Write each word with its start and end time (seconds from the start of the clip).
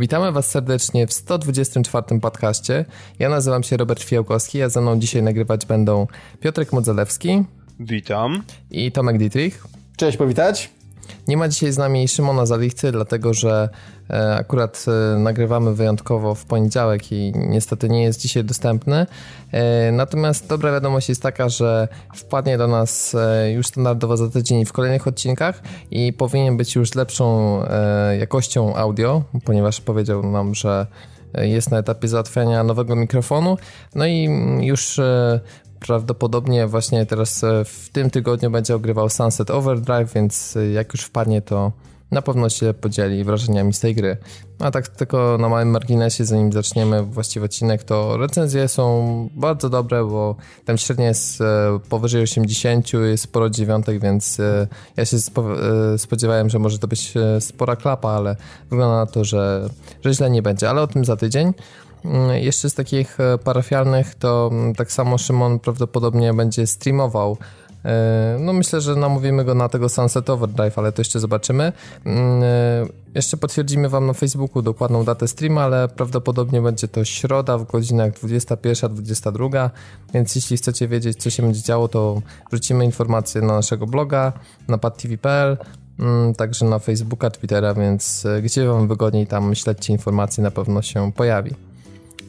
Witamy 0.00 0.32
Was 0.32 0.50
serdecznie 0.50 1.06
w 1.06 1.12
124 1.12 2.20
podcaście. 2.20 2.84
Ja 3.18 3.28
nazywam 3.28 3.62
się 3.62 3.76
Robert 3.76 4.02
Fiałkowski, 4.02 4.62
a 4.62 4.68
ze 4.68 4.80
mną 4.80 4.98
dzisiaj 4.98 5.22
nagrywać 5.22 5.66
będą 5.66 6.06
Piotrek 6.40 6.72
Modzelewski. 6.72 7.44
Witam. 7.80 8.42
I 8.70 8.92
Tomek 8.92 9.18
Dietrich. 9.18 9.66
Cześć, 9.96 10.16
powitać. 10.18 10.70
Nie 11.28 11.36
ma 11.36 11.48
dzisiaj 11.48 11.72
z 11.72 11.78
nami 11.78 12.08
Szymona 12.08 12.46
Zalichcy, 12.46 12.92
dlatego 12.92 13.34
że 13.34 13.68
akurat 14.36 14.84
e, 14.88 15.18
nagrywamy 15.18 15.74
wyjątkowo 15.74 16.34
w 16.34 16.44
poniedziałek 16.44 17.12
i 17.12 17.32
niestety 17.36 17.88
nie 17.88 18.02
jest 18.02 18.20
dzisiaj 18.20 18.44
dostępny. 18.44 19.06
E, 19.52 19.92
natomiast 19.92 20.46
dobra 20.46 20.72
wiadomość 20.72 21.08
jest 21.08 21.22
taka, 21.22 21.48
że 21.48 21.88
wpadnie 22.14 22.58
do 22.58 22.68
nas 22.68 23.16
już 23.54 23.66
standardowo 23.66 24.16
za 24.16 24.28
tydzień 24.28 24.64
w 24.64 24.72
kolejnych 24.72 25.06
odcinkach 25.06 25.62
i 25.90 26.12
powinien 26.12 26.56
być 26.56 26.74
już 26.74 26.94
lepszą 26.94 27.60
jakością 28.18 28.76
audio, 28.76 29.22
ponieważ 29.44 29.80
powiedział 29.80 30.30
nam, 30.30 30.54
że 30.54 30.86
jest 31.34 31.70
na 31.70 31.78
etapie 31.78 32.08
załatwiania 32.08 32.64
nowego 32.64 32.96
mikrofonu. 32.96 33.56
No 33.94 34.06
i 34.06 34.28
już 34.60 35.00
prawdopodobnie 35.80 36.66
właśnie 36.66 37.06
teraz 37.06 37.44
e, 37.44 37.64
w 37.64 37.88
tym 37.92 38.10
tygodniu 38.10 38.50
będzie 38.50 38.74
ogrywał 38.74 39.08
Sunset 39.08 39.50
Overdrive, 39.50 40.12
więc 40.14 40.56
e, 40.56 40.70
jak 40.70 40.92
już 40.92 41.02
wpadnie, 41.02 41.42
to 41.42 41.72
na 42.10 42.22
pewno 42.22 42.48
się 42.48 42.74
podzieli 42.74 43.24
wrażeniami 43.24 43.72
z 43.72 43.80
tej 43.80 43.94
gry. 43.94 44.16
A 44.58 44.70
tak 44.70 44.88
tylko 44.88 45.38
na 45.40 45.48
małym 45.48 45.70
marginesie, 45.70 46.24
zanim 46.24 46.52
zaczniemy 46.52 47.02
właściwy 47.02 47.46
odcinek, 47.46 47.82
to 47.82 48.16
recenzje 48.16 48.68
są 48.68 49.28
bardzo 49.34 49.70
dobre, 49.70 50.04
bo 50.04 50.36
tam 50.64 50.78
średnia 50.78 51.06
jest 51.06 51.40
e, 51.40 51.78
powyżej 51.88 52.22
80, 52.22 52.92
jest 52.92 53.24
sporo 53.24 53.50
dziewiątek, 53.50 54.00
więc 54.00 54.38
ja 54.96 55.04
się 55.04 55.16
spodziewałem, 55.96 56.50
że 56.50 56.58
może 56.58 56.78
to 56.78 56.88
być 56.88 57.14
spora 57.40 57.76
klapa, 57.76 58.10
ale 58.10 58.36
wygląda 58.70 58.96
na 58.96 59.06
to, 59.06 59.24
że, 59.24 59.68
że 60.04 60.14
źle 60.14 60.30
nie 60.30 60.42
będzie, 60.42 60.70
ale 60.70 60.82
o 60.82 60.86
tym 60.86 61.04
za 61.04 61.16
tydzień. 61.16 61.52
Mm, 62.04 62.42
jeszcze 62.42 62.70
z 62.70 62.74
takich 62.74 63.20
e, 63.20 63.38
parafialnych 63.38 64.14
to 64.14 64.48
mm, 64.52 64.74
tak 64.74 64.92
samo 64.92 65.18
Szymon 65.18 65.58
prawdopodobnie 65.58 66.34
będzie 66.34 66.66
streamował 66.66 67.36
e, 67.40 67.59
no 68.40 68.52
myślę, 68.52 68.80
że 68.80 68.96
namówimy 68.96 69.44
go 69.44 69.54
na 69.54 69.68
tego 69.68 69.88
Sunset 69.88 70.30
Overdrive, 70.30 70.78
ale 70.78 70.92
to 70.92 71.00
jeszcze 71.00 71.20
zobaczymy. 71.20 71.72
Mm, 72.04 72.42
e, 72.42 72.46
jeszcze 73.14 73.36
potwierdzimy 73.36 73.88
wam 73.88 74.06
na 74.06 74.12
Facebooku 74.12 74.62
dokładną 74.62 75.04
datę 75.04 75.28
streama, 75.28 75.62
ale 75.62 75.88
prawdopodobnie 75.88 76.62
będzie 76.62 76.88
to 76.88 77.04
środa 77.04 77.58
w 77.58 77.66
godzinach 77.66 78.12
21-22, 78.12 79.70
więc 80.14 80.34
jeśli 80.34 80.56
chcecie 80.56 80.88
wiedzieć, 80.88 81.22
co 81.22 81.30
się 81.30 81.42
będzie 81.42 81.62
działo, 81.62 81.88
to 81.88 82.22
wrzucimy 82.50 82.84
informacje 82.84 83.40
na 83.40 83.54
naszego 83.54 83.86
bloga, 83.86 84.32
na 84.68 84.78
padtv.pl, 84.78 85.56
także 86.36 86.64
na 86.64 86.78
Facebooka, 86.78 87.30
Twittera, 87.30 87.74
więc 87.74 88.26
gdzie 88.42 88.66
wam 88.66 88.88
wygodniej 88.88 89.26
tam 89.26 89.54
śledźcie 89.54 89.92
informacje, 89.92 90.44
na 90.44 90.50
pewno 90.50 90.82
się 90.82 91.12
pojawi. 91.12 91.69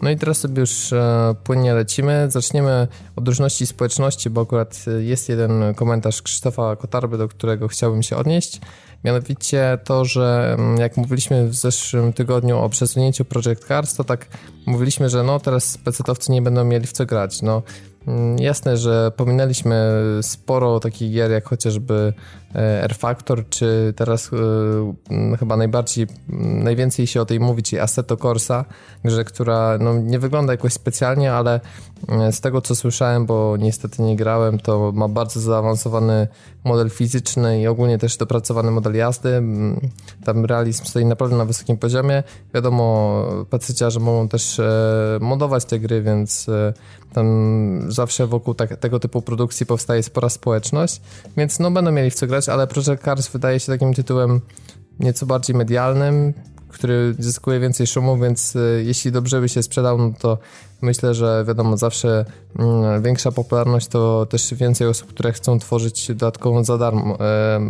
No 0.01 0.09
i 0.09 0.17
teraz 0.17 0.37
sobie 0.37 0.59
już 0.59 0.93
e, 0.93 1.35
płynnie 1.43 1.73
lecimy. 1.73 2.25
Zaczniemy 2.29 2.87
od 3.15 3.27
różności 3.27 3.67
społeczności, 3.67 4.29
bo 4.29 4.41
akurat 4.41 4.85
e, 4.87 5.03
jest 5.03 5.29
jeden 5.29 5.73
komentarz 5.75 6.21
Krzysztofa 6.21 6.75
Kotarby, 6.75 7.17
do 7.17 7.27
którego 7.27 7.67
chciałbym 7.67 8.03
się 8.03 8.17
odnieść. 8.17 8.61
Mianowicie 9.03 9.77
to, 9.83 10.05
że 10.05 10.55
mm, 10.59 10.77
jak 10.77 10.97
mówiliśmy 10.97 11.47
w 11.47 11.55
zeszłym 11.55 12.13
tygodniu 12.13 12.57
o 12.57 12.69
przesunięciu 12.69 13.25
Project 13.25 13.67
Cars, 13.67 13.93
to 13.93 14.03
tak 14.03 14.27
mówiliśmy, 14.65 15.09
że 15.09 15.23
no 15.23 15.39
teraz 15.39 15.77
pecetowcy 15.77 16.31
nie 16.31 16.41
będą 16.41 16.63
mieli 16.63 16.87
w 16.87 16.91
co 16.91 17.05
grać. 17.05 17.41
No 17.41 17.61
Mm, 18.07 18.39
jasne, 18.39 18.77
że 18.77 19.11
pominęliśmy 19.15 19.91
sporo 20.21 20.79
takich 20.79 21.11
gier, 21.11 21.31
jak 21.31 21.45
chociażby 21.45 22.13
e, 22.55 22.83
R 22.83 22.95
Factor, 22.95 23.49
czy 23.49 23.93
teraz 23.95 24.31
e, 24.33 25.37
chyba 25.37 25.57
najbardziej, 25.57 26.07
najwięcej 26.63 27.07
się 27.07 27.21
o 27.21 27.25
tej 27.25 27.39
mówi, 27.39 27.63
czyli 27.63 27.79
Assetto 27.79 28.17
Corsa, 28.17 28.65
grze, 29.03 29.23
która 29.23 29.77
no, 29.77 29.93
nie 29.93 30.19
wygląda 30.19 30.53
jakoś 30.53 30.73
specjalnie, 30.73 31.33
ale 31.33 31.59
e, 32.09 32.31
z 32.31 32.41
tego 32.41 32.61
co 32.61 32.75
słyszałem, 32.75 33.25
bo 33.25 33.57
niestety 33.57 34.01
nie 34.01 34.15
grałem, 34.15 34.59
to 34.59 34.91
ma 34.95 35.07
bardzo 35.07 35.39
zaawansowany 35.39 36.27
model 36.63 36.89
fizyczny 36.89 37.61
i 37.61 37.67
ogólnie 37.67 37.97
też 37.97 38.17
dopracowany 38.17 38.71
model 38.71 38.95
jazdy. 38.95 39.43
Tam 40.25 40.45
realizm 40.45 40.85
stoi 40.85 41.05
naprawdę 41.05 41.37
na 41.37 41.45
wysokim 41.45 41.77
poziomie. 41.77 42.23
Wiadomo, 42.53 43.25
pacjeciarze 43.49 43.99
mogą 43.99 44.27
też 44.27 44.61
modować 45.19 45.65
te 45.65 45.79
gry, 45.79 46.01
więc 46.01 46.47
tam 47.13 47.91
zawsze 47.91 48.27
wokół 48.27 48.53
tak, 48.53 48.77
tego 48.77 48.99
typu 48.99 49.21
produkcji 49.21 49.65
powstaje 49.65 50.03
spora 50.03 50.29
społeczność, 50.29 51.01
więc 51.37 51.59
no 51.59 51.71
będą 51.71 51.91
mieli 51.91 52.11
w 52.11 52.15
co 52.15 52.27
grać, 52.27 52.40
ale 52.49 52.67
Project 52.67 53.03
Cars 53.03 53.27
wydaje 53.27 53.59
się 53.59 53.71
takim 53.71 53.93
tytułem 53.93 54.41
nieco 54.99 55.25
bardziej 55.25 55.55
medialnym, 55.55 56.33
który 56.71 57.15
zyskuje 57.19 57.59
więcej 57.59 57.87
szumu, 57.87 58.17
więc 58.17 58.55
y, 58.55 58.83
jeśli 58.85 59.11
dobrze 59.11 59.41
by 59.41 59.49
się 59.49 59.63
sprzedał, 59.63 59.97
no 59.97 60.11
to 60.19 60.37
myślę, 60.81 61.13
że 61.13 61.45
wiadomo, 61.47 61.77
zawsze 61.77 62.25
mm, 62.59 63.03
większa 63.03 63.31
popularność 63.31 63.87
to 63.87 64.25
też 64.25 64.53
więcej 64.53 64.87
osób, 64.87 65.09
które 65.09 65.31
chcą 65.31 65.59
tworzyć 65.59 66.07
dodatkową 66.07 66.63
za 66.63 66.77
darmo, 66.77 67.17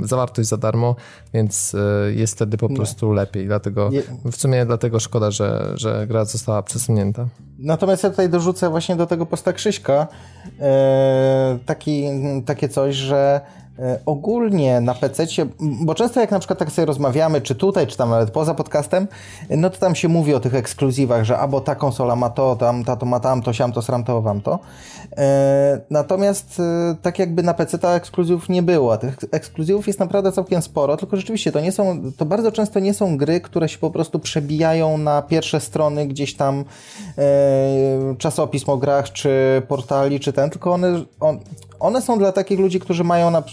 zawartość 0.04 0.50
za 0.50 0.58
darmo, 0.58 0.96
więc 1.34 1.74
y, 1.74 1.78
jest 2.16 2.34
wtedy 2.36 2.58
po 2.58 2.70
prostu 2.70 3.14
lepiej. 3.14 3.48
Dlatego 3.48 3.90
w 4.32 4.36
sumie 4.36 4.66
dlatego 4.66 5.00
szkoda, 5.00 5.32
że, 5.32 5.74
że 5.76 6.08
gra 6.08 6.26
została 6.26 6.64
przesunięta. 6.64 7.28
Natomiast 7.60 8.04
ja 8.04 8.10
tutaj 8.10 8.30
dorzucę 8.30 8.70
właśnie 8.70 8.96
do 8.96 9.06
tego 9.06 9.26
posta 9.26 9.54
Krzyśka 9.54 10.08
e, 10.60 11.60
taki, 11.66 12.08
takie 12.46 12.70
coś, 12.70 12.96
że 12.96 13.42
E, 13.42 13.61
ogólnie 14.06 14.82
na 14.82 14.94
PC, 14.94 15.26
bo 15.60 15.96
często 15.96 16.20
jak 16.20 16.32
na 16.32 16.40
przykład 16.40 16.60
tak 16.60 16.72
sobie 16.72 16.86
rozmawiamy, 16.86 17.42
czy 17.42 17.56
tutaj, 17.56 17.88
czy 17.88 17.98
tam 17.98 18.10
nawet 18.10 18.32
poza 18.32 18.54
podcastem, 18.54 19.08
no 19.50 19.70
to 19.70 19.78
tam 19.78 19.96
się 19.96 20.08
mówi 20.08 20.34
o 20.34 20.40
tych 20.40 20.56
ekskluzywach, 20.56 21.24
że 21.24 21.38
albo 21.38 21.62
ta 21.62 21.76
konsola 21.76 22.16
ma 22.16 22.30
to, 22.30 22.56
tam, 22.56 22.84
ta 22.84 22.96
to 22.96 23.06
ma 23.06 23.20
tam, 23.20 23.42
to 23.42 23.54
siam, 23.54 23.72
to 23.72 23.82
sram, 23.82 24.04
to 24.04 24.22
wam 24.22 24.42
to. 24.42 24.60
E, 25.18 25.82
natomiast 25.90 26.60
e, 26.60 26.96
tak 27.02 27.20
jakby 27.20 27.44
na 27.44 27.54
PC 27.54 27.80
ta 27.80 27.96
ekskluzywów 27.96 28.50
nie 28.50 28.64
było, 28.64 28.94
a 28.94 28.98
tych 28.98 29.18
ekskluzywów 29.32 29.88
jest 29.88 30.00
naprawdę 30.00 30.32
całkiem 30.32 30.62
sporo, 30.62 30.98
tylko 30.98 31.18
rzeczywiście 31.18 31.52
to 31.52 31.60
nie 31.60 31.72
są, 31.72 32.02
to 32.18 32.26
bardzo 32.26 32.52
często 32.52 32.80
nie 32.80 32.94
są 32.94 33.18
gry, 33.18 33.42
które 33.42 33.70
się 33.70 33.78
po 33.78 33.92
prostu 33.92 34.20
przebijają 34.20 34.98
na 34.98 35.22
pierwsze 35.22 35.60
strony 35.60 36.08
gdzieś 36.08 36.36
tam 36.36 36.66
e, 37.18 37.24
czasopism 38.18 38.70
o 38.70 38.78
grach, 38.78 39.12
czy 39.12 39.62
portali, 39.68 40.20
czy 40.20 40.34
ten, 40.34 40.50
tylko 40.50 40.74
one, 40.74 41.04
on, 41.20 41.40
one 41.82 42.02
są 42.02 42.18
dla 42.20 42.32
takich 42.32 42.60
ludzi, 42.60 42.80
którzy 42.80 43.04
mają 43.04 43.32
na, 43.32 43.40
e, 43.40 43.44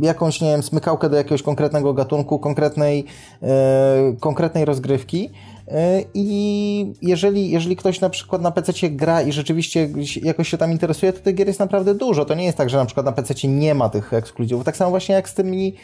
jakąś, 0.00 0.40
nie 0.40 0.50
wiem, 0.50 0.62
smykałkę 0.62 1.10
do 1.10 1.16
jakiegoś 1.16 1.42
konkretnego 1.42 1.94
gatunku, 1.94 2.38
konkretnej, 2.38 3.04
e, 3.42 4.16
konkretnej 4.20 4.64
rozgrywki. 4.64 5.30
E, 5.68 6.02
I 6.14 6.92
jeżeli, 7.02 7.50
jeżeli 7.50 7.76
ktoś 7.76 8.00
na 8.00 8.10
przykład 8.10 8.42
na 8.42 8.50
PC 8.50 8.90
gra 8.90 9.22
i 9.22 9.32
rzeczywiście 9.32 9.88
jakoś 10.22 10.48
się 10.48 10.58
tam 10.58 10.72
interesuje, 10.72 11.12
to 11.12 11.20
tych 11.20 11.34
gier 11.34 11.46
jest 11.46 11.60
naprawdę 11.60 11.94
dużo. 11.94 12.24
To 12.24 12.34
nie 12.34 12.44
jest 12.44 12.58
tak, 12.58 12.70
że 12.70 12.78
na 12.78 12.84
przykład 12.84 13.06
na 13.06 13.12
PC 13.12 13.48
nie 13.48 13.74
ma 13.74 13.88
tych 13.88 14.12
ekskluzywów. 14.12 14.64
Tak 14.64 14.76
samo 14.76 14.90
właśnie 14.90 15.14
jak 15.14 15.28
z 15.28 15.34
tymi, 15.34 15.74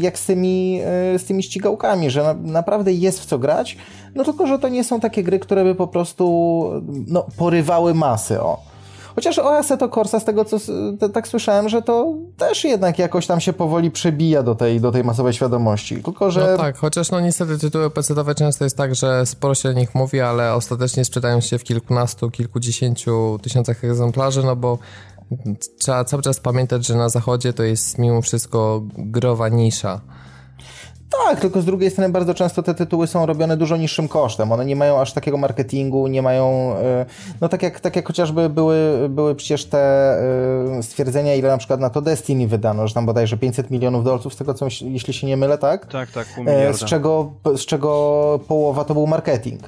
jak 0.00 0.18
z 0.18 0.26
tymi, 0.26 0.80
z 1.18 1.24
tymi 1.24 1.42
ścigałkami, 1.42 2.10
że 2.10 2.22
na, 2.22 2.34
naprawdę 2.34 2.92
jest 2.92 3.20
w 3.20 3.26
co 3.26 3.38
grać. 3.38 3.76
No 4.14 4.24
tylko, 4.24 4.46
że 4.46 4.58
to 4.58 4.68
nie 4.68 4.84
są 4.84 5.00
takie 5.00 5.22
gry, 5.22 5.38
które 5.38 5.64
by 5.64 5.74
po 5.74 5.86
prostu 5.86 6.64
no, 7.06 7.26
porywały 7.36 7.94
masy. 7.94 8.40
O. 8.40 8.73
Chociaż 9.14 9.38
o 9.38 9.56
Assetto 9.56 9.88
Corsa, 9.88 10.20
z 10.20 10.24
tego 10.24 10.44
co 10.44 10.56
tak 11.12 11.28
słyszałem, 11.28 11.68
że 11.68 11.82
to 11.82 12.14
też 12.36 12.64
jednak 12.64 12.98
jakoś 12.98 13.26
tam 13.26 13.40
się 13.40 13.52
powoli 13.52 13.90
przebija 13.90 14.42
do 14.42 14.54
tej, 14.54 14.80
do 14.80 14.92
tej 14.92 15.04
masowej 15.04 15.32
świadomości. 15.32 16.02
Tylko, 16.02 16.30
że... 16.30 16.50
No 16.52 16.56
tak, 16.56 16.78
chociaż 16.78 17.10
no 17.10 17.20
niestety 17.20 17.58
tytuły 17.58 17.90
pecetowe 17.90 18.34
często 18.34 18.64
jest 18.64 18.76
tak, 18.76 18.94
że 18.94 19.26
sporo 19.26 19.54
się 19.54 19.68
o 19.68 19.72
nich 19.72 19.94
mówi, 19.94 20.20
ale 20.20 20.54
ostatecznie 20.54 21.04
sprzedają 21.04 21.40
się 21.40 21.58
w 21.58 21.64
kilkunastu, 21.64 22.30
kilkudziesięciu 22.30 23.38
tysiącach 23.42 23.84
egzemplarzy, 23.84 24.42
no 24.42 24.56
bo 24.56 24.78
trzeba 25.78 26.04
cały 26.04 26.22
czas 26.22 26.40
pamiętać, 26.40 26.86
że 26.86 26.94
na 26.94 27.08
zachodzie 27.08 27.52
to 27.52 27.62
jest 27.62 27.98
mimo 27.98 28.22
wszystko 28.22 28.82
growa 28.96 29.48
nisza. 29.48 30.00
Tak, 31.24 31.40
tylko 31.40 31.60
z 31.60 31.64
drugiej 31.64 31.90
strony 31.90 32.12
bardzo 32.12 32.34
często 32.34 32.62
te 32.62 32.74
tytuły 32.74 33.06
są 33.06 33.26
robione 33.26 33.56
dużo 33.56 33.76
niższym 33.76 34.08
kosztem. 34.08 34.52
One 34.52 34.64
nie 34.64 34.76
mają 34.76 35.00
aż 35.00 35.12
takiego 35.12 35.36
marketingu, 35.36 36.06
nie 36.06 36.22
mają. 36.22 36.74
E, 36.76 37.06
no 37.40 37.48
tak 37.48 37.62
jak, 37.62 37.80
tak 37.80 37.96
jak 37.96 38.06
chociażby 38.06 38.48
były, 38.48 39.08
były 39.08 39.34
przecież 39.34 39.64
te 39.64 39.78
e, 40.78 40.82
stwierdzenia, 40.82 41.34
ile 41.34 41.48
na 41.48 41.58
przykład 41.58 41.80
na 41.80 41.90
to 41.90 42.00
Destiny 42.00 42.46
wydano, 42.48 42.88
że 42.88 42.94
tam 42.94 43.06
bodajże 43.06 43.36
500 43.36 43.70
milionów 43.70 44.04
dolców, 44.04 44.34
z 44.34 44.36
tego 44.36 44.54
co 44.54 44.66
jeśli 44.82 45.14
się 45.14 45.26
nie 45.26 45.36
mylę, 45.36 45.58
tak? 45.58 45.86
Tak, 45.86 46.10
tak, 46.10 46.26
pół 46.34 46.44
miliarda. 46.44 46.72
Z 46.72 46.84
czego, 46.84 47.32
z 47.56 47.66
czego 47.66 48.40
połowa 48.48 48.84
to 48.84 48.94
był 48.94 49.06
marketing. 49.06 49.60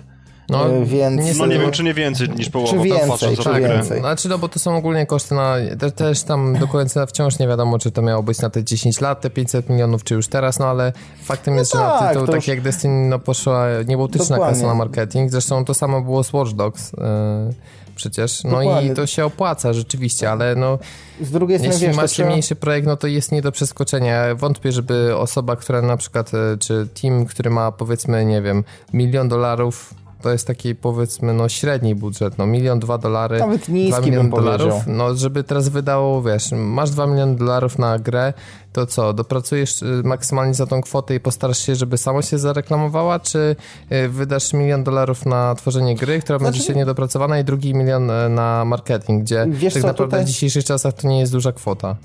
No, 0.48 0.68
e, 0.68 0.84
więc... 0.84 1.38
no 1.38 1.46
nie 1.46 1.58
wiem, 1.58 1.70
czy 1.70 1.82
nie 1.82 1.94
więcej 1.94 2.28
niż 2.28 2.50
połowa. 2.50 2.72
Czy 2.72 2.78
więcej, 2.78 3.36
czy 3.36 3.44
tak, 3.44 3.62
więcej. 3.62 4.00
Znaczy, 4.00 4.28
no 4.28 4.38
bo 4.38 4.48
to 4.48 4.58
są 4.58 4.76
ogólnie 4.76 5.06
koszty 5.06 5.34
na... 5.34 5.56
Też 5.96 6.22
tam 6.22 6.58
do 6.58 6.68
końca 6.68 7.06
wciąż 7.06 7.38
nie 7.38 7.48
wiadomo, 7.48 7.78
czy 7.78 7.90
to 7.90 8.02
miało 8.02 8.22
być 8.22 8.38
na 8.38 8.50
te 8.50 8.64
10 8.64 9.00
lat, 9.00 9.20
te 9.20 9.30
500 9.30 9.68
milionów, 9.68 10.04
czy 10.04 10.14
już 10.14 10.28
teraz, 10.28 10.58
no 10.58 10.66
ale 10.66 10.92
faktem 11.22 11.54
no 11.54 11.60
jest, 11.60 11.72
tak, 11.72 11.80
że 11.80 11.86
na 11.86 11.98
tak, 11.98 12.12
tytuł, 12.12 12.26
tak 12.26 12.36
już... 12.36 12.48
jak 12.48 12.60
Destiny, 12.60 13.08
no 13.08 13.18
poszła 13.18 13.66
niebotyczna 13.86 14.38
kasa 14.38 14.66
na 14.66 14.74
marketing. 14.74 15.30
Zresztą 15.30 15.64
to 15.64 15.74
samo 15.74 16.02
było 16.02 16.24
z 16.24 16.32
Watch 16.32 16.52
Dogs. 16.52 16.92
Yy 16.92 17.54
przecież. 17.96 18.44
No 18.44 18.50
Dokładnie. 18.50 18.92
i 18.92 18.94
to 18.94 19.06
się 19.06 19.24
opłaca 19.24 19.72
rzeczywiście, 19.72 20.30
ale 20.30 20.54
no. 20.54 20.78
Z 21.20 21.30
drugiej 21.30 21.58
strony, 21.58 21.74
jeśli 21.74 21.88
wiesz, 21.88 21.96
macie 21.96 22.08
trzeba... 22.08 22.28
mniejszy 22.28 22.56
projekt, 22.56 22.86
no 22.86 22.96
to 22.96 23.06
jest 23.06 23.32
nie 23.32 23.42
do 23.42 23.52
przeskoczenia. 23.52 24.34
Wątpię, 24.34 24.72
żeby 24.72 25.16
osoba, 25.16 25.56
która 25.56 25.82
na 25.82 25.96
przykład, 25.96 26.34
e, 26.34 26.56
czy 26.58 26.88
team, 27.02 27.26
który 27.26 27.50
ma 27.50 27.72
powiedzmy, 27.72 28.24
nie 28.24 28.42
wiem, 28.42 28.64
milion 28.92 29.28
dolarów 29.28 29.94
to 30.26 30.32
jest 30.32 30.46
taki 30.46 30.74
powiedzmy 30.74 31.34
no 31.34 31.48
średni 31.48 31.94
budżet, 31.94 32.38
no 32.38 32.46
milion, 32.46 32.78
dwa 32.78 32.98
dolary, 32.98 33.38
Nawet 33.38 33.68
niski 33.68 33.92
dwa 33.92 34.00
miliony 34.00 34.30
dolarów, 34.30 34.74
no 34.86 35.14
żeby 35.14 35.44
teraz 35.44 35.68
wydało, 35.68 36.22
wiesz, 36.22 36.52
masz 36.52 36.90
dwa 36.90 37.06
miliony 37.06 37.36
dolarów 37.36 37.78
na 37.78 37.98
grę, 37.98 38.32
to 38.72 38.86
co, 38.86 39.12
dopracujesz 39.12 39.82
y, 39.82 40.02
maksymalnie 40.04 40.54
za 40.54 40.66
tą 40.66 40.80
kwotę 40.80 41.14
i 41.14 41.20
postarasz 41.20 41.58
się, 41.58 41.74
żeby 41.74 41.98
samo 41.98 42.22
się 42.22 42.38
zareklamowała, 42.38 43.20
czy 43.20 43.56
y, 43.92 44.08
wydasz 44.08 44.52
milion 44.52 44.84
dolarów 44.84 45.26
na 45.26 45.54
tworzenie 45.54 45.94
gry, 45.94 46.20
która 46.20 46.38
znaczy... 46.38 46.52
będzie 46.52 46.66
się 46.66 46.74
niedopracowana 46.74 47.38
i 47.38 47.44
drugi 47.44 47.74
milion 47.74 48.10
y, 48.10 48.28
na 48.28 48.64
marketing, 48.64 49.22
gdzie 49.22 49.46
wiesz 49.48 49.74
tak 49.74 49.82
co, 49.82 49.88
naprawdę 49.88 50.16
tutaj... 50.16 50.24
w 50.24 50.28
dzisiejszych 50.28 50.64
czasach 50.64 50.94
to 50.94 51.08
nie 51.08 51.20
jest 51.20 51.32
duża 51.32 51.52
kwota. 51.52 51.96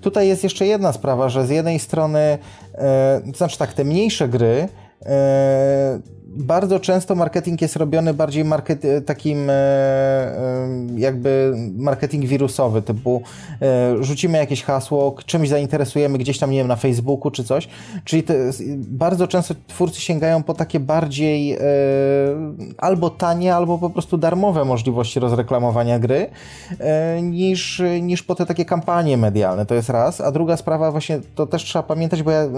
Tutaj 0.00 0.28
jest 0.28 0.44
jeszcze 0.44 0.66
jedna 0.66 0.92
sprawa, 0.92 1.28
że 1.28 1.46
z 1.46 1.50
jednej 1.50 1.78
strony, 1.78 2.38
to 3.32 3.38
znaczy 3.38 3.58
tak, 3.58 3.72
te 3.72 3.84
mniejsze 3.84 4.28
gry 4.28 4.68
e, 5.02 6.15
bardzo 6.36 6.80
często 6.80 7.14
marketing 7.14 7.62
jest 7.62 7.76
robiony 7.76 8.14
bardziej 8.14 8.44
market, 8.44 8.82
takim 9.06 9.50
e, 9.50 9.52
e, 9.52 10.68
jakby 10.96 11.54
marketing 11.76 12.24
wirusowy, 12.24 12.82
typu 12.82 13.22
e, 13.62 14.04
rzucimy 14.04 14.38
jakieś 14.38 14.62
hasło, 14.62 15.16
czymś 15.26 15.48
zainteresujemy 15.48 16.18
gdzieś 16.18 16.38
tam, 16.38 16.50
nie 16.50 16.58
wiem, 16.58 16.68
na 16.68 16.76
Facebooku 16.76 17.30
czy 17.30 17.44
coś. 17.44 17.68
Czyli 18.04 18.24
bardzo 18.76 19.28
często 19.28 19.54
twórcy 19.66 20.00
sięgają 20.00 20.42
po 20.42 20.54
takie 20.54 20.80
bardziej 20.80 21.58
albo 22.78 23.10
tanie, 23.10 23.54
albo 23.54 23.78
po 23.78 23.90
prostu 23.90 24.18
darmowe 24.18 24.64
możliwości 24.64 25.20
rozreklamowania 25.20 25.98
gry, 25.98 26.30
niż, 27.22 27.82
niż 28.02 28.22
po 28.22 28.34
te 28.34 28.46
takie 28.46 28.64
kampanie 28.64 29.16
medialne. 29.16 29.66
To 29.66 29.74
jest 29.74 29.88
raz. 29.88 30.20
A 30.20 30.32
druga 30.32 30.56
sprawa, 30.56 30.90
właśnie 30.90 31.20
to 31.34 31.46
też 31.46 31.64
trzeba 31.64 31.82
pamiętać, 31.82 32.22
bo 32.22 32.30
ja, 32.30 32.48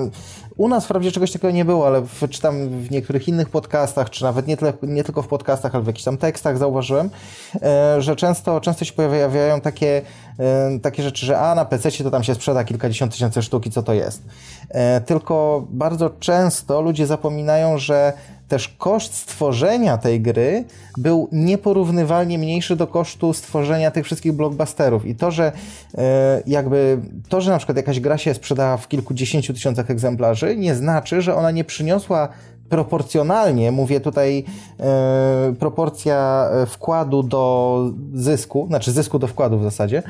u 0.56 0.68
nas 0.68 0.84
wprawdzie 0.84 1.12
czegoś 1.12 1.32
takiego 1.32 1.50
nie 1.50 1.64
było, 1.64 1.86
ale 1.86 2.02
czytam 2.30 2.68
w 2.68 2.90
niektórych 2.90 3.28
innych 3.28 3.48
podcastach, 3.48 3.67
podcastach, 3.68 4.10
czy 4.10 4.24
nawet 4.24 4.46
nie, 4.46 4.56
tyle, 4.56 4.72
nie 4.82 5.04
tylko 5.04 5.22
w 5.22 5.28
podcastach, 5.28 5.74
ale 5.74 5.84
w 5.84 5.86
jakichś 5.86 6.04
tam 6.04 6.16
tekstach 6.16 6.58
zauważyłem, 6.58 7.10
e, 7.62 8.02
że 8.02 8.16
często, 8.16 8.60
często 8.60 8.84
się 8.84 8.92
pojawiają 8.92 9.60
takie, 9.60 10.02
e, 10.38 10.78
takie 10.82 11.02
rzeczy, 11.02 11.26
że 11.26 11.38
a 11.38 11.54
na 11.54 11.64
PC 11.64 11.90
to 11.90 12.10
tam 12.10 12.24
się 12.24 12.34
sprzeda 12.34 12.64
kilkadziesiąt 12.64 13.12
tysięcy 13.12 13.42
sztuki, 13.42 13.70
co 13.70 13.82
to 13.82 13.94
jest. 13.94 14.22
E, 14.68 15.00
tylko 15.00 15.66
bardzo 15.70 16.10
często 16.10 16.80
ludzie 16.80 17.06
zapominają, 17.06 17.78
że 17.78 18.12
też 18.48 18.68
koszt 18.68 19.14
stworzenia 19.14 19.98
tej 19.98 20.20
gry 20.20 20.64
był 20.98 21.28
nieporównywalnie 21.32 22.38
mniejszy 22.38 22.76
do 22.76 22.86
kosztu 22.86 23.32
stworzenia 23.32 23.90
tych 23.90 24.04
wszystkich 24.04 24.32
blockbusterów. 24.32 25.06
I 25.06 25.14
to, 25.14 25.30
że 25.30 25.52
jakby 26.46 26.98
to, 27.28 27.40
że 27.40 27.50
na 27.50 27.58
przykład 27.58 27.76
jakaś 27.76 28.00
gra 28.00 28.18
się 28.18 28.34
sprzedała 28.34 28.76
w 28.76 28.88
kilkudziesięciu 28.88 29.54
tysiącach 29.54 29.90
egzemplarzy, 29.90 30.56
nie 30.56 30.74
znaczy, 30.74 31.22
że 31.22 31.34
ona 31.34 31.50
nie 31.50 31.64
przyniosła 31.64 32.28
proporcjonalnie, 32.68 33.72
mówię 33.72 34.00
tutaj 34.00 34.44
e, 34.80 35.54
proporcja 35.58 36.48
e, 36.52 36.66
wkładu 36.66 37.22
do 37.22 37.84
zysku, 38.14 38.66
znaczy 38.68 38.92
zysku 38.92 39.18
do 39.18 39.26
wkładu 39.26 39.58
w 39.58 39.62
zasadzie, 39.62 40.02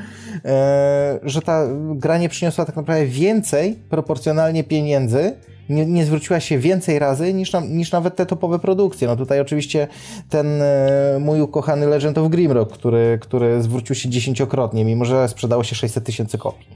e, 0.45 1.19
że 1.23 1.41
ta 1.41 1.67
gra 1.95 2.17
nie 2.17 2.29
przyniosła 2.29 2.65
tak 2.65 2.75
naprawdę 2.75 3.05
więcej 3.05 3.75
proporcjonalnie 3.89 4.63
pieniędzy, 4.63 5.35
nie, 5.69 5.85
nie 5.85 6.05
zwróciła 6.05 6.39
się 6.39 6.57
więcej 6.57 6.99
razy 6.99 7.33
niż, 7.33 7.51
na, 7.51 7.59
niż 7.59 7.91
nawet 7.91 8.15
te 8.15 8.25
topowe 8.25 8.59
produkcje. 8.59 9.07
No 9.07 9.15
tutaj 9.15 9.39
oczywiście 9.39 9.87
ten 10.29 10.61
e, 10.61 11.17
mój 11.19 11.41
ukochany 11.41 11.87
Legend 11.87 12.17
of 12.17 12.29
Grimrock, 12.29 12.73
który, 12.73 13.19
który 13.21 13.61
zwrócił 13.61 13.95
się 13.95 14.09
dziesięciokrotnie, 14.09 14.85
mimo 14.85 15.05
że 15.05 15.27
sprzedało 15.27 15.63
się 15.63 15.75
600 15.75 16.03
tysięcy 16.03 16.37
kopii. 16.37 16.67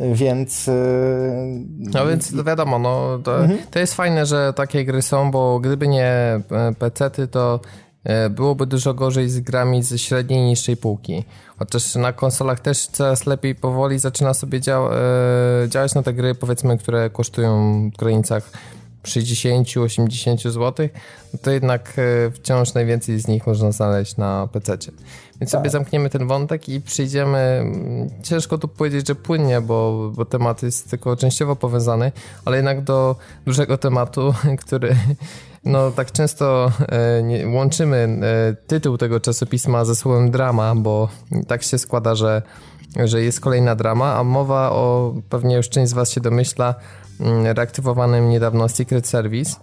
Więc. 0.00 0.68
E, 0.68 0.72
no 1.78 2.06
więc 2.06 2.34
wiadomo, 2.44 2.78
no, 2.78 3.18
to, 3.24 3.40
mhm. 3.40 3.58
to 3.70 3.78
jest 3.78 3.94
fajne, 3.94 4.26
że 4.26 4.52
takie 4.52 4.84
gry 4.84 5.02
są, 5.02 5.30
bo 5.30 5.60
gdyby 5.60 5.88
nie 5.88 6.04
e, 6.04 6.42
PC-ty, 6.78 7.28
to 7.28 7.60
e, 8.04 8.30
byłoby 8.30 8.66
dużo 8.66 8.94
gorzej 8.94 9.28
z 9.28 9.40
grami 9.40 9.82
ze 9.82 9.98
średniej 9.98 10.40
i 10.40 10.44
niższej 10.44 10.76
półki. 10.76 11.24
Chociaż 11.58 11.94
na 11.94 12.12
konsolach 12.12 12.60
też 12.60 12.86
coraz 12.86 13.26
lepiej 13.26 13.54
powoli 13.54 13.98
zaczyna 13.98 14.34
sobie 14.34 14.60
dział 14.60 14.88
działać 15.68 15.94
na 15.94 16.02
te 16.02 16.12
gry, 16.12 16.34
powiedzmy, 16.34 16.78
które 16.78 17.10
kosztują 17.10 17.90
w 17.90 17.96
granicach 17.96 18.50
60-80 19.02 20.50
zł, 20.50 20.88
to 21.42 21.50
jednak 21.50 21.96
wciąż 22.34 22.74
najwięcej 22.74 23.20
z 23.20 23.28
nich 23.28 23.46
można 23.46 23.72
znaleźć 23.72 24.16
na 24.16 24.48
PC. 24.52 24.78
Więc 25.44 25.52
tak. 25.52 25.60
sobie 25.60 25.70
zamkniemy 25.70 26.10
ten 26.10 26.26
wątek 26.26 26.68
i 26.68 26.80
przyjdziemy. 26.80 27.72
Ciężko 28.22 28.58
tu 28.58 28.68
powiedzieć, 28.68 29.08
że 29.08 29.14
płynnie, 29.14 29.60
bo, 29.60 30.10
bo 30.16 30.24
temat 30.24 30.62
jest 30.62 30.90
tylko 30.90 31.16
częściowo 31.16 31.56
powiązany, 31.56 32.12
ale 32.44 32.56
jednak 32.56 32.84
do 32.84 33.16
dużego 33.46 33.78
tematu, 33.78 34.34
który 34.64 34.96
no 35.64 35.90
tak 35.90 36.12
często 36.12 36.72
e, 36.88 37.22
nie, 37.22 37.48
łączymy 37.48 37.96
e, 37.96 38.54
tytuł 38.66 38.98
tego 38.98 39.20
czasopisma 39.20 39.84
ze 39.84 39.96
słowem 39.96 40.30
drama, 40.30 40.74
bo 40.74 41.08
tak 41.48 41.62
się 41.62 41.78
składa, 41.78 42.14
że, 42.14 42.42
że 43.04 43.22
jest 43.22 43.40
kolejna 43.40 43.74
drama, 43.74 44.14
a 44.14 44.24
mowa 44.24 44.70
o, 44.70 45.14
pewnie 45.30 45.56
już 45.56 45.68
część 45.68 45.90
z 45.90 45.94
Was 45.94 46.10
się 46.10 46.20
domyśla, 46.20 46.74
mm, 47.20 47.46
reaktywowanym 47.46 48.28
niedawno 48.28 48.68
Secret 48.68 49.06
Service. 49.06 49.56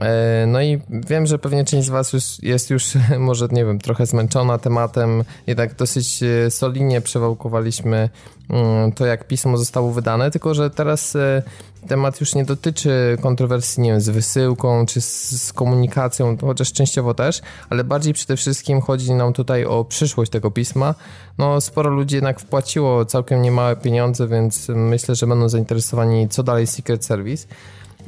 E, 0.00 0.44
no 0.46 0.62
i 0.62 0.80
wiem, 0.90 1.26
że 1.26 1.38
pewnie 1.38 1.64
część 1.64 1.86
z 1.86 1.90
Was 1.90 2.12
już 2.12 2.42
jest 2.42 2.70
już, 2.70 2.92
może 3.18 3.48
nie 3.52 3.64
wiem, 3.64 3.78
trochę 3.78 4.06
zmęczona 4.06 4.58
tematem. 4.58 5.24
Jednak 5.46 5.74
dosyć 5.74 6.22
e, 6.22 6.50
solidnie 6.50 7.00
przewałkowaliśmy 7.00 8.08
mm, 8.50 8.92
to, 8.92 9.06
jak 9.06 9.26
pismo 9.26 9.56
zostało 9.56 9.92
wydane, 9.92 10.30
tylko 10.30 10.54
że 10.54 10.70
teraz 10.70 11.16
e, 11.16 11.42
temat 11.88 12.20
już 12.20 12.34
nie 12.34 12.44
dotyczy 12.44 13.18
kontrowersji, 13.20 13.82
nie 13.82 13.90
wiem, 13.90 14.00
z 14.00 14.08
wysyłką 14.08 14.86
czy 14.86 15.00
z, 15.00 15.52
komunikacją, 15.52 16.36
chociaż 16.40 16.72
częściowo 16.72 17.14
też, 17.14 17.40
ale 17.70 17.84
bardziej 17.84 18.14
przede 18.14 18.36
wszystkim 18.36 18.80
chodzi 18.80 19.12
nam 19.12 19.32
tutaj 19.32 19.64
o 19.64 19.84
przyszłość 19.84 20.30
tego 20.30 20.50
pisma. 20.50 20.94
No, 21.38 21.60
sporo 21.60 21.90
ludzi 21.90 22.14
jednak 22.14 22.40
wpłaciło 22.40 23.04
całkiem 23.04 23.42
niemałe 23.42 23.76
pieniądze, 23.76 24.28
więc 24.28 24.68
myślę, 24.68 25.14
że 25.14 25.26
będą 25.26 25.48
zainteresowani, 25.48 26.28
co 26.28 26.42
dalej 26.42 26.66
Secret 26.66 27.04
Service. 27.04 27.46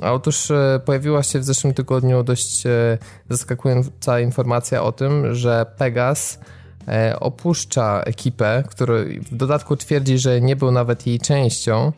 Otóż 0.02 0.50
e, 0.50 0.80
pojawiła 0.84 1.22
się 1.22 1.38
w 1.38 1.44
zeszłym 1.44 1.74
tygodniu 1.74 2.22
dość 2.22 2.66
e, 2.66 2.98
zaskakująca 3.30 4.20
informacja 4.20 4.82
o 4.82 4.92
tym, 4.92 5.34
że 5.34 5.66
Pegas 5.78 6.38
e, 6.88 7.20
opuszcza 7.20 8.02
ekipę, 8.02 8.64
który 8.70 9.20
w 9.30 9.36
dodatku 9.36 9.76
twierdzi, 9.76 10.18
że 10.18 10.40
nie 10.40 10.56
był 10.56 10.70
nawet 10.70 11.06
jej 11.06 11.18
częścią. 11.20 11.92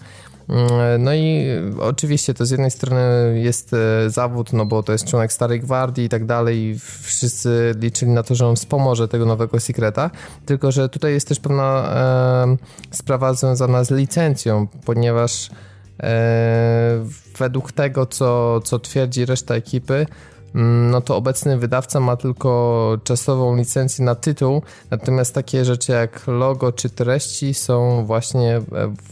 Mm, 0.49 1.03
no 1.03 1.15
i 1.15 1.47
oczywiście 1.81 2.35
to 2.35 2.47
z 2.47 2.50
jednej 2.50 2.71
strony 2.71 3.41
jest 3.43 3.71
zawód, 4.07 4.53
no 4.53 4.67
bo 4.67 4.83
to 4.83 4.93
jest 4.93 5.05
członek 5.05 5.33
Starej 5.33 5.61
Gwardii 5.61 6.05
i 6.05 6.09
tak 6.09 6.26
dalej 6.26 6.79
wszyscy 7.03 7.75
liczyli 7.81 8.11
na 8.12 8.23
to, 8.23 8.35
że 8.35 8.47
on 8.47 8.57
wspomoże 8.57 9.09
tego 9.09 9.26
nowego 9.26 9.61
Secreta, 9.61 10.11
tylko 10.47 10.73
że 10.73 10.88
tutaj 10.88 11.12
jest 11.12 11.29
też 11.29 11.41
pewna 11.41 11.93
e, 11.95 12.57
sprawa 12.91 13.35
związana 13.35 13.85
z 13.85 13.91
licencją, 13.91 14.67
ponieważ 14.85 15.50
według 17.38 17.73
tego, 17.73 18.07
co, 18.07 18.61
co 18.61 18.79
twierdzi 18.79 19.26
reszta 19.26 19.55
ekipy, 19.55 20.07
mm, 20.55 20.91
no 20.91 21.00
to 21.00 21.17
obecny 21.17 21.59
wydawca 21.59 22.00
ma 22.00 22.17
tylko 22.17 22.99
czasową 23.05 23.57
licencję 23.57 24.05
na 24.05 24.15
tytuł, 24.15 24.62
natomiast 24.91 25.35
takie 25.35 25.65
rzeczy 25.65 25.93
jak 25.93 26.26
logo 26.26 26.73
czy 26.73 26.91
treści 26.91 27.55
są 27.55 28.05
właśnie 28.07 28.57
e, 28.57 28.62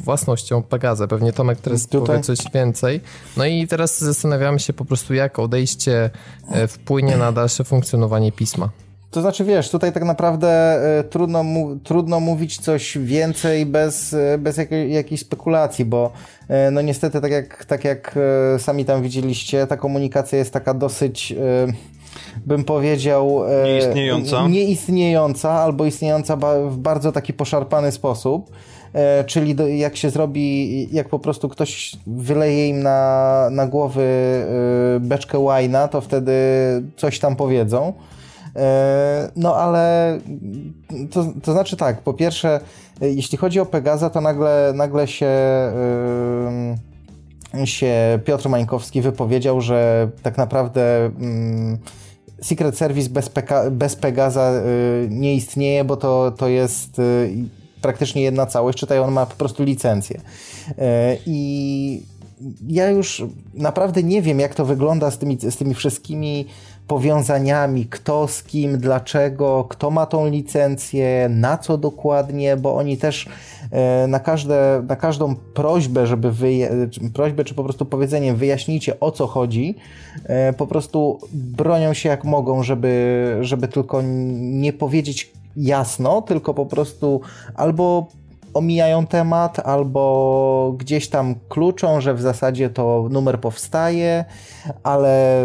własnością 0.01 0.63
Pegaza. 0.63 1.07
Pewnie 1.07 1.33
Tomek 1.33 1.61
teraz 1.61 1.87
Tutaj. 1.87 2.07
powie 2.07 2.21
coś 2.21 2.39
więcej. 2.55 3.01
No 3.37 3.47
i 3.47 3.67
teraz 3.67 4.01
zastanawiamy 4.01 4.61
się 4.61 4.73
po 4.73 4.85
prostu, 4.85 5.15
jak 5.15 5.39
odejście 5.39 6.11
e, 6.51 6.69
wpłynie 6.69 7.17
na 7.17 7.33
dalsze 7.33 7.65
funkcjonowanie 7.65 8.33
pisma. 8.33 8.71
To 9.15 9.21
znaczy, 9.21 9.45
wiesz, 9.45 9.71
tutaj 9.71 9.93
tak 9.93 10.05
naprawdę 10.05 10.49
e, 10.99 11.05
trudno, 11.05 11.43
mu, 11.43 11.77
trudno 11.77 12.21
mówić 12.21 12.59
coś 12.59 12.99
więcej 12.99 13.67
bez, 13.67 14.15
e, 14.15 14.39
bez 14.39 14.57
jakiej, 14.57 14.93
jakiejś 14.93 15.21
spekulacji, 15.21 15.85
bo 15.85 16.13
e, 16.49 16.71
no 16.71 16.81
niestety, 16.81 17.21
tak 17.21 17.33
jak, 17.33 17.65
tak 17.65 17.85
jak 17.85 18.19
sami 18.59 18.85
tam 18.85 19.03
widzieliście, 19.03 19.67
ta 19.67 19.77
komunikacja 19.77 20.39
jest 20.39 20.53
taka 20.53 20.75
dosyć 20.75 21.35
bym 22.47 22.65
powiedział 22.65 23.41
nieistniejąca. 23.65 24.49
nieistniejąca 24.49 25.51
albo 25.51 25.87
istniejąca 25.87 26.37
w 26.69 26.77
bardzo 26.77 27.13
taki 27.13 27.33
poszarpany 27.33 27.93
sposób. 27.93 28.51
Czyli 29.27 29.55
do, 29.55 29.69
jak 29.69 29.97
się 29.97 30.11
zrobi, 30.11 30.95
jak 30.95 31.09
po 31.09 31.19
prostu 31.19 31.49
ktoś 31.49 31.93
wyleje 32.07 32.69
im 32.69 32.83
na, 32.83 33.49
na 33.51 33.67
głowy 33.67 34.07
beczkę 35.01 35.39
łajna, 35.39 35.89
to 35.89 36.01
wtedy 36.01 36.33
coś 36.97 37.19
tam 37.19 37.37
powiedzą. 37.37 37.93
No 39.37 39.57
ale 39.57 40.19
to, 41.11 41.27
to 41.43 41.53
znaczy 41.53 41.77
tak, 41.77 42.01
po 42.01 42.15
pierwsze, 42.15 42.61
jeśli 43.01 43.39
chodzi 43.39 43.61
o 43.61 43.67
Pegaza, 43.67 44.11
to 44.11 44.21
nagle, 44.21 44.73
nagle 44.75 45.07
się 45.07 45.31
się 47.65 48.19
Piotr 48.25 48.49
Mańkowski 48.49 49.01
wypowiedział, 49.01 49.61
że 49.61 50.09
tak 50.23 50.39
naprawdę 50.39 51.07
mm, 51.07 51.79
Secret 52.43 52.79
Service 52.79 53.11
bez, 53.11 53.29
Peka, 53.29 53.71
bez 53.71 53.97
Pegaza 53.97 54.53
y, 54.53 55.09
nie 55.11 55.35
istnieje, 55.35 55.85
bo 55.85 55.97
to, 55.97 56.33
to 56.37 56.49
jest 56.49 57.01
praktycznie 57.81 58.23
jedna 58.23 58.47
całość, 58.47 58.79
czytaj, 58.79 58.99
on 58.99 59.13
ma 59.13 59.27
po 59.27 59.35
prostu 59.35 59.65
licencję. 59.65 60.21
I 61.27 62.03
ja 62.69 62.91
już 62.91 63.25
naprawdę 63.55 64.03
nie 64.03 64.23
wiem, 64.23 64.41
jak 64.41 64.55
to 64.55 64.65
wygląda 64.65 65.11
z 65.11 65.19
tymi, 65.19 65.39
z 65.41 65.57
tymi 65.57 65.75
wszystkimi 65.75 66.47
powiązaniami, 66.87 67.87
kto 67.87 68.29
z 68.29 68.43
kim, 68.43 68.79
dlaczego, 68.79 69.67
kto 69.69 69.91
ma 69.91 70.07
tą 70.07 70.29
licencję, 70.29 71.29
na 71.31 71.59
co 71.59 71.79
dokładnie, 71.79 72.57
bo 72.57 72.77
oni 72.77 72.97
też 72.97 73.29
e, 73.71 74.07
na, 74.07 74.21
każde, 74.21 74.83
na 74.89 74.97
każdą 74.97 75.35
prośbę, 75.35 76.07
żeby 76.07 76.33
wyja- 76.33 77.11
prośbę 77.15 77.45
czy 77.45 77.55
po 77.55 77.65
prostu 77.65 77.85
powiedzenie 77.85 78.35
wyjaśnijcie 78.35 79.01
o 79.01 79.11
co 79.11 79.27
chodzi, 79.27 79.75
e, 80.25 80.53
po 80.53 80.67
prostu 80.67 81.19
bronią 81.33 81.95
się 81.95 82.09
jak 82.09 82.25
mogą, 82.25 82.63
żeby, 82.63 83.37
żeby 83.41 83.69
tylko 83.69 84.03
nie 84.33 84.73
powiedzieć 84.73 85.33
jasno, 85.57 86.23
tylko 86.23 86.55
po 86.55 86.67
prostu 86.67 87.21
albo 87.55 88.07
omijają 88.55 89.07
temat, 89.07 89.59
albo 89.59 90.75
gdzieś 90.79 91.09
tam 91.09 91.35
kluczą, 91.49 92.01
że 92.01 92.15
w 92.15 92.21
zasadzie 92.21 92.71
to 92.71 93.09
numer 93.11 93.41
powstaje, 93.41 94.25
ale 94.83 95.41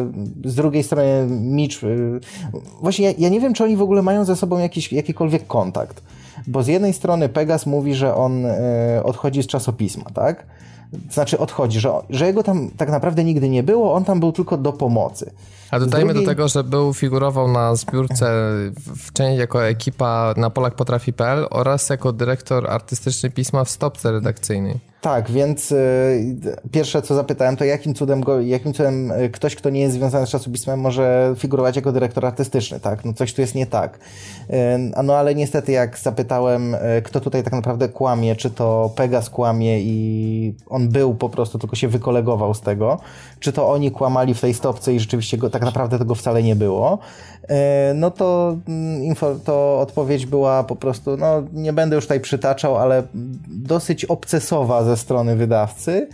z 0.46 0.56
drugiej 0.56 0.84
strony 0.84 1.28
Mitch... 1.30 1.84
Y, 1.84 2.20
właśnie 2.82 3.06
ja, 3.06 3.14
ja 3.18 3.30
nie 3.30 3.40
wiem, 3.40 3.54
czy 3.54 3.64
oni 3.64 3.78
w 3.78 3.82
ogóle 3.82 4.02
mają 4.02 4.26
ze 4.26 4.36
sobą 4.36 4.58
jakiś, 4.58 4.94
jakikolwiek 4.94 5.48
kontakt. 5.48 6.04
Bo 6.48 6.64
z 6.64 6.68
jednej 6.68 6.94
strony 6.94 7.30
Pegas 7.30 7.66
mówi, 7.66 7.96
że 7.96 8.16
on 8.16 8.46
y, 8.46 8.50
odchodzi 9.04 9.44
z 9.44 9.48
czasopisma, 9.48 10.06
tak? 10.14 10.46
Znaczy 11.12 11.40
odchodzi, 11.40 11.80
że, 11.80 11.92
że 12.10 12.26
jego 12.26 12.44
tam 12.44 12.70
tak 12.78 12.90
naprawdę 12.90 13.24
nigdy 13.24 13.50
nie 13.50 13.64
było, 13.64 13.94
on 13.94 14.06
tam 14.06 14.20
był 14.20 14.32
tylko 14.32 14.58
do 14.58 14.74
pomocy. 14.74 15.32
A 15.72 15.80
dodajmy 15.80 16.14
drugiej... 16.14 16.26
do 16.26 16.32
tego, 16.32 16.48
że 16.48 16.64
był, 16.64 16.94
figurował 16.94 17.48
na 17.48 17.76
zbiórce 17.76 18.26
w 18.96 19.14
części 19.14 19.40
jako 19.40 19.68
ekipa 19.68 20.34
na 20.38 20.50
polakpotrafi.pl 20.50 21.48
oraz 21.50 21.90
jako 21.90 22.14
dyrektor 22.14 22.72
artystyczny 22.72 23.30
pisma 23.30 23.64
w 23.64 23.70
stopce 23.70 24.12
redakcyjnej. 24.12 24.90
Tak, 25.02 25.32
więc 25.32 25.72
y, 25.72 26.56
pierwsze 26.72 27.02
co 27.02 27.16
zapytałem, 27.16 27.58
to 27.58 27.66
jakim 27.66 27.94
cudem, 27.94 28.22
go, 28.22 28.42
jakim 28.42 28.74
cudem 28.74 29.12
y, 29.12 29.30
ktoś, 29.30 29.56
kto 29.56 29.70
nie 29.70 29.82
jest 29.82 29.96
związany 29.96 30.28
z 30.28 30.30
czasopismem, 30.30 30.80
może 30.80 31.34
figurować 31.38 31.76
jako 31.76 31.92
dyrektor 31.92 32.26
artystyczny, 32.26 32.80
tak? 32.80 33.06
No 33.06 33.14
coś 33.14 33.34
tu 33.34 33.42
jest 33.42 33.56
nie 33.56 33.66
tak. 33.66 34.00
Y, 34.50 34.54
no 35.04 35.16
ale 35.16 35.36
niestety, 35.36 35.72
jak 35.72 35.98
zapytałem, 35.98 36.76
y, 36.76 37.02
kto 37.04 37.20
tutaj 37.20 37.44
tak 37.44 37.54
naprawdę 37.54 37.90
kłamie, 37.90 38.36
czy 38.36 38.50
to 38.50 38.92
Pegas 38.96 39.30
kłamie 39.30 39.82
i 39.82 40.54
on 40.68 40.90
był 40.90 41.16
po 41.16 41.30
prostu, 41.30 41.60
tylko 41.60 41.76
się 41.76 41.88
wykolegował 41.88 42.54
z 42.54 42.62
tego, 42.62 43.00
czy 43.40 43.54
to 43.54 43.70
oni 43.70 43.92
kłamali 43.92 44.34
w 44.34 44.42
tej 44.42 44.54
stopce 44.54 44.94
i 44.94 45.00
rzeczywiście 45.00 45.38
go, 45.38 45.50
tak 45.50 45.62
naprawdę 45.62 46.00
tego 46.00 46.16
wcale 46.16 46.44
nie 46.44 46.56
było, 46.56 47.00
y, 47.44 47.48
no 47.96 48.12
to, 48.12 48.58
mm, 48.68 49.16
to 49.46 49.80
odpowiedź 49.80 50.26
była 50.26 50.64
po 50.64 50.76
prostu, 50.76 51.18
no 51.18 51.44
nie 51.54 51.74
będę 51.74 51.96
już 51.96 52.06
tutaj 52.06 52.20
przytaczał, 52.20 52.78
ale 52.78 53.04
dosyć 53.48 54.06
obcesowa 54.06 54.84
ze 54.84 54.98
strony 54.98 55.36
wydawcy 55.36 56.08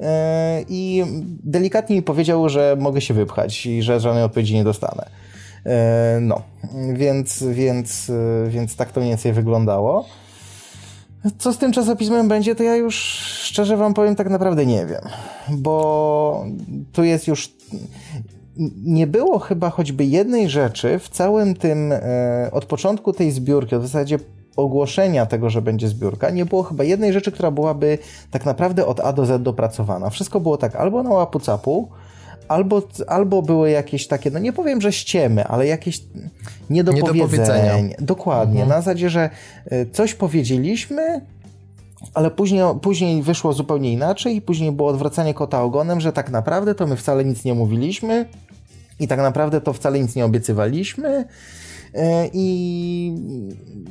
e, 0.00 0.64
i 0.68 1.04
delikatnie 1.44 1.96
mi 1.96 2.02
powiedział, 2.02 2.48
że 2.48 2.76
mogę 2.80 3.00
się 3.00 3.14
wypchać 3.14 3.66
i 3.66 3.82
że 3.82 4.00
żadnej 4.00 4.24
odpowiedzi 4.24 4.54
nie 4.54 4.64
dostanę. 4.64 5.08
E, 5.66 6.18
no, 6.20 6.42
więc, 6.92 7.42
więc, 7.42 8.10
e, 8.10 8.50
więc 8.50 8.76
tak 8.76 8.92
to 8.92 9.00
mniej 9.00 9.10
więcej 9.10 9.32
wyglądało. 9.32 10.04
Co 11.38 11.52
z 11.52 11.58
tym 11.58 11.72
czasopismem 11.72 12.28
będzie, 12.28 12.54
to 12.54 12.62
ja 12.62 12.76
już 12.76 12.94
szczerze 13.42 13.76
wam 13.76 13.94
powiem, 13.94 14.16
tak 14.16 14.30
naprawdę 14.30 14.66
nie 14.66 14.86
wiem, 14.86 15.02
bo 15.50 16.44
tu 16.92 17.04
jest 17.04 17.28
już. 17.28 17.52
Nie 18.84 19.06
było 19.06 19.38
chyba 19.38 19.70
choćby 19.70 20.04
jednej 20.04 20.48
rzeczy 20.48 20.98
w 20.98 21.08
całym 21.08 21.54
tym, 21.54 21.92
od 22.52 22.64
początku 22.64 23.12
tej 23.12 23.30
zbiórki, 23.30 23.76
w 23.76 23.82
zasadzie 23.82 24.18
ogłoszenia 24.56 25.26
tego, 25.26 25.50
że 25.50 25.62
będzie 25.62 25.88
zbiórka, 25.88 26.30
nie 26.30 26.46
było 26.46 26.62
chyba 26.62 26.84
jednej 26.84 27.12
rzeczy, 27.12 27.32
która 27.32 27.50
byłaby 27.50 27.98
tak 28.30 28.46
naprawdę 28.46 28.86
od 28.86 29.00
A 29.00 29.12
do 29.12 29.26
Z 29.26 29.42
dopracowana. 29.42 30.10
Wszystko 30.10 30.40
było 30.40 30.56
tak 30.56 30.76
albo 30.76 31.02
na 31.02 31.10
łapu 31.10 31.40
capu, 31.40 31.88
albo, 32.48 32.82
albo 33.06 33.42
były 33.42 33.70
jakieś 33.70 34.06
takie, 34.06 34.30
no 34.30 34.38
nie 34.38 34.52
powiem, 34.52 34.80
że 34.80 34.92
ściemy, 34.92 35.44
ale 35.44 35.66
jakieś 35.66 36.00
niedopowiedzenia. 36.70 37.74
Dokładnie, 37.98 38.62
mhm. 38.62 38.68
na 38.68 38.74
zasadzie, 38.74 39.10
że 39.10 39.30
e, 39.66 39.86
coś 39.86 40.14
powiedzieliśmy, 40.14 41.20
ale 42.14 42.30
później, 42.30 42.62
później 42.82 43.22
wyszło 43.22 43.52
zupełnie 43.52 43.92
inaczej 43.92 44.36
i 44.36 44.42
później 44.42 44.72
było 44.72 44.88
odwracanie 44.88 45.34
kota 45.34 45.62
ogonem, 45.62 46.00
że 46.00 46.12
tak 46.12 46.30
naprawdę 46.30 46.74
to 46.74 46.86
my 46.86 46.96
wcale 46.96 47.24
nic 47.24 47.44
nie 47.44 47.54
mówiliśmy 47.54 48.26
i 49.00 49.08
tak 49.08 49.18
naprawdę 49.18 49.60
to 49.60 49.72
wcale 49.72 50.00
nic 50.00 50.16
nie 50.16 50.24
obiecywaliśmy 50.24 51.24
I 52.32 53.12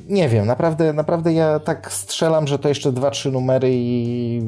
nie 0.10 0.30
wiem, 0.30 0.46
naprawdę, 0.46 0.94
naprawdę 0.94 1.34
ja 1.34 1.60
tak 1.60 1.94
strzelam, 1.94 2.48
że 2.48 2.60
to 2.60 2.70
jeszcze 2.70 2.92
dwa, 2.92 3.12
trzy 3.12 3.32
numery 3.32 3.70
i 3.72 4.42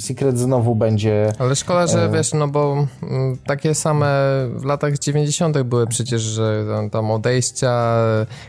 Secret 0.00 0.38
znowu 0.38 0.74
będzie. 0.74 1.32
Ale 1.38 1.56
szkoda, 1.56 1.86
że 1.86 2.04
e, 2.04 2.10
wiesz, 2.10 2.32
no 2.32 2.48
bo 2.48 2.86
mm, 3.02 3.36
takie 3.46 3.74
same 3.74 4.06
w 4.54 4.64
latach 4.64 4.98
90. 4.98 5.62
były 5.62 5.86
przecież, 5.86 6.22
że 6.22 6.64
tam 6.92 7.10
odejścia, 7.10 7.96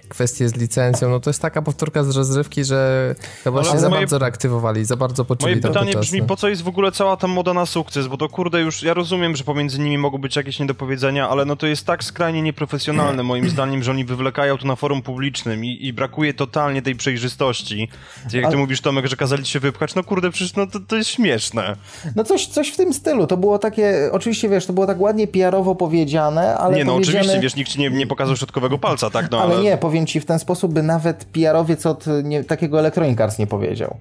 kwestie 0.10 0.50
z 0.50 0.56
licencją, 0.56 1.10
no 1.10 1.20
to 1.20 1.30
jest 1.30 1.42
taka 1.42 1.62
powtórka 1.62 2.04
z 2.04 2.18
rozrywki, 2.18 2.64
że 2.64 3.16
chyba 3.44 3.64
się 3.64 3.80
za 3.80 3.90
moje... 3.90 4.02
bardzo 4.02 4.20
reaktywowali, 4.20 4.86
za 4.86 4.96
bardzo 4.96 5.26
poczuli 5.26 5.52
Moje 5.52 5.62
pytanie 5.62 5.94
brzmi, 5.94 6.24
po 6.24 6.36
co 6.36 6.50
jest 6.50 6.62
w 6.62 6.68
ogóle 6.68 6.92
cała 6.92 7.18
ta 7.18 7.28
moda 7.28 7.54
na 7.54 7.66
sukces, 7.66 8.08
bo 8.08 8.18
to 8.18 8.30
kurde 8.30 8.62
już, 8.62 8.84
ja 8.84 8.94
rozumiem, 8.94 9.36
że 9.36 9.44
pomiędzy 9.44 9.80
nimi 9.80 9.98
mogą 9.98 10.18
być 10.18 10.36
jakieś 10.36 10.60
niedopowiedzenia, 10.60 11.30
ale 11.30 11.46
no 11.46 11.56
to 11.56 11.68
jest 11.68 11.86
tak 11.86 12.04
skrajnie 12.04 12.42
nieprofesjonalne 12.42 13.24
moim 13.24 13.50
zdaniem, 13.50 13.81
że 13.84 13.92
oni 13.92 14.06
wywlekają 14.06 14.58
to 14.58 14.68
na 14.68 14.76
forum 14.76 15.02
publicznym 15.02 15.66
i, 15.66 15.78
i 15.88 15.94
brakuje 15.94 16.34
totalnie 16.34 16.82
tej 16.82 16.96
przejrzystości. 16.96 17.88
Jak 18.34 18.52
ty 18.52 18.58
mówisz, 18.58 18.82
Tomek, 18.82 19.08
że 19.08 19.16
kazali 19.16 19.46
się 19.46 19.60
wypchać, 19.60 19.96
no 19.96 20.04
kurde, 20.04 20.32
przecież 20.32 20.56
no 20.56 20.68
to, 20.68 20.80
to 20.80 20.96
jest 20.96 21.10
śmieszne. 21.10 21.76
No 22.16 22.24
coś, 22.24 22.48
coś 22.48 22.70
w 22.70 22.78
tym 22.78 22.94
stylu. 22.94 23.28
To 23.28 23.38
było 23.38 23.60
takie, 23.60 24.10
oczywiście 24.12 24.50
wiesz, 24.50 24.66
to 24.66 24.74
było 24.74 24.88
tak 24.88 25.02
ładnie 25.02 25.28
PR-owo 25.28 25.76
powiedziane, 25.76 26.58
ale 26.58 26.78
Nie, 26.78 26.86
no 26.86 26.94
powiedziane... 26.94 27.20
oczywiście, 27.20 27.42
wiesz, 27.42 27.56
nikt 27.56 27.72
ci 27.72 27.80
nie, 27.80 27.90
nie 27.90 28.08
pokazał 28.08 28.38
środkowego 28.38 28.78
palca, 28.78 29.10
tak? 29.10 29.32
No, 29.32 29.42
ale, 29.42 29.54
ale 29.54 29.64
nie, 29.64 29.78
powiem 29.78 30.06
ci 30.06 30.20
w 30.20 30.26
ten 30.26 30.40
sposób, 30.40 30.74
by 30.74 30.84
nawet 30.84 31.26
PR-owiec 31.26 31.86
od 31.86 32.06
nie, 32.24 32.44
takiego 32.44 32.80
Electronic 32.80 33.22
Arts 33.22 33.40
nie 33.40 33.48
powiedział 33.48 33.98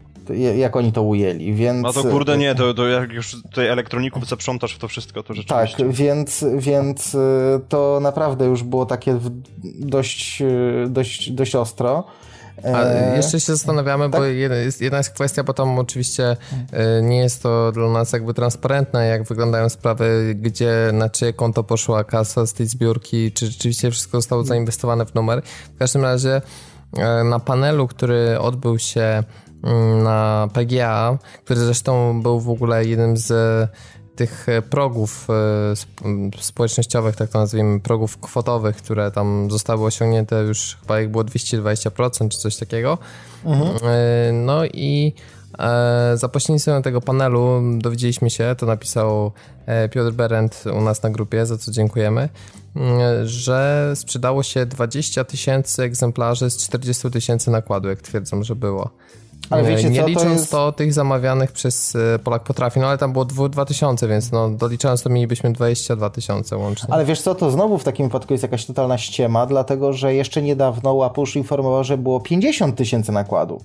jak 0.56 0.76
oni 0.76 0.92
to 0.92 1.02
ujęli, 1.02 1.54
więc... 1.54 1.82
No 1.82 1.92
to 1.92 2.04
kurde 2.04 2.38
nie, 2.38 2.54
to, 2.54 2.74
to 2.74 2.86
jak 2.86 3.12
już 3.12 3.42
tutaj 3.42 3.68
elektroników 3.68 4.28
zaprzątasz 4.28 4.74
w 4.74 4.78
to 4.78 4.88
wszystko, 4.88 5.22
to 5.22 5.34
rzeczywiście... 5.34 5.76
Tak, 5.76 5.92
więc, 5.92 6.44
więc 6.56 7.14
y, 7.14 7.18
to 7.68 7.98
naprawdę 8.02 8.46
już 8.46 8.62
było 8.62 8.86
takie 8.86 9.18
dość, 9.78 10.42
y, 10.42 10.86
dość, 10.88 11.30
dość 11.30 11.54
ostro. 11.54 12.04
A 12.64 12.82
e, 12.82 13.16
jeszcze 13.16 13.40
się 13.40 13.52
zastanawiamy, 13.52 14.10
tak? 14.10 14.20
bo 14.20 14.26
jedna 14.80 14.98
jest, 14.98 15.10
kwestia, 15.10 15.44
bo 15.44 15.52
tam 15.52 15.78
oczywiście 15.78 16.36
e, 16.72 17.02
nie 17.02 17.18
jest 17.18 17.42
to 17.42 17.72
dla 17.72 17.88
nas 17.88 18.12
jakby 18.12 18.34
transparentne, 18.34 19.06
jak 19.06 19.24
wyglądają 19.24 19.68
sprawy, 19.68 20.34
gdzie 20.40 20.90
na 20.92 21.08
czyje 21.08 21.32
konto 21.32 21.64
poszła 21.64 22.04
kasa 22.04 22.46
z 22.46 22.52
tej 22.52 22.66
zbiórki, 22.66 23.32
czy 23.32 23.46
rzeczywiście 23.46 23.90
wszystko 23.90 24.18
zostało 24.18 24.44
zainwestowane 24.44 25.06
w 25.06 25.14
numer. 25.14 25.42
W 25.74 25.78
każdym 25.78 26.02
razie 26.02 26.42
e, 26.96 27.24
na 27.24 27.38
panelu, 27.38 27.88
który 27.88 28.38
odbył 28.40 28.78
się 28.78 29.22
mm, 29.64 30.02
na 30.02 30.48
PGA, 30.52 31.18
który 31.44 31.60
zresztą 31.60 32.22
był 32.22 32.40
w 32.40 32.50
ogóle 32.50 32.84
jednym 32.84 33.16
z 33.16 33.32
tych 34.20 34.48
e, 34.48 34.62
progów 34.62 35.28
e, 35.30 36.40
społecznościowych, 36.40 37.16
tak 37.16 37.30
to 37.30 37.38
nazwijmy, 37.38 37.80
progów 37.80 38.18
kwotowych, 38.18 38.76
które 38.76 39.10
tam 39.10 39.50
zostały 39.50 39.86
osiągnięte 39.86 40.42
już 40.42 40.78
chyba 40.80 41.00
ich 41.00 41.08
było 41.08 41.24
220% 41.24 42.28
czy 42.28 42.38
coś 42.38 42.56
takiego. 42.56 42.98
Mhm. 43.44 43.76
E, 43.76 44.32
no 44.32 44.64
i 44.64 45.12
za 46.14 46.28
pośrednictwem 46.28 46.82
tego 46.82 47.00
panelu 47.00 47.62
dowiedzieliśmy 47.78 48.30
się, 48.30 48.54
to 48.58 48.66
napisał 48.66 49.32
Piotr 49.90 50.12
Berend 50.12 50.64
u 50.78 50.80
nas 50.80 51.02
na 51.02 51.10
grupie, 51.10 51.46
za 51.46 51.58
co 51.58 51.72
dziękujemy, 51.72 52.28
że 53.24 53.92
sprzedało 53.94 54.42
się 54.42 54.66
20 54.66 55.24
tysięcy 55.24 55.82
egzemplarzy 55.82 56.50
z 56.50 56.56
40 56.56 57.10
tysięcy 57.10 57.50
nakładu, 57.50 57.88
jak 57.88 58.02
twierdzą, 58.02 58.42
że 58.42 58.56
było. 58.56 58.90
Ale 59.50 59.64
wiecie, 59.64 59.90
nie 59.90 60.00
co, 60.00 60.06
licząc 60.06 60.26
to, 60.26 60.32
jest... 60.32 60.50
to 60.50 60.72
tych 60.72 60.92
zamawianych 60.92 61.52
przez 61.52 61.96
e, 61.96 62.18
Polak 62.18 62.42
Potrafi, 62.42 62.80
no 62.80 62.86
ale 62.86 62.98
tam 62.98 63.12
było 63.12 63.24
2000, 63.24 64.08
więc 64.08 64.32
no 64.32 64.50
doliczając 64.50 65.02
to 65.02 65.10
mielibyśmy 65.10 65.52
22 65.52 66.10
tysiące 66.10 66.56
łącznie. 66.56 66.94
Ale 66.94 67.04
wiesz 67.04 67.22
co, 67.22 67.34
to 67.34 67.50
znowu 67.50 67.78
w 67.78 67.84
takim 67.84 68.06
wypadku 68.06 68.34
jest 68.34 68.42
jakaś 68.42 68.66
totalna 68.66 68.98
ściema, 68.98 69.46
dlatego 69.46 69.92
że 69.92 70.14
jeszcze 70.14 70.42
niedawno 70.42 70.94
Łapusz 70.94 71.36
informował, 71.36 71.84
że 71.84 71.98
było 71.98 72.20
50 72.20 72.76
tysięcy 72.76 73.12
nakładu. 73.12 73.60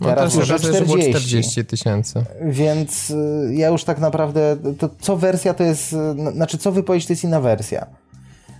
No 0.00 0.08
teraz 0.08 0.34
już 0.34 0.44
40. 0.44 1.10
40 1.10 1.64
tysięcy. 1.64 2.24
Więc 2.44 3.10
y, 3.10 3.54
ja 3.54 3.68
już 3.68 3.84
tak 3.84 3.98
naprawdę, 3.98 4.56
to 4.78 4.88
co 5.00 5.16
wersja 5.16 5.54
to 5.54 5.64
jest, 5.64 5.94
znaczy 6.32 6.58
co 6.58 6.72
wypowiedź 6.72 7.06
to 7.06 7.12
jest 7.12 7.24
inna 7.24 7.40
wersja. 7.40 7.86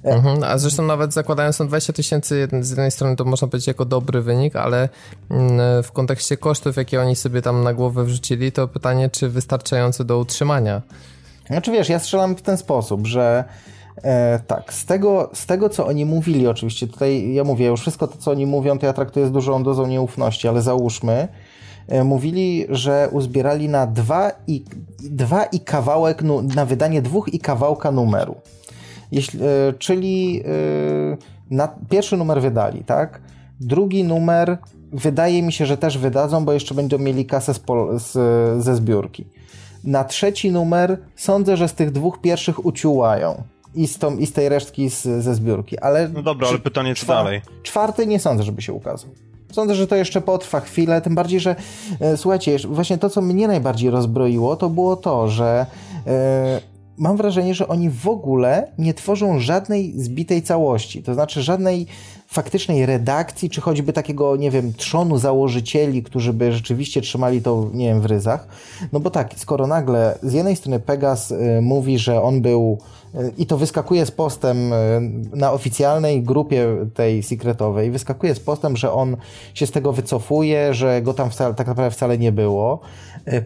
Mhm, 0.03 0.45
a 0.45 0.59
zresztą 0.59 0.83
nawet 0.83 1.13
zakładając 1.13 1.59
na 1.59 1.65
20 1.65 1.93
tysięcy 1.93 2.49
z 2.61 2.71
jednej 2.71 2.91
strony 2.91 3.17
to 3.17 3.25
można 3.25 3.49
powiedzieć 3.49 3.67
jako 3.67 3.85
dobry 3.85 4.23
wynik, 4.23 4.57
ale 4.57 4.89
mm, 5.31 5.83
w 5.83 5.93
kontekście 5.93 6.37
kosztów, 6.37 6.77
jakie 6.77 7.01
oni 7.01 7.17
sobie 7.17 7.43
tam 7.43 7.65
na 7.65 7.75
głowę 7.75 8.05
wrzucili, 8.05 8.53
to 8.53 8.69
pytanie, 8.69 9.11
czy 9.11 9.29
wystarczające 9.29 10.05
do 10.05 10.19
utrzymania. 10.19 10.83
Znaczy 11.47 11.73
wiesz, 11.73 11.89
ja 11.89 11.99
strzelam 11.99 12.37
w 12.37 12.43
ten 12.43 12.57
sposób, 12.57 13.07
że 13.07 13.45
e, 14.03 14.41
tak, 14.47 14.73
z 14.73 14.85
tego, 14.85 15.31
z 15.35 15.47
tego 15.47 15.69
co 15.69 15.87
oni 15.87 16.07
mówili 16.07 16.47
oczywiście, 16.47 16.87
tutaj 16.87 17.35
ja 17.35 17.45
mówię, 17.45 17.67
już 17.67 17.81
wszystko 17.81 18.07
to 18.07 18.19
co 18.19 18.31
oni 18.31 18.47
mówią, 18.47 18.79
to 18.79 18.87
ja 18.87 18.93
traktuję 18.93 19.27
z 19.27 19.33
dużą 19.33 19.63
dozą 19.63 19.87
nieufności, 19.87 20.49
ale 20.49 20.63
załóżmy, 20.63 21.29
e, 21.89 22.05
mówili, 22.05 22.67
że 22.69 23.09
uzbierali 23.13 23.69
na 23.69 23.87
dwa 23.87 24.31
i, 24.47 24.65
dwa 24.99 25.45
i 25.45 25.61
kawałek, 25.61 26.23
na 26.55 26.67
wydanie 26.67 27.03
dwóch 27.03 27.29
i 27.35 27.39
kawałka 27.39 27.93
numeru. 27.93 28.37
Jeśli, 29.13 29.41
e, 29.43 29.73
czyli 29.79 30.43
e, 30.45 31.17
na, 31.51 31.69
pierwszy 31.91 32.17
numer 32.17 32.41
wydali, 32.41 32.85
tak? 32.85 33.21
Drugi 33.61 34.05
numer 34.05 34.59
wydaje 34.93 35.43
mi 35.43 35.53
się, 35.53 35.67
że 35.67 35.77
też 35.77 35.99
wydadzą, 35.99 36.45
bo 36.45 36.53
jeszcze 36.53 36.75
będą 36.75 36.99
mieli 36.99 37.27
kasę 37.27 37.55
z, 37.55 37.63
z, 37.97 38.13
ze 38.65 38.77
zbiórki. 38.77 39.25
Na 39.85 40.05
trzeci 40.05 40.53
numer 40.53 40.99
sądzę, 41.17 41.57
że 41.57 41.69
z 41.69 41.75
tych 41.75 41.91
dwóch 41.91 42.21
pierwszych 42.21 42.67
uciułają. 42.67 43.43
I 43.75 43.87
z, 43.87 43.99
tą, 43.99 44.17
i 44.17 44.27
z 44.27 44.33
tej 44.33 44.49
resztki 44.49 44.91
z, 44.91 45.03
ze 45.03 45.35
zbiórki, 45.35 45.79
ale... 45.79 46.09
No 46.09 46.23
dobra, 46.23 46.49
ale 46.49 46.59
pytanie 46.59 46.95
co 46.95 47.07
dalej? 47.07 47.43
Czwarty 47.63 48.07
nie 48.07 48.21
sądzę, 48.21 48.43
żeby 48.43 48.63
się 48.63 48.73
ukazał. 48.73 49.11
Sądzę, 49.53 49.75
że 49.75 49.87
to 49.87 49.97
jeszcze 49.97 50.21
potrwa 50.21 50.61
chwilę, 50.61 51.01
tym 51.01 51.15
bardziej, 51.15 51.41
że 51.41 51.57
e, 52.01 52.17
słuchajcie, 52.17 52.57
właśnie 52.69 52.99
to, 52.99 53.11
co 53.11 53.23
mnie 53.23 53.49
najbardziej 53.49 53.91
rozbroiło, 53.91 54.57
to 54.57 54.71
było 54.71 54.97
to, 54.97 55.29
że 55.29 55.67
e, 56.07 56.61
mam 56.99 57.17
wrażenie, 57.17 57.55
że 57.55 57.69
oni 57.69 57.91
w 57.91 58.09
ogóle 58.09 58.73
nie 58.79 58.95
tworzą 58.95 59.41
żadnej 59.41 60.01
zbitej 60.01 60.43
całości, 60.43 61.03
to 61.03 61.15
znaczy 61.15 61.43
żadnej 61.43 61.87
faktycznej 62.29 62.87
redakcji, 62.87 63.51
czy 63.51 63.61
choćby 63.61 63.93
takiego, 63.93 64.37
nie 64.37 64.51
wiem, 64.51 64.73
trzonu 64.73 65.19
założycieli, 65.19 66.03
którzy 66.03 66.33
by 66.33 66.53
rzeczywiście 66.53 67.01
trzymali 67.01 67.43
to, 67.43 67.71
nie 67.75 67.87
wiem, 67.89 68.01
w 68.01 68.07
ryzach. 68.07 68.49
No 68.93 69.01
bo 69.01 69.11
tak, 69.11 69.35
skoro 69.37 69.67
nagle 69.67 70.19
z 70.23 70.33
jednej 70.33 70.57
strony 70.57 70.81
Pegas 70.81 71.31
y, 71.31 71.61
mówi, 71.63 71.99
że 71.99 72.23
on 72.23 72.41
był 72.41 72.79
i 73.39 73.47
to 73.47 73.57
wyskakuje 73.57 74.07
z 74.07 74.11
postem 74.11 74.73
y, 74.73 74.77
na 75.33 75.53
oficjalnej 75.53 76.23
grupie 76.23 76.67
tej 76.95 77.23
sekretowej, 77.23 77.91
wyskakuje 77.91 78.35
z 78.35 78.41
postem, 78.41 78.77
że 78.77 78.93
on 78.93 79.17
się 79.55 79.67
z 79.67 79.71
tego 79.71 79.93
wycofuje, 79.93 80.75
że 80.75 81.03
go 81.03 81.15
tam 81.15 81.31
wcale, 81.31 81.55
tak 81.55 81.67
naprawdę 81.67 81.91
wcale 81.91 82.19
nie 82.19 82.33
było. 82.33 82.81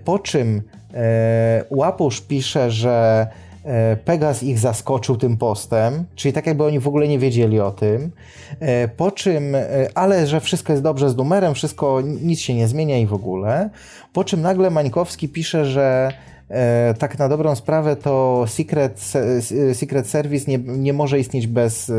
Po 0.05 0.19
czym 0.19 0.63
Łapusz 1.71 2.21
pisze, 2.21 2.71
że 2.71 3.27
E, 3.65 3.97
Pegas 3.97 4.43
ich 4.43 4.59
zaskoczył 4.59 5.17
tym 5.17 5.37
postem, 5.37 6.05
czyli 6.15 6.33
tak 6.33 6.47
jakby 6.47 6.65
oni 6.65 6.81
w 6.81 6.89
ogóle 6.89 7.09
nie 7.09 7.19
wiedzieli 7.19 7.61
o 7.61 7.71
tym. 7.71 8.11
E, 8.61 8.89
po 8.89 9.11
czym, 9.11 9.55
e, 9.55 9.89
ale 9.95 10.27
że 10.27 10.41
wszystko 10.41 10.73
jest 10.73 10.83
dobrze 10.83 11.11
z 11.11 11.17
numerem, 11.17 11.55
wszystko, 11.55 12.01
nic 12.01 12.41
się 12.41 12.55
nie 12.55 12.69
zmienia 12.69 12.99
i 12.99 13.07
w 13.07 13.15
ogóle. 13.15 13.71
Po 14.13 14.25
czym 14.25 14.43
nagle 14.43 14.71
Mańkowski 14.71 15.29
pisze, 15.29 15.65
że 15.65 16.13
tak 16.99 17.19
na 17.19 17.29
dobrą 17.29 17.55
sprawę 17.55 17.97
to 17.97 18.45
Secret, 18.47 19.13
Secret 19.73 20.07
Service 20.07 20.51
nie, 20.51 20.59
nie 20.59 20.93
może 20.93 21.21
istnieć 21.21 21.47
bez, 21.47 21.93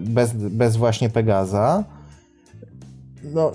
bez, 0.00 0.32
bez 0.32 0.76
właśnie 0.76 1.10
Pegaza. 1.10 1.84
No, 3.34 3.52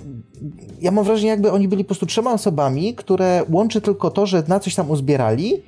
ja 0.82 0.92
mam 0.92 1.06
wrażenie, 1.06 1.30
jakby 1.30 1.52
oni 1.52 1.68
byli 1.68 1.84
po 1.84 1.88
prostu 1.88 2.06
trzema 2.06 2.34
osobami, 2.34 2.96
które 2.96 3.44
łączy 3.50 3.82
tylko 3.82 4.12
to, 4.12 4.26
że 4.26 4.44
na 4.48 4.60
coś 4.60 4.76
tam 4.76 4.92
uzbierali 4.92 5.62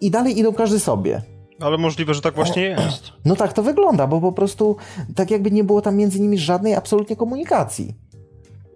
i 0.00 0.10
dalej 0.10 0.38
idą 0.38 0.52
każdy 0.52 0.78
sobie. 0.78 1.22
Ale 1.60 1.78
możliwe, 1.78 2.14
że 2.14 2.20
tak 2.20 2.34
właśnie 2.34 2.62
jest. 2.62 3.02
No 3.24 3.36
tak 3.36 3.52
to 3.52 3.62
wygląda, 3.62 4.06
bo 4.06 4.20
po 4.20 4.32
prostu 4.32 4.76
tak 5.14 5.30
jakby 5.30 5.50
nie 5.50 5.64
było 5.64 5.80
tam 5.80 5.96
między 5.96 6.20
nimi 6.20 6.38
żadnej 6.38 6.74
absolutnie 6.74 7.16
komunikacji. 7.16 7.94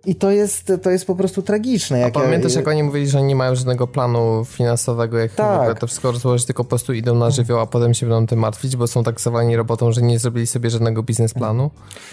I 0.06 0.14
to 0.14 0.30
jest, 0.30 0.72
to 0.82 0.90
jest 0.90 1.06
po 1.06 1.16
prostu 1.16 1.42
tragiczne. 1.42 1.98
Jak 1.98 2.16
A 2.16 2.20
pamiętasz, 2.20 2.52
ja... 2.52 2.60
jak 2.60 2.68
oni 2.68 2.82
mówili, 2.82 3.08
że 3.08 3.22
nie 3.22 3.36
mają 3.36 3.54
żadnego 3.54 3.86
planu 3.86 4.44
finansowego, 4.44 5.18
jak 5.18 5.32
tak. 5.32 5.78
to 5.78 5.86
wszystko 5.86 6.12
rozłożyć, 6.12 6.46
tylko 6.46 6.64
po 6.64 6.68
prostu 6.68 6.92
idą 6.92 7.14
na 7.14 7.30
żywioł, 7.30 7.60
a 7.60 7.66
potem 7.66 7.94
się 7.94 8.06
będą 8.06 8.26
tym 8.26 8.38
martwić, 8.38 8.76
bo 8.76 8.86
są 8.86 9.04
tak 9.04 9.20
zawaleni 9.20 9.56
robotą, 9.56 9.92
że 9.92 10.02
nie 10.02 10.18
zrobili 10.18 10.46
sobie 10.46 10.70
żadnego 10.70 11.02
biznesplanu? 11.02 11.70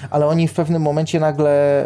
Ale 0.10 0.28
oni 0.28 0.48
w 0.48 0.54
pewnym 0.54 0.82
momencie 0.82 1.20
nagle, 1.20 1.86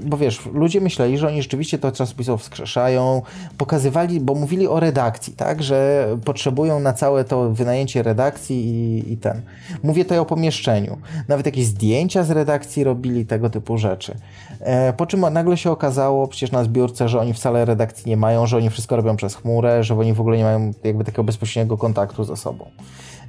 yy, 0.00 0.08
bo 0.08 0.16
wiesz, 0.16 0.46
ludzie 0.54 0.80
myśleli, 0.80 1.18
że 1.18 1.28
oni 1.28 1.42
rzeczywiście 1.42 1.78
to 1.78 1.92
czasopisów 1.92 2.42
wskrzeszają, 2.42 3.22
pokazywali, 3.58 4.20
bo 4.20 4.34
mówili 4.34 4.68
o 4.68 4.80
redakcji, 4.80 5.32
tak, 5.32 5.62
że 5.62 6.08
potrzebują 6.24 6.80
na 6.80 6.92
całe 6.92 7.24
to 7.24 7.50
wynajęcie 7.50 8.02
redakcji 8.02 8.66
i, 8.66 9.12
i 9.12 9.16
ten. 9.16 9.42
Mówię 9.82 10.04
tutaj 10.04 10.18
o 10.18 10.24
pomieszczeniu. 10.24 10.98
Nawet 11.28 11.46
jakieś 11.46 11.66
zdjęcia 11.66 12.24
z 12.24 12.30
redakcji 12.30 12.84
robili, 12.84 13.26
tego 13.26 13.50
typu 13.50 13.78
rzeczy. 13.78 14.14
E, 14.60 14.92
po 14.92 15.06
czym 15.06 15.24
nagle 15.42 15.56
się 15.56 15.70
okazało 15.70 16.28
przecież 16.28 16.52
na 16.52 16.64
zbiórce, 16.64 17.08
że 17.08 17.20
oni 17.20 17.34
wcale 17.34 17.64
redakcji 17.64 18.10
nie 18.10 18.16
mają, 18.16 18.46
że 18.46 18.56
oni 18.56 18.70
wszystko 18.70 18.96
robią 18.96 19.16
przez 19.16 19.34
chmurę, 19.34 19.84
że 19.84 19.98
oni 19.98 20.12
w 20.12 20.20
ogóle 20.20 20.36
nie 20.36 20.44
mają 20.44 20.72
jakby 20.84 21.04
takiego 21.04 21.24
bezpośredniego 21.24 21.76
kontaktu 21.76 22.24
ze 22.24 22.36
sobą. 22.36 22.70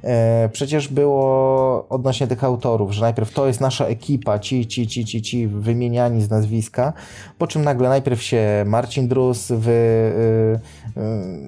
E, 0.04 0.48
przecież 0.52 0.88
było 0.88 1.88
odnośnie 1.88 2.26
tych 2.26 2.44
autorów, 2.44 2.92
że 2.92 3.00
najpierw 3.00 3.32
to 3.32 3.46
jest 3.46 3.60
nasza 3.60 3.86
ekipa, 3.86 4.38
ci, 4.38 4.66
ci, 4.66 4.86
ci, 4.86 5.04
ci, 5.04 5.22
ci 5.22 5.46
wymieniani 5.48 6.22
z 6.22 6.30
nazwiska, 6.30 6.92
po 7.38 7.46
czym 7.46 7.64
nagle 7.64 7.88
najpierw 7.88 8.22
się 8.22 8.64
Marcin 8.66 9.08
Drus 9.08 9.52
wy, 9.52 9.70
y, 9.70 11.00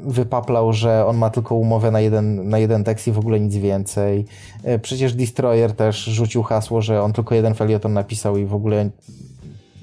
y, 0.07 0.13
wypaplał, 0.13 0.73
że 0.73 1.07
on 1.07 1.17
ma 1.17 1.31
tylko 1.31 1.55
umowę 1.55 1.91
na 1.91 2.01
jeden, 2.01 2.49
na 2.49 2.59
jeden 2.59 2.85
tekst 2.85 3.09
i 3.09 3.13
w 3.13 3.19
ogóle 3.19 3.41
nic 3.41 3.57
więcej. 3.57 4.25
E, 4.65 4.79
przecież 4.79 5.15
Destroyer 5.15 5.73
też 5.73 6.05
rzucił 6.05 6.43
hasło, 6.43 6.83
że 6.83 7.03
on 7.03 7.13
tylko 7.13 7.35
jeden 7.35 7.55
felieton 7.55 7.93
napisał 7.93 8.37
i 8.37 8.45
w 8.45 8.55
ogóle 8.55 8.91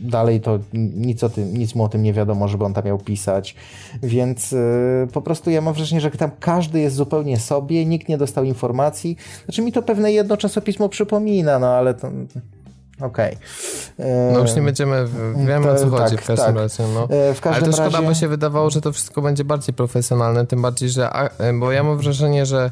dalej 0.03 0.41
to 0.41 0.59
nic, 0.73 1.23
o 1.23 1.29
tym, 1.29 1.57
nic 1.57 1.75
mu 1.75 1.83
o 1.83 1.89
tym 1.89 2.03
nie 2.03 2.13
wiadomo, 2.13 2.47
żeby 2.47 2.65
on 2.65 2.73
tam 2.73 2.85
miał 2.85 2.97
pisać. 2.97 3.55
Więc 4.03 4.51
yy, 4.51 5.07
po 5.13 5.21
prostu 5.21 5.49
ja 5.49 5.61
mam 5.61 5.73
wrażenie, 5.73 6.01
że 6.01 6.11
tam 6.11 6.31
każdy 6.39 6.79
jest 6.79 6.95
zupełnie 6.95 7.39
sobie, 7.39 7.85
nikt 7.85 8.09
nie 8.09 8.17
dostał 8.17 8.43
informacji. 8.43 9.17
Znaczy 9.45 9.61
mi 9.61 9.71
to 9.71 9.81
pewne 9.83 10.11
jedno 10.11 10.37
czasopismo 10.37 10.89
przypomina, 10.89 11.59
no 11.59 11.67
ale 11.67 11.93
to... 11.93 12.07
Okej. 13.01 13.37
Okay. 13.97 14.31
No 14.33 14.39
już 14.39 14.55
nie 14.55 14.61
będziemy, 14.61 15.07
wiemy 15.35 15.71
o 15.71 15.75
co 15.75 15.89
chodzi 15.89 16.15
tak, 16.15 16.23
w 16.23 16.27
każdym 16.27 16.45
tak. 16.45 16.55
razie. 16.55 16.83
No. 16.93 17.07
E, 17.09 17.33
w 17.33 17.41
każdym 17.41 17.63
Ale 17.63 17.73
to 17.73 17.77
szkoda, 17.77 17.97
razie... 17.97 18.09
by 18.09 18.15
się 18.15 18.27
wydawało, 18.27 18.69
że 18.69 18.81
to 18.81 18.91
wszystko 18.91 19.21
będzie 19.21 19.43
bardziej 19.43 19.75
profesjonalne, 19.75 20.47
tym 20.47 20.61
bardziej, 20.61 20.89
że, 20.89 21.09
bo 21.59 21.71
ja 21.71 21.83
mam 21.83 21.97
wrażenie, 21.97 22.45
że 22.45 22.71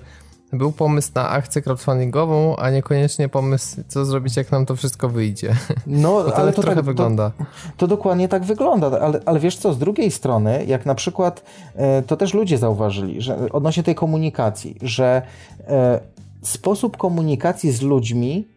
był 0.54 0.72
pomysł 0.72 1.12
na 1.16 1.30
akcję 1.30 1.62
crowdfundingową, 1.62 2.56
a 2.56 2.70
niekoniecznie 2.70 3.30
pomysł, 3.30 3.82
co 3.88 4.06
zrobić, 4.06 4.38
jak 4.38 4.52
nam 4.52 4.66
to 4.66 4.76
wszystko 4.76 5.10
wyjdzie. 5.10 5.56
No, 5.88 6.10
to 6.24 6.36
ale 6.36 6.46
tak 6.46 6.56
to 6.56 6.62
trochę 6.62 6.76
tak, 6.76 6.86
wygląda. 6.86 7.32
To, 7.38 7.46
to, 7.78 7.88
dokładnie 7.88 8.28
tak 8.28 8.44
wygląda, 8.44 9.00
ale, 9.02 9.20
ale 9.26 9.40
wiesz 9.40 9.58
co, 9.58 9.74
z 9.74 9.78
drugiej 9.78 10.12
strony, 10.12 10.66
jak 10.66 10.86
na 10.86 10.96
przykład, 10.96 11.44
e, 11.76 12.02
to 12.02 12.18
też 12.18 12.34
ludzie 12.34 12.58
zauważyli, 12.58 13.22
że 13.22 13.50
odnośnie 13.52 13.84
tej 13.84 13.96
komunikacji, 13.96 14.76
że 14.82 15.22
e, 15.68 16.00
sposób 16.42 16.98
komunikacji 16.98 17.72
z 17.72 17.82
ludźmi 17.82 18.48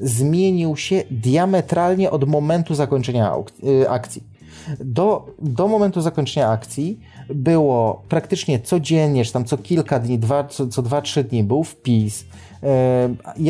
zmienił 0.00 0.76
się 0.76 1.02
diametralnie 1.10 2.10
od 2.10 2.28
momentu 2.28 2.74
zakończenia 2.74 3.34
e, 3.84 3.90
akcji. 3.90 4.30
Do, 4.80 5.26
do 5.38 5.68
momentu 5.68 6.00
zakończenia 6.00 6.48
akcji 6.48 7.00
było 7.34 8.02
praktycznie 8.08 8.60
codziennie, 8.60 9.24
czy 9.24 9.32
tam 9.32 9.44
co 9.44 9.58
kilka 9.58 9.98
dni, 9.98 10.18
dwa, 10.18 10.44
co, 10.44 10.66
co 10.66 10.82
dwa, 10.82 11.02
trzy 11.02 11.24
dni 11.24 11.44
był 11.44 11.64
wpis, 11.64 12.24
e, 12.62 13.08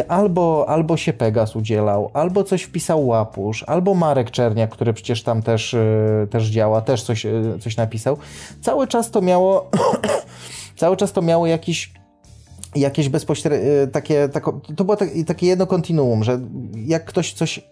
albo, 0.09 0.65
albo 0.69 0.97
się 0.97 1.13
Pegas 1.13 1.57
udzielał, 1.57 2.11
albo 2.15 2.45
coś 2.45 2.63
wpisał 2.63 3.07
Łapusz, 3.07 3.63
albo 3.63 3.95
Marek 3.95 4.31
Czerniak, 4.31 4.71
który 4.71 4.93
przecież 4.93 5.23
tam 5.23 5.43
też, 5.43 5.75
e, 5.75 6.27
też 6.31 6.47
działa, 6.47 6.81
też 6.81 7.03
coś, 7.03 7.27
e, 7.27 7.31
coś 7.61 7.77
napisał. 7.77 8.17
Cały 8.61 8.87
czas 8.87 9.11
to 9.11 9.23
miało 9.23 9.71
cały 10.77 10.97
czas 10.97 11.13
to 11.13 11.23
miało 11.23 11.47
jakiś 11.47 12.00
jakieś 12.75 13.09
bezpośrednie, 13.09 13.87
takie, 13.93 14.29
tako, 14.29 14.61
to 14.77 14.85
było 14.85 14.97
takie 15.27 15.47
jedno 15.47 15.67
kontinuum, 15.67 16.25
że 16.25 16.41
jak 16.87 17.05
ktoś 17.05 17.33
coś, 17.33 17.59
y, 17.59 17.63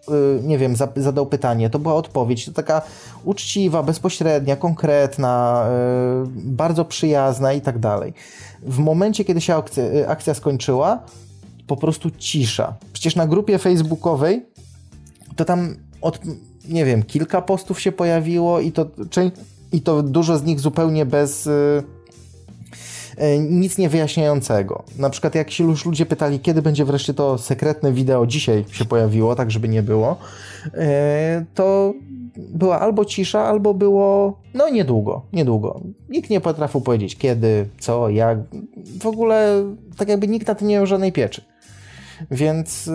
nie 0.42 0.58
wiem, 0.58 0.74
zadał 0.96 1.26
pytanie, 1.26 1.70
to 1.70 1.78
była 1.78 1.94
odpowiedź, 1.94 2.44
to 2.44 2.52
taka 2.52 2.82
uczciwa, 3.24 3.82
bezpośrednia, 3.82 4.56
konkretna, 4.56 5.66
y, 6.24 6.28
bardzo 6.34 6.84
przyjazna 6.84 7.52
i 7.52 7.60
tak 7.60 7.78
dalej. 7.78 8.14
W 8.62 8.78
momencie, 8.78 9.24
kiedy 9.24 9.40
się 9.40 9.54
akcja, 9.54 9.84
y, 9.84 10.08
akcja 10.08 10.34
skończyła, 10.34 11.02
po 11.66 11.76
prostu 11.76 12.10
cisza. 12.10 12.74
Przecież 12.92 13.16
na 13.16 13.26
grupie 13.26 13.58
facebookowej 13.58 14.46
to 15.36 15.44
tam 15.44 15.76
od, 16.00 16.20
nie 16.68 16.84
wiem, 16.84 17.02
kilka 17.02 17.42
postów 17.42 17.80
się 17.80 17.92
pojawiło 17.92 18.60
i 18.60 18.72
to, 18.72 18.86
i 19.72 19.80
to 19.80 20.02
dużo 20.02 20.38
z 20.38 20.42
nich 20.42 20.60
zupełnie 20.60 21.06
bez 21.06 21.48
nic 23.38 23.78
nie 23.78 23.88
wyjaśniającego. 23.88 24.84
Na 24.98 25.10
przykład 25.10 25.34
jak 25.34 25.50
się 25.50 25.64
już 25.64 25.86
ludzie 25.86 26.06
pytali, 26.06 26.40
kiedy 26.40 26.62
będzie 26.62 26.84
wreszcie 26.84 27.14
to 27.14 27.38
sekretne 27.38 27.92
wideo, 27.92 28.26
dzisiaj 28.26 28.64
się 28.70 28.84
pojawiło, 28.84 29.34
tak 29.34 29.50
żeby 29.50 29.68
nie 29.68 29.82
było, 29.82 30.16
e, 30.74 31.44
to 31.54 31.94
była 32.36 32.80
albo 32.80 33.04
cisza, 33.04 33.44
albo 33.44 33.74
było 33.74 34.38
no 34.54 34.68
niedługo, 34.68 35.22
niedługo. 35.32 35.80
Nikt 36.08 36.30
nie 36.30 36.40
potrafił 36.40 36.80
powiedzieć 36.80 37.16
kiedy, 37.16 37.68
co, 37.78 38.08
jak. 38.08 38.38
W 39.00 39.06
ogóle 39.06 39.64
tak 39.96 40.08
jakby 40.08 40.28
nikt 40.28 40.46
na 40.46 40.54
tym 40.54 40.68
nie 40.68 40.74
miał 40.74 40.86
żadnej 40.86 41.12
pieczy. 41.12 41.42
Więc... 42.30 42.90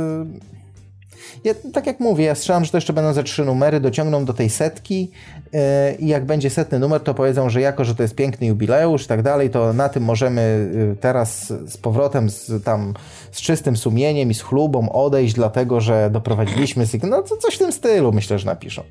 Ja, 1.44 1.54
tak 1.74 1.88
jak 1.88 2.00
mówię, 2.00 2.26
ja 2.26 2.36
strzelam, 2.36 2.66
że 2.66 2.72
to 2.72 2.78
jeszcze 2.78 2.94
będą 2.94 3.14
ze 3.14 3.24
trzy 3.24 3.46
numery, 3.46 3.80
dociągną 3.80 4.26
do 4.26 4.34
tej 4.34 4.50
setki 4.50 5.12
yy, 5.54 5.60
i 6.00 6.08
jak 6.08 6.26
będzie 6.26 6.50
setny 6.50 6.80
numer, 6.80 7.02
to 7.02 7.14
powiedzą, 7.14 7.50
że 7.50 7.62
jako, 7.62 7.86
że 7.86 7.96
to 7.96 8.04
jest 8.04 8.16
piękny 8.16 8.48
jubileusz 8.48 9.04
i 9.04 9.08
tak 9.08 9.22
dalej, 9.22 9.50
to 9.50 9.74
na 9.74 9.90
tym 9.90 10.04
możemy 10.04 10.70
yy, 10.74 10.96
teraz 10.96 11.54
z 11.66 11.78
powrotem 11.78 12.30
z, 12.30 12.64
tam 12.64 12.94
z 13.32 13.42
czystym 13.42 13.78
sumieniem 13.78 14.32
i 14.32 14.34
z 14.34 14.42
chlubą 14.42 14.92
odejść, 14.92 15.34
dlatego 15.34 15.82
że 15.82 16.10
doprowadziliśmy... 16.10 16.86
No 17.04 17.22
to 17.22 17.38
coś 17.38 17.56
w 17.56 17.60
tym 17.60 17.72
stylu 17.72 18.12
myślę, 18.12 18.40
że 18.40 18.46
napiszą. 18.46 18.84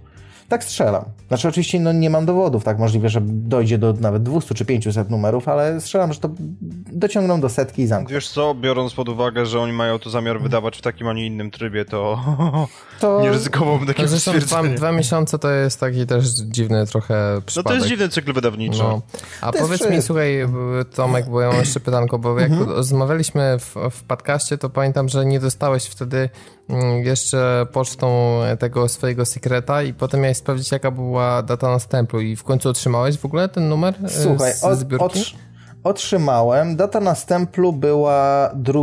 Tak 0.52 0.64
strzelam. 0.64 1.04
Znaczy 1.28 1.48
oczywiście 1.48 1.80
no, 1.80 1.92
nie 1.92 2.10
mam 2.10 2.26
dowodów, 2.26 2.64
tak 2.64 2.78
możliwe, 2.78 3.08
że 3.08 3.20
dojdzie 3.24 3.78
do 3.78 3.92
nawet 3.92 4.22
200 4.22 4.54
czy 4.54 4.64
500 4.64 5.10
numerów, 5.10 5.48
ale 5.48 5.80
strzelam, 5.80 6.12
że 6.12 6.20
to 6.20 6.30
dociągną 6.92 7.40
do 7.40 7.48
setki 7.48 7.82
i 7.82 7.86
zamkną. 7.86 8.14
Wiesz 8.14 8.28
co, 8.28 8.54
biorąc 8.54 8.94
pod 8.94 9.08
uwagę, 9.08 9.46
że 9.46 9.60
oni 9.60 9.72
mają 9.72 9.98
to 9.98 10.10
zamiar 10.10 10.40
wydawać 10.40 10.78
w 10.78 10.82
takim, 10.82 11.08
a 11.08 11.12
nie 11.12 11.26
innym 11.26 11.50
trybie, 11.50 11.84
to, 11.84 12.20
to... 13.00 13.22
nie 13.22 13.30
ryzykowałbym 13.30 13.86
takiego 13.86 14.08
no 14.26 14.32
Dwa, 14.40 14.62
dwa 14.62 14.92
miesiące 14.92 15.38
to 15.38 15.50
jest 15.50 15.80
taki 15.80 16.06
też 16.06 16.28
dziwny 16.28 16.86
trochę 16.86 17.40
przypadek. 17.46 17.64
No 17.64 17.70
to 17.70 17.74
jest 17.74 17.86
dziwny 17.86 18.08
cykl 18.08 18.32
wydawniczy. 18.32 18.78
No. 18.78 19.02
A 19.40 19.52
to 19.52 19.58
powiedz 19.58 19.90
mi, 19.90 20.02
słuchaj 20.02 20.48
Tomek, 20.94 21.28
bo 21.30 21.40
ja 21.40 21.48
mam 21.48 21.58
jeszcze 21.58 21.80
pytanko, 21.80 22.18
bo 22.18 22.40
jak 22.40 22.50
mhm. 22.50 22.70
rozmawialiśmy 22.70 23.58
w, 23.58 23.74
w 23.90 24.02
podcaście, 24.02 24.58
to 24.58 24.70
pamiętam, 24.70 25.08
że 25.08 25.26
nie 25.26 25.40
dostałeś 25.40 25.84
wtedy 25.84 26.28
mm, 26.68 27.04
jeszcze 27.04 27.66
pocztą 27.72 28.38
tego 28.58 28.88
swojego 28.88 29.24
sekreta 29.24 29.82
i 29.82 29.94
potem 29.94 30.20
miałeś 30.20 30.41
sprawdzić, 30.42 30.72
jaka 30.72 30.90
była 30.90 31.42
data 31.42 31.68
następu 31.68 32.20
i 32.20 32.36
w 32.36 32.44
końcu 32.44 32.68
otrzymałeś 32.68 33.18
w 33.18 33.24
ogóle 33.24 33.48
ten 33.48 33.68
numer 33.68 33.94
e, 34.04 34.08
Słuchaj, 34.08 34.52
z, 34.52 34.78
zbiórki? 34.78 35.04
Od, 35.04 35.34
otrzymałem. 35.84 36.76
Data 36.76 37.00
następu 37.00 37.72
była 37.72 38.50
2 38.54 38.80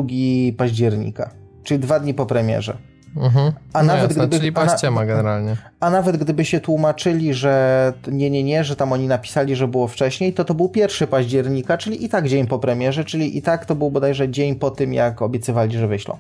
października, 0.57 1.29
czyli 1.63 1.79
dwa 1.79 1.99
dni 1.99 2.13
po 2.13 2.25
premierze. 2.25 2.77
Mhm. 3.15 3.51
A 3.73 3.83
no 3.83 3.87
nawet 3.87 4.09
jasne, 4.09 4.27
gdyby, 4.27 4.39
czyli 4.39 4.51
paściema 4.51 5.05
generalnie. 5.05 5.55
A 5.79 5.89
nawet 5.89 6.17
gdyby 6.17 6.45
się 6.45 6.59
tłumaczyli, 6.59 7.33
że 7.33 7.93
nie, 8.07 8.29
nie, 8.29 8.43
nie, 8.43 8.63
że 8.63 8.75
tam 8.75 8.93
oni 8.93 9.07
napisali, 9.07 9.55
że 9.55 9.67
było 9.67 9.87
wcześniej, 9.87 10.33
to 10.33 10.45
to 10.45 10.53
był 10.53 10.71
1 10.75 11.07
października, 11.07 11.77
czyli 11.77 12.05
i 12.05 12.09
tak 12.09 12.27
dzień 12.27 12.47
po 12.47 12.59
premierze, 12.59 13.05
czyli 13.05 13.37
i 13.37 13.41
tak 13.41 13.65
to 13.65 13.75
był 13.75 13.91
bodajże 13.91 14.29
dzień 14.29 14.55
po 14.55 14.71
tym, 14.71 14.93
jak 14.93 15.21
obiecywali, 15.21 15.77
że 15.77 15.87
wyślą. 15.87 16.17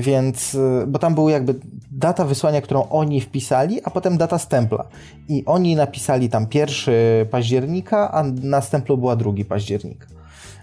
Więc, 0.00 0.56
bo 0.86 0.98
tam 0.98 1.14
był 1.14 1.28
jakby 1.28 1.54
data 1.90 2.24
wysłania, 2.24 2.60
którą 2.60 2.88
oni 2.88 3.20
wpisali, 3.20 3.80
a 3.84 3.90
potem 3.90 4.18
data 4.18 4.38
stempla. 4.38 4.84
I 5.28 5.44
oni 5.46 5.76
napisali 5.76 6.28
tam 6.28 6.46
1 6.54 6.94
października, 7.30 8.12
a 8.12 8.22
na 8.42 8.60
stemplu 8.60 8.98
była 8.98 9.16
2 9.16 9.32
października. 9.48 10.06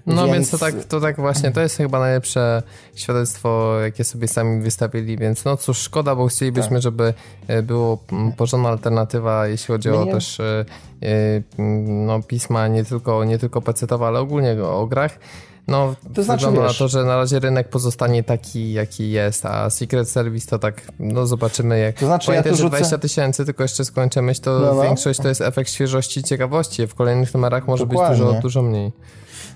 No 0.07 0.25
więc, 0.25 0.33
więc 0.33 0.49
to, 0.49 0.57
tak, 0.57 0.83
to 0.83 1.01
tak 1.01 1.15
właśnie, 1.15 1.51
to 1.51 1.61
jest 1.61 1.77
chyba 1.77 1.99
najlepsze 1.99 2.63
świadectwo, 2.95 3.79
jakie 3.79 4.03
sobie 4.03 4.27
sami 4.27 4.61
wystawili, 4.61 5.17
więc 5.17 5.45
no 5.45 5.57
cóż, 5.57 5.77
szkoda, 5.77 6.15
bo 6.15 6.27
chcielibyśmy, 6.27 6.75
tak. 6.75 6.81
żeby 6.81 7.13
e, 7.47 7.63
było 7.63 8.03
porządna 8.37 8.69
alternatywa, 8.69 9.47
jeśli 9.47 9.67
chodzi 9.67 9.89
o 9.89 10.05
też 10.05 10.39
e, 10.39 10.65
e, 11.03 11.41
no, 11.87 12.23
pisma 12.23 12.67
nie 12.67 12.83
tylko, 12.83 13.23
nie 13.23 13.37
tylko 13.37 13.61
pecetowe, 13.61 14.05
ale 14.05 14.19
ogólnie 14.19 14.63
o 14.63 14.87
grach. 14.87 15.19
No, 15.67 15.95
to 16.13 16.23
znaczy, 16.23 16.45
wygląda 16.45 16.67
wiesz, 16.67 16.79
na 16.79 16.85
to, 16.85 16.87
że 16.87 17.03
na 17.03 17.17
razie 17.17 17.39
rynek 17.39 17.69
pozostanie 17.69 18.23
taki, 18.23 18.73
jaki 18.73 19.11
jest, 19.11 19.45
a 19.45 19.69
Secret 19.69 20.09
Service 20.09 20.47
to 20.47 20.59
tak, 20.59 20.81
no 20.99 21.27
zobaczymy 21.27 21.79
jak... 21.79 21.99
To 21.99 22.05
znaczy, 22.05 22.27
Pamiętaj, 22.27 22.51
ja 22.51 22.57
że 22.57 22.69
20 22.69 22.97
tysięcy, 22.97 23.45
tylko 23.45 23.63
jeszcze 23.63 23.85
skończę 23.85 24.21
myśl, 24.21 24.41
to 24.41 24.59
no, 24.59 24.75
no. 24.75 24.83
większość 24.83 25.19
to 25.19 25.27
jest 25.27 25.41
efekt 25.41 25.71
świeżości 25.71 26.19
i 26.19 26.23
ciekawości. 26.23 26.87
W 26.87 26.95
kolejnych 26.95 27.33
numerach 27.33 27.67
może 27.67 27.87
Dokładnie. 27.87 28.17
być 28.17 28.25
dużo, 28.25 28.41
dużo 28.41 28.61
mniej. 28.61 28.91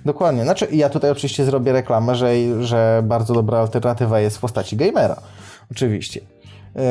Dokładnie. 0.05 0.43
Znaczy, 0.43 0.67
ja 0.71 0.89
tutaj 0.89 1.11
oczywiście 1.11 1.45
zrobię 1.45 1.71
reklamę, 1.71 2.15
że, 2.15 2.33
że 2.65 3.01
bardzo 3.05 3.33
dobra 3.33 3.59
alternatywa 3.59 4.19
jest 4.19 4.37
w 4.37 4.39
postaci 4.39 4.77
gamera. 4.77 5.21
Oczywiście. 5.71 6.21
Yy, 6.75 6.81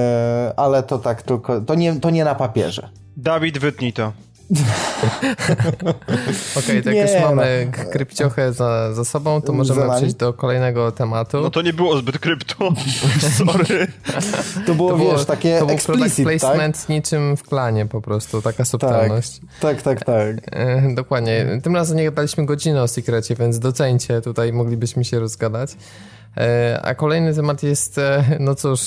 ale 0.56 0.82
to 0.82 0.98
tak 0.98 1.22
tylko, 1.22 1.60
to 1.60 1.74
nie, 1.74 2.00
to 2.00 2.10
nie 2.10 2.24
na 2.24 2.34
papierze. 2.34 2.88
Dawid, 3.16 3.58
wytnij 3.58 3.92
to. 3.92 4.12
Okej, 6.56 6.80
okay, 6.80 6.82
tak 6.82 6.94
już 6.94 7.10
mamy 7.22 7.72
no. 7.78 7.90
krypciochę 7.92 8.52
za, 8.52 8.94
za 8.94 9.04
sobą, 9.04 9.42
to 9.42 9.52
możemy 9.52 9.96
przejść 9.96 10.14
do 10.14 10.32
kolejnego 10.32 10.92
tematu. 10.92 11.40
No 11.40 11.50
to 11.50 11.62
nie 11.62 11.72
było 11.72 11.96
zbyt 11.98 12.18
krypto. 12.18 12.72
Sorry. 13.44 13.86
To 14.66 14.74
było, 14.74 14.90
to 14.90 14.96
było 14.96 15.16
wiesz, 15.16 15.24
takie 15.24 15.58
to 15.58 15.66
był 15.66 15.74
explicit, 15.74 16.16
tak? 16.26 16.38
placement 16.38 16.80
tak? 16.80 16.88
niczym 16.88 17.36
w 17.36 17.42
klanie 17.42 17.86
po 17.86 18.00
prostu, 18.00 18.42
taka 18.42 18.64
subtelność. 18.64 19.40
Tak, 19.60 19.82
tak, 19.82 20.04
tak. 20.04 20.40
tak. 20.40 20.56
E, 20.56 20.94
dokładnie. 20.94 21.60
Tym 21.62 21.76
razem 21.76 21.96
nie 21.96 22.04
gadaliśmy 22.04 22.46
godziny 22.46 22.82
o 22.82 22.88
sekrecie, 22.88 23.34
więc 23.34 23.58
docencie, 23.58 24.20
tutaj 24.20 24.52
moglibyśmy 24.52 25.04
się 25.04 25.20
rozgadać. 25.20 25.70
E, 26.36 26.80
a 26.82 26.94
kolejny 26.94 27.34
temat 27.34 27.62
jest, 27.62 27.98
e, 27.98 28.24
no 28.40 28.54
cóż, 28.54 28.80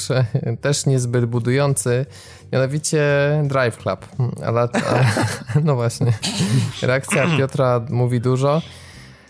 też 0.62 0.86
niezbyt 0.86 1.26
budujący, 1.26 2.06
mianowicie 2.54 3.04
Drive 3.44 3.78
Club. 3.78 4.06
Ale, 4.46 4.68
no 5.66 5.76
właśnie, 5.76 6.14
reakcja 6.82 7.38
Piotra 7.38 7.82
mówi 7.90 8.22
dużo, 8.22 8.62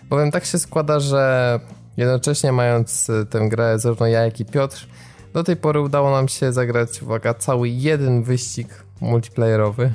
bowiem 0.10 0.32
tak 0.32 0.46
się 0.46 0.60
składa, 0.60 1.00
że 1.00 1.60
jednocześnie 1.98 2.52
mając 2.52 3.08
tę 3.30 3.50
grę 3.50 3.80
zarówno 3.80 4.08
ja, 4.08 4.26
jak 4.26 4.40
i 4.40 4.46
Piotr, 4.46 4.88
do 5.34 5.44
tej 5.44 5.56
pory 5.56 5.82
udało 5.82 6.12
nam 6.12 6.28
się 6.28 6.54
zagrać, 6.54 7.02
uwaga, 7.02 7.34
cały 7.34 7.70
jeden 7.70 8.24
wyścig 8.24 8.68
multiplayerowy. 9.02 9.92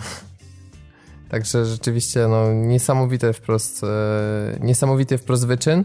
Także 1.30 1.64
rzeczywiście 1.66 2.28
no, 2.28 2.52
niesamowite 2.52 3.32
wprost, 3.32 3.84
e, 3.84 3.86
niesamowity 4.60 5.18
wprost 5.18 5.46
wyczyn. 5.46 5.84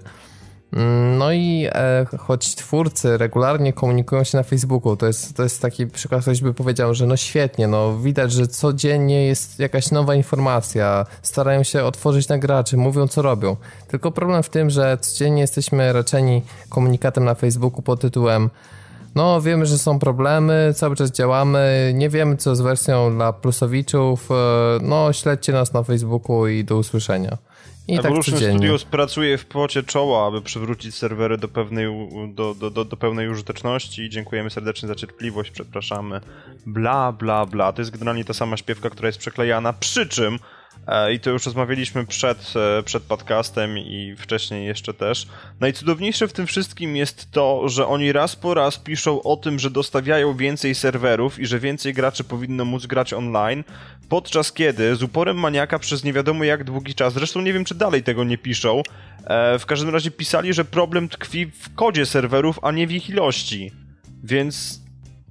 No 1.18 1.32
i 1.32 1.68
e, 1.72 2.06
choć 2.18 2.56
twórcy 2.56 3.18
regularnie 3.18 3.74
komunikują 3.74 4.24
się 4.24 4.38
na 4.38 4.44
Facebooku, 4.44 4.98
to 4.98 5.08
jest, 5.08 5.38
to 5.38 5.44
jest 5.44 5.62
taki 5.62 5.88
przykład, 5.88 6.22
ktoś 6.22 6.42
by 6.42 6.54
powiedział, 6.54 6.94
że 6.94 7.06
no 7.06 7.18
świetnie, 7.18 7.68
no 7.68 7.98
widać, 7.98 8.32
że 8.32 8.48
codziennie 8.48 9.26
jest 9.26 9.60
jakaś 9.60 9.92
nowa 9.92 10.16
informacja, 10.16 11.06
starają 11.22 11.64
się 11.64 11.84
otworzyć 11.84 12.28
na 12.28 12.38
graczy, 12.38 12.78
mówią 12.78 13.08
co 13.08 13.22
robią. 13.22 13.56
Tylko 13.88 14.12
problem 14.12 14.44
w 14.44 14.50
tym, 14.50 14.70
że 14.70 14.98
codziennie 15.02 15.42
jesteśmy 15.42 15.94
raczeni 15.94 16.42
komunikatem 16.70 17.26
na 17.26 17.36
Facebooku 17.36 17.82
pod 17.82 18.02
tytułem 18.02 18.50
no 19.16 19.42
wiemy, 19.42 19.66
że 19.66 19.78
są 19.78 20.00
problemy, 20.00 20.74
cały 20.76 20.96
czas 20.96 21.12
działamy, 21.12 21.92
nie 21.96 22.10
wiemy 22.10 22.38
co 22.38 22.56
z 22.56 22.62
wersją 22.62 23.16
dla 23.16 23.34
plusowiczów, 23.34 24.32
e, 24.32 24.36
no 24.82 25.14
śledźcie 25.14 25.54
nas 25.54 25.74
na 25.74 25.84
Facebooku 25.84 26.48
i 26.48 26.64
do 26.64 26.78
usłyszenia. 26.78 27.38
I 27.88 27.98
Evolution 27.98 28.40
tak 28.40 28.50
Studios 28.50 28.84
pracuje 28.84 29.38
w 29.38 29.46
pocie 29.46 29.84
czoła, 29.84 30.28
aby 30.28 30.42
przywrócić 30.42 30.96
serwery 30.96 31.38
do 31.38 31.48
pewnej, 31.48 31.88
do, 32.34 32.56
do, 32.56 32.70
do, 32.70 32.86
do 32.86 32.98
pełnej 32.98 33.30
użyteczności. 33.30 34.10
Dziękujemy 34.10 34.50
serdecznie 34.50 34.88
za 34.88 34.96
cierpliwość, 34.96 35.52
przepraszamy. 35.52 36.22
Bla, 36.66 37.12
bla, 37.12 37.46
bla. 37.46 37.74
To 37.74 37.82
jest 37.82 37.92
generalnie 37.92 38.26
ta 38.26 38.34
sama 38.34 38.58
śpiewka, 38.58 38.90
która 38.90 39.08
jest 39.08 39.20
przeklejana. 39.20 39.74
Przy 39.74 40.08
czym 40.08 40.40
i 41.14 41.20
to 41.20 41.30
już 41.30 41.46
rozmawialiśmy 41.46 42.06
przed, 42.06 42.54
e, 42.80 42.84
przed 42.84 43.04
podcastem 43.04 43.78
i 43.78 44.16
wcześniej 44.18 44.66
jeszcze 44.66 44.94
też. 44.94 45.28
Najcudowniejsze 45.60 46.28
w 46.28 46.34
tym 46.34 46.48
wszystkim 46.48 46.96
jest 46.96 47.32
to, 47.32 47.70
że 47.70 47.88
oni 47.88 48.12
raz 48.12 48.36
po 48.36 48.54
raz 48.54 48.78
piszą 48.78 49.24
o 49.24 49.38
tym, 49.38 49.60
że 49.60 49.72
dostawiają 49.72 50.38
więcej 50.38 50.76
serwerów 50.76 51.40
i 51.40 51.46
że 51.46 51.60
więcej 51.60 51.94
graczy 51.94 52.24
powinno 52.24 52.66
móc 52.66 52.86
grać 52.86 53.14
online, 53.14 53.64
podczas 54.10 54.52
kiedy 54.52 54.96
z 54.96 55.04
uporem 55.04 55.40
maniaka 55.40 55.80
przez 55.80 56.04
nie 56.04 56.14
wiadomo 56.14 56.44
jak 56.44 56.64
długi 56.64 56.96
czas, 56.96 57.14
zresztą 57.14 57.42
nie 57.42 57.54
wiem 57.54 57.66
czy 57.66 57.76
dalej 57.76 58.04
tego 58.04 58.24
nie 58.24 58.38
piszą, 58.38 58.82
e, 59.24 59.60
w 59.60 59.66
każdym 59.66 59.90
razie 59.90 60.12
pisali, 60.12 60.54
że 60.54 60.66
problem 60.66 61.10
tkwi 61.10 61.46
w 61.46 61.76
kodzie 61.76 62.06
serwerów, 62.06 62.60
a 62.62 62.72
nie 62.72 62.88
w 62.88 62.92
ich 62.92 63.10
ilości. 63.10 63.72
Więc 64.24 64.83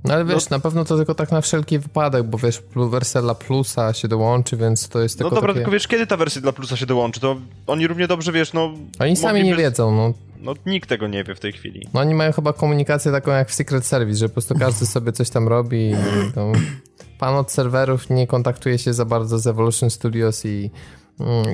no 0.05 0.15
ale 0.15 0.25
wiesz, 0.25 0.51
no, 0.51 0.57
na 0.57 0.61
pewno 0.61 0.85
to 0.85 0.97
tylko 0.97 1.15
tak 1.15 1.33
na 1.33 1.41
wszelki 1.41 1.79
wypadek, 1.79 2.23
bo 2.23 2.39
wiesz, 2.39 2.63
wersja 2.77 3.23
dla 3.23 3.35
plusa 3.35 3.93
się 3.93 4.09
dołączy, 4.09 4.57
więc 4.57 4.89
to 4.89 5.01
jest 5.01 5.15
no 5.15 5.19
tylko 5.19 5.35
No 5.35 5.41
dobra, 5.41 5.49
takie... 5.49 5.59
tylko 5.61 5.71
wiesz, 5.71 5.89
kiedy 5.89 6.07
ta 6.07 6.17
wersja 6.17 6.43
dla 6.43 6.53
plusa 6.53 6.77
się 6.77 6.87
dołączy, 6.87 7.21
to 7.21 7.37
oni 7.67 7.87
równie 7.87 8.07
dobrze, 8.07 8.33
wiesz, 8.33 8.53
no... 8.53 8.73
Oni 8.99 9.17
sami 9.17 9.45
nie 9.45 9.57
wiedzą, 9.57 9.97
no. 9.97 10.13
No 10.43 10.55
nikt 10.67 10.89
tego 10.89 11.09
nie 11.09 11.25
wie 11.25 11.35
w 11.35 11.41
tej 11.41 11.53
chwili. 11.53 11.89
No 11.95 12.01
oni 12.01 12.15
mają 12.15 12.33
chyba 12.33 12.53
komunikację 12.53 13.13
taką 13.13 13.31
jak 13.31 13.51
w 13.51 13.55
Secret 13.55 13.87
Service, 13.87 14.19
że 14.19 14.29
po 14.29 14.33
prostu 14.33 14.55
każdy 14.55 14.87
sobie 14.87 15.13
coś 15.13 15.31
tam 15.31 15.49
robi 15.49 15.91
i 15.91 15.95
no, 16.37 16.53
pan 17.19 17.35
od 17.35 17.53
serwerów 17.53 18.11
nie 18.11 18.27
kontaktuje 18.27 18.79
się 18.79 18.93
za 18.93 19.05
bardzo 19.05 19.39
z 19.39 19.47
Evolution 19.47 19.91
Studios 19.91 20.45
i 20.45 20.71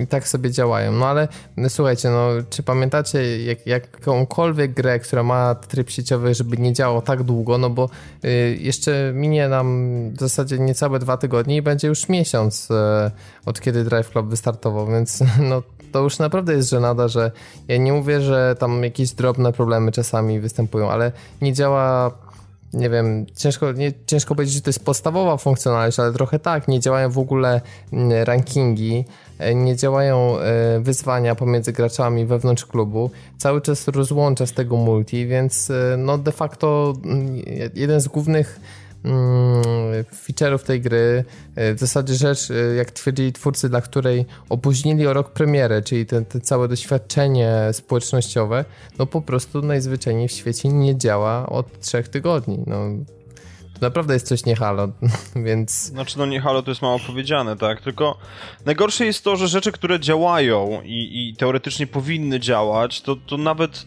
I 0.02 0.06
tak 0.06 0.28
sobie 0.28 0.50
działają. 0.50 0.92
No 0.92 1.06
ale 1.06 1.28
no, 1.56 1.68
słuchajcie, 1.68 2.10
no 2.10 2.28
czy 2.50 2.62
pamiętacie 2.62 3.44
jak, 3.44 3.66
jakąkolwiek 3.66 4.74
grę, 4.74 4.98
która 4.98 5.22
ma 5.22 5.54
tryb 5.54 5.90
sieciowy, 5.90 6.34
żeby 6.34 6.56
nie 6.58 6.72
działał 6.72 7.02
tak 7.02 7.22
długo, 7.22 7.58
no 7.58 7.70
bo 7.70 7.88
y, 8.24 8.58
jeszcze 8.60 9.12
minie 9.14 9.48
nam 9.48 9.88
w 10.10 10.20
zasadzie 10.20 10.58
niecałe 10.58 10.98
dwa 10.98 11.16
tygodnie 11.16 11.56
i 11.56 11.62
będzie 11.62 11.88
już 11.88 12.08
miesiąc 12.08 12.70
y, 12.70 12.74
od 13.46 13.60
kiedy 13.60 13.84
Drive 13.84 14.10
Club 14.10 14.26
wystartował, 14.26 14.86
więc 14.86 15.24
no 15.50 15.62
to 15.92 16.02
już 16.02 16.18
naprawdę 16.18 16.52
jest 16.52 16.70
żenada, 16.70 17.08
że 17.08 17.30
ja 17.68 17.76
nie 17.76 17.92
mówię, 17.92 18.20
że 18.20 18.56
tam 18.58 18.84
jakieś 18.84 19.10
drobne 19.12 19.52
problemy 19.52 19.92
czasami 19.92 20.40
występują, 20.40 20.90
ale 20.90 21.12
nie 21.42 21.52
działa 21.52 22.12
nie 22.72 22.90
wiem, 22.90 23.26
ciężko, 23.36 23.72
nie, 23.72 23.92
ciężko 24.06 24.34
powiedzieć, 24.34 24.54
że 24.54 24.60
to 24.60 24.68
jest 24.68 24.84
podstawowa 24.84 25.36
funkcjonalność, 25.36 26.00
ale 26.00 26.12
trochę 26.12 26.38
tak, 26.38 26.68
nie 26.68 26.80
działają 26.80 27.10
w 27.10 27.18
ogóle 27.18 27.60
mm, 27.92 28.24
rankingi, 28.24 29.04
e, 29.38 29.54
nie 29.54 29.76
działają 29.76 30.38
e, 30.38 30.80
wyzwania 30.80 31.34
pomiędzy 31.34 31.72
graczami 31.72 32.26
wewnątrz 32.26 32.66
klubu, 32.66 33.10
cały 33.38 33.60
czas 33.60 33.88
rozłącza 33.88 34.46
z 34.46 34.52
tego 34.52 34.76
multi, 34.76 35.26
więc 35.26 35.70
e, 35.70 35.96
no 35.98 36.18
de 36.18 36.32
facto 36.32 36.94
mm, 37.04 37.42
jeden 37.74 38.00
z 38.00 38.08
głównych 38.08 38.60
feature'ów 40.14 40.62
tej 40.62 40.80
gry, 40.80 41.24
e, 41.56 41.74
w 41.74 41.78
zasadzie 41.78 42.14
rzecz, 42.14 42.50
e, 42.50 42.54
jak 42.74 42.90
twierdzili 42.90 43.32
twórcy, 43.32 43.68
dla 43.68 43.80
której 43.80 44.26
opóźnili 44.48 45.06
o 45.06 45.12
rok 45.12 45.30
premierę, 45.30 45.82
czyli 45.82 46.06
te, 46.06 46.24
te 46.24 46.40
całe 46.40 46.68
doświadczenie 46.68 47.52
społecznościowe, 47.72 48.64
no 48.98 49.06
po 49.06 49.22
prostu 49.22 49.62
najzwyczajniej 49.62 50.28
w 50.28 50.32
świecie 50.32 50.68
nie 50.68 50.98
działa 50.98 51.48
od 51.48 51.80
trzech 51.80 52.08
tygodni. 52.08 52.58
No, 52.66 52.76
naprawdę 53.80 54.14
jest 54.14 54.26
coś 54.26 54.44
nie 54.44 54.56
halo, 54.56 54.88
więc... 55.46 55.70
Znaczy, 55.70 56.18
no 56.18 56.26
nie 56.26 56.40
halo 56.40 56.62
to 56.62 56.70
jest 56.70 56.82
mało 56.82 56.98
powiedziane, 57.06 57.56
tak? 57.56 57.80
Tylko 57.80 58.18
najgorsze 58.66 59.06
jest 59.06 59.24
to, 59.24 59.36
że 59.36 59.48
rzeczy, 59.48 59.72
które 59.72 60.00
działają 60.00 60.82
i, 60.84 61.28
i 61.28 61.36
teoretycznie 61.36 61.86
powinny 61.86 62.40
działać, 62.40 63.02
to, 63.02 63.16
to 63.16 63.36
nawet 63.36 63.86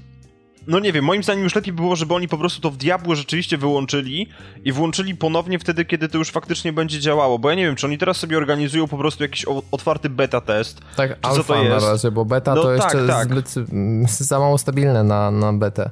no 0.68 0.80
nie 0.80 0.94
wiem, 0.94 1.06
moim 1.06 1.24
zdaniem 1.24 1.44
już 1.44 1.56
lepiej 1.56 1.74
było, 1.74 1.96
żeby 1.96 2.14
oni 2.14 2.28
po 2.28 2.38
prostu 2.38 2.62
to 2.62 2.72
w 2.72 2.78
diabło 2.78 3.16
rzeczywiście 3.16 3.58
wyłączyli 3.58 4.28
i 4.66 4.72
włączyli 4.72 5.16
ponownie 5.16 5.60
wtedy, 5.60 5.86
kiedy 5.86 6.10
to 6.10 6.18
już 6.18 6.32
faktycznie 6.32 6.74
będzie 6.74 7.00
działało, 7.00 7.40
bo 7.40 7.50
ja 7.50 7.56
nie 7.56 7.66
wiem, 7.66 7.76
czy 7.76 7.88
oni 7.88 7.98
teraz 7.98 8.18
sobie 8.18 8.38
organizują 8.38 8.88
po 8.88 8.98
prostu 8.98 9.24
jakiś 9.24 9.46
otwarty 9.72 10.10
beta 10.10 10.42
test. 10.42 10.82
Tak, 10.96 11.18
alfa 11.22 11.54
to 11.54 11.64
jest? 11.64 11.86
na 11.86 11.92
razie, 11.92 12.12
bo 12.12 12.26
beta 12.26 12.56
no, 12.56 12.62
to 12.62 12.78
tak, 12.78 12.94
jeszcze 12.94 13.08
tak. 13.08 13.28
Zbyt, 13.28 13.50
za 14.30 14.40
mało 14.40 14.58
stabilne 14.58 15.04
na, 15.04 15.32
na 15.32 15.54
betę 15.54 15.90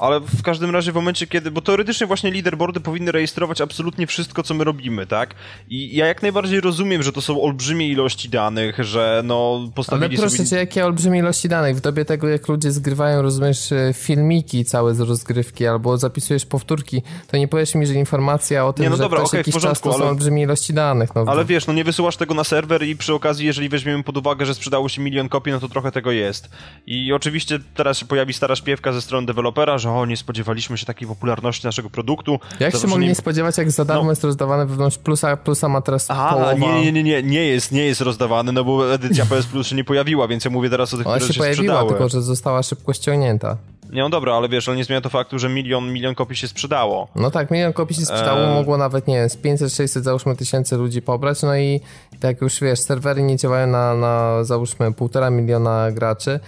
ale 0.00 0.20
w 0.20 0.42
każdym 0.42 0.70
razie 0.70 0.92
w 0.92 0.94
momencie, 0.94 1.26
kiedy, 1.26 1.50
bo 1.50 1.60
teoretycznie 1.60 2.06
właśnie 2.06 2.32
leaderboardy 2.32 2.80
powinny 2.80 3.12
rejestrować 3.12 3.60
absolutnie 3.60 4.06
wszystko, 4.06 4.42
co 4.42 4.54
my 4.54 4.64
robimy, 4.64 5.06
tak? 5.06 5.34
I 5.68 5.96
ja 5.96 6.06
jak 6.06 6.22
najbardziej 6.22 6.60
rozumiem, 6.60 7.02
że 7.02 7.12
to 7.12 7.20
są 7.20 7.42
olbrzymie 7.42 7.88
ilości 7.88 8.28
danych, 8.28 8.84
że 8.84 9.22
no 9.24 9.68
postawili 9.74 10.06
Ale 10.06 10.16
proszę 10.16 10.36
sobie... 10.36 10.48
cię, 10.48 10.56
jakie 10.56 10.86
olbrzymie 10.86 11.18
ilości 11.18 11.48
danych? 11.48 11.76
W 11.76 11.80
dobie 11.80 12.04
tego, 12.04 12.28
jak 12.28 12.48
ludzie 12.48 12.72
zgrywają, 12.72 13.22
rozumiesz, 13.22 13.72
e, 13.72 13.92
filmiki 13.94 14.64
całe 14.64 14.94
z 14.94 15.00
rozgrywki 15.00 15.66
albo 15.66 15.98
zapisujesz 15.98 16.46
powtórki, 16.46 17.02
to 17.26 17.36
nie 17.36 17.48
powiesz 17.48 17.74
mi, 17.74 17.86
że 17.86 17.94
informacja 17.94 18.66
o 18.66 18.72
tym, 18.72 18.82
nie, 18.82 18.90
no 18.90 18.96
że 18.96 19.02
dobra, 19.02 19.20
okay, 19.22 19.38
jakiś 19.38 19.54
porządku, 19.54 19.74
czas 19.74 19.82
to 19.82 19.94
ale... 19.94 20.04
są 20.04 20.10
olbrzymie 20.10 20.42
ilości 20.42 20.74
danych. 20.74 21.14
No, 21.14 21.24
ale 21.26 21.44
wiesz, 21.44 21.66
no 21.66 21.72
nie 21.72 21.84
wysyłasz 21.84 22.16
tego 22.16 22.34
na 22.34 22.44
serwer 22.44 22.82
i 22.82 22.96
przy 22.96 23.14
okazji, 23.14 23.46
jeżeli 23.46 23.68
weźmiemy 23.68 24.02
pod 24.02 24.16
uwagę, 24.16 24.46
że 24.46 24.54
sprzedało 24.54 24.88
się 24.88 25.02
milion 25.02 25.28
kopii, 25.28 25.52
no 25.52 25.60
to 25.60 25.68
trochę 25.68 25.92
tego 25.92 26.10
jest. 26.10 26.50
I 26.86 27.12
oczywiście 27.12 27.58
teraz 27.74 27.98
się 27.98 28.06
pojawi 28.06 28.32
stara 28.32 28.56
śpiewka 28.56 28.92
ze 28.92 29.02
strony 29.02 29.26
dewelopera, 29.26 29.78
że 29.78 29.89
o, 29.98 30.06
nie 30.06 30.16
spodziewaliśmy 30.16 30.78
się 30.78 30.86
takiej 30.86 31.08
popularności 31.08 31.66
naszego 31.66 31.90
produktu. 31.90 32.38
Jak 32.60 32.76
się 32.76 32.86
mogli 32.86 33.06
nie 33.06 33.14
spodziewać, 33.14 33.58
jak 33.58 33.70
za 33.70 33.84
darmo 33.84 34.04
no. 34.04 34.10
jest 34.10 34.24
rozdawane 34.24 34.66
wewnątrz 34.66 34.98
plusa, 34.98 35.36
plusa 35.36 35.68
ma 35.68 35.80
teraz 35.80 36.06
połowa... 36.06 36.54
nie, 36.54 36.84
nie, 36.84 36.92
nie, 36.92 37.02
nie, 37.02 37.22
nie 37.22 37.46
jest, 37.46 37.72
nie 37.72 37.84
jest 37.84 38.00
rozdawany, 38.00 38.52
no 38.52 38.64
bo 38.64 38.94
edycja 38.94 39.26
PS 39.26 39.46
Plus 39.46 39.66
się 39.66 39.76
nie 39.76 39.84
pojawiła, 39.84 40.28
więc 40.28 40.44
ja 40.44 40.50
mówię 40.50 40.70
teraz 40.70 40.94
o 40.94 40.96
tych, 40.96 41.06
Ona 41.06 41.16
które 41.16 41.28
się, 41.28 41.34
się 41.34 41.40
pojawiła, 41.40 41.84
tylko 41.84 42.08
że 42.08 42.22
została 42.22 42.62
szybko 42.62 42.92
ściągnięta. 42.92 43.56
Nie, 43.92 44.02
no 44.02 44.10
dobra, 44.10 44.34
ale 44.34 44.48
wiesz, 44.48 44.68
ale 44.68 44.76
nie 44.76 44.84
zmienia 44.84 45.00
to 45.00 45.08
faktu, 45.08 45.38
że 45.38 45.48
milion, 45.48 45.92
milion 45.92 46.14
kopii 46.14 46.36
się 46.36 46.48
sprzedało. 46.48 47.08
No 47.16 47.30
tak, 47.30 47.50
milion 47.50 47.72
kopii 47.72 47.96
się 47.96 48.02
sprzedało, 48.02 48.40
eee... 48.40 48.54
mogło 48.54 48.76
nawet, 48.76 49.06
nie 49.06 49.14
wiem, 49.14 49.30
z 49.30 49.36
500-600 49.36 50.02
załóżmy 50.02 50.36
tysięcy 50.36 50.76
ludzi 50.76 51.02
pobrać, 51.02 51.42
no 51.42 51.56
i 51.56 51.80
tak 52.20 52.40
już 52.40 52.60
wiesz, 52.60 52.80
serwery 52.80 53.22
nie 53.22 53.36
działają 53.36 53.66
na, 53.66 53.94
na 53.94 54.44
załóżmy 54.44 54.92
półtora 54.92 55.30
miliona 55.30 55.92
graczy, 55.92 56.40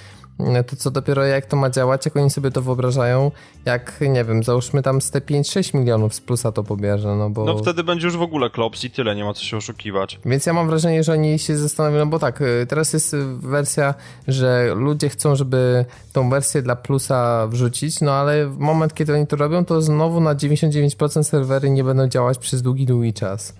to 0.66 0.76
co 0.76 0.90
dopiero 0.90 1.24
jak 1.24 1.46
to 1.46 1.56
ma 1.56 1.70
działać, 1.70 2.04
jak 2.04 2.16
oni 2.16 2.30
sobie 2.30 2.50
to 2.50 2.62
wyobrażają, 2.62 3.30
jak, 3.64 4.00
nie 4.00 4.24
wiem, 4.24 4.42
załóżmy 4.42 4.82
tam 4.82 5.00
z 5.00 5.10
te 5.10 5.20
5-6 5.20 5.78
milionów 5.78 6.14
z 6.14 6.20
plusa 6.20 6.52
to 6.52 6.64
pobierze, 6.64 7.16
no 7.16 7.30
bo... 7.30 7.44
No 7.44 7.58
wtedy 7.58 7.84
będzie 7.84 8.06
już 8.06 8.16
w 8.16 8.22
ogóle 8.22 8.50
klops 8.50 8.84
i 8.84 8.90
tyle, 8.90 9.16
nie 9.16 9.24
ma 9.24 9.34
co 9.34 9.42
się 9.42 9.56
oszukiwać. 9.56 10.20
Więc 10.24 10.46
ja 10.46 10.52
mam 10.52 10.66
wrażenie, 10.66 11.04
że 11.04 11.12
oni 11.12 11.38
się 11.38 11.56
zastanawiają, 11.56 12.04
no 12.04 12.10
bo 12.10 12.18
tak, 12.18 12.40
y, 12.40 12.66
teraz 12.68 12.92
jest 12.92 13.16
wersja, 13.40 13.94
że 14.28 14.72
ludzie 14.74 15.08
chcą, 15.08 15.36
żeby 15.36 15.84
tą 16.12 16.30
wersję 16.30 16.62
dla 16.62 16.76
plusa 16.76 17.46
wrzucić, 17.46 18.00
no 18.00 18.12
ale 18.12 18.46
w 18.46 18.58
moment, 18.58 18.94
kiedy 18.94 19.14
oni 19.14 19.26
to 19.26 19.36
robią, 19.36 19.64
to 19.64 19.82
znowu 19.82 20.20
na 20.20 20.34
99% 20.34 21.22
serwery 21.22 21.70
nie 21.70 21.84
będą 21.84 22.08
działać 22.08 22.38
przez 22.38 22.62
długi, 22.62 22.86
długi 22.86 23.12
czas. 23.12 23.54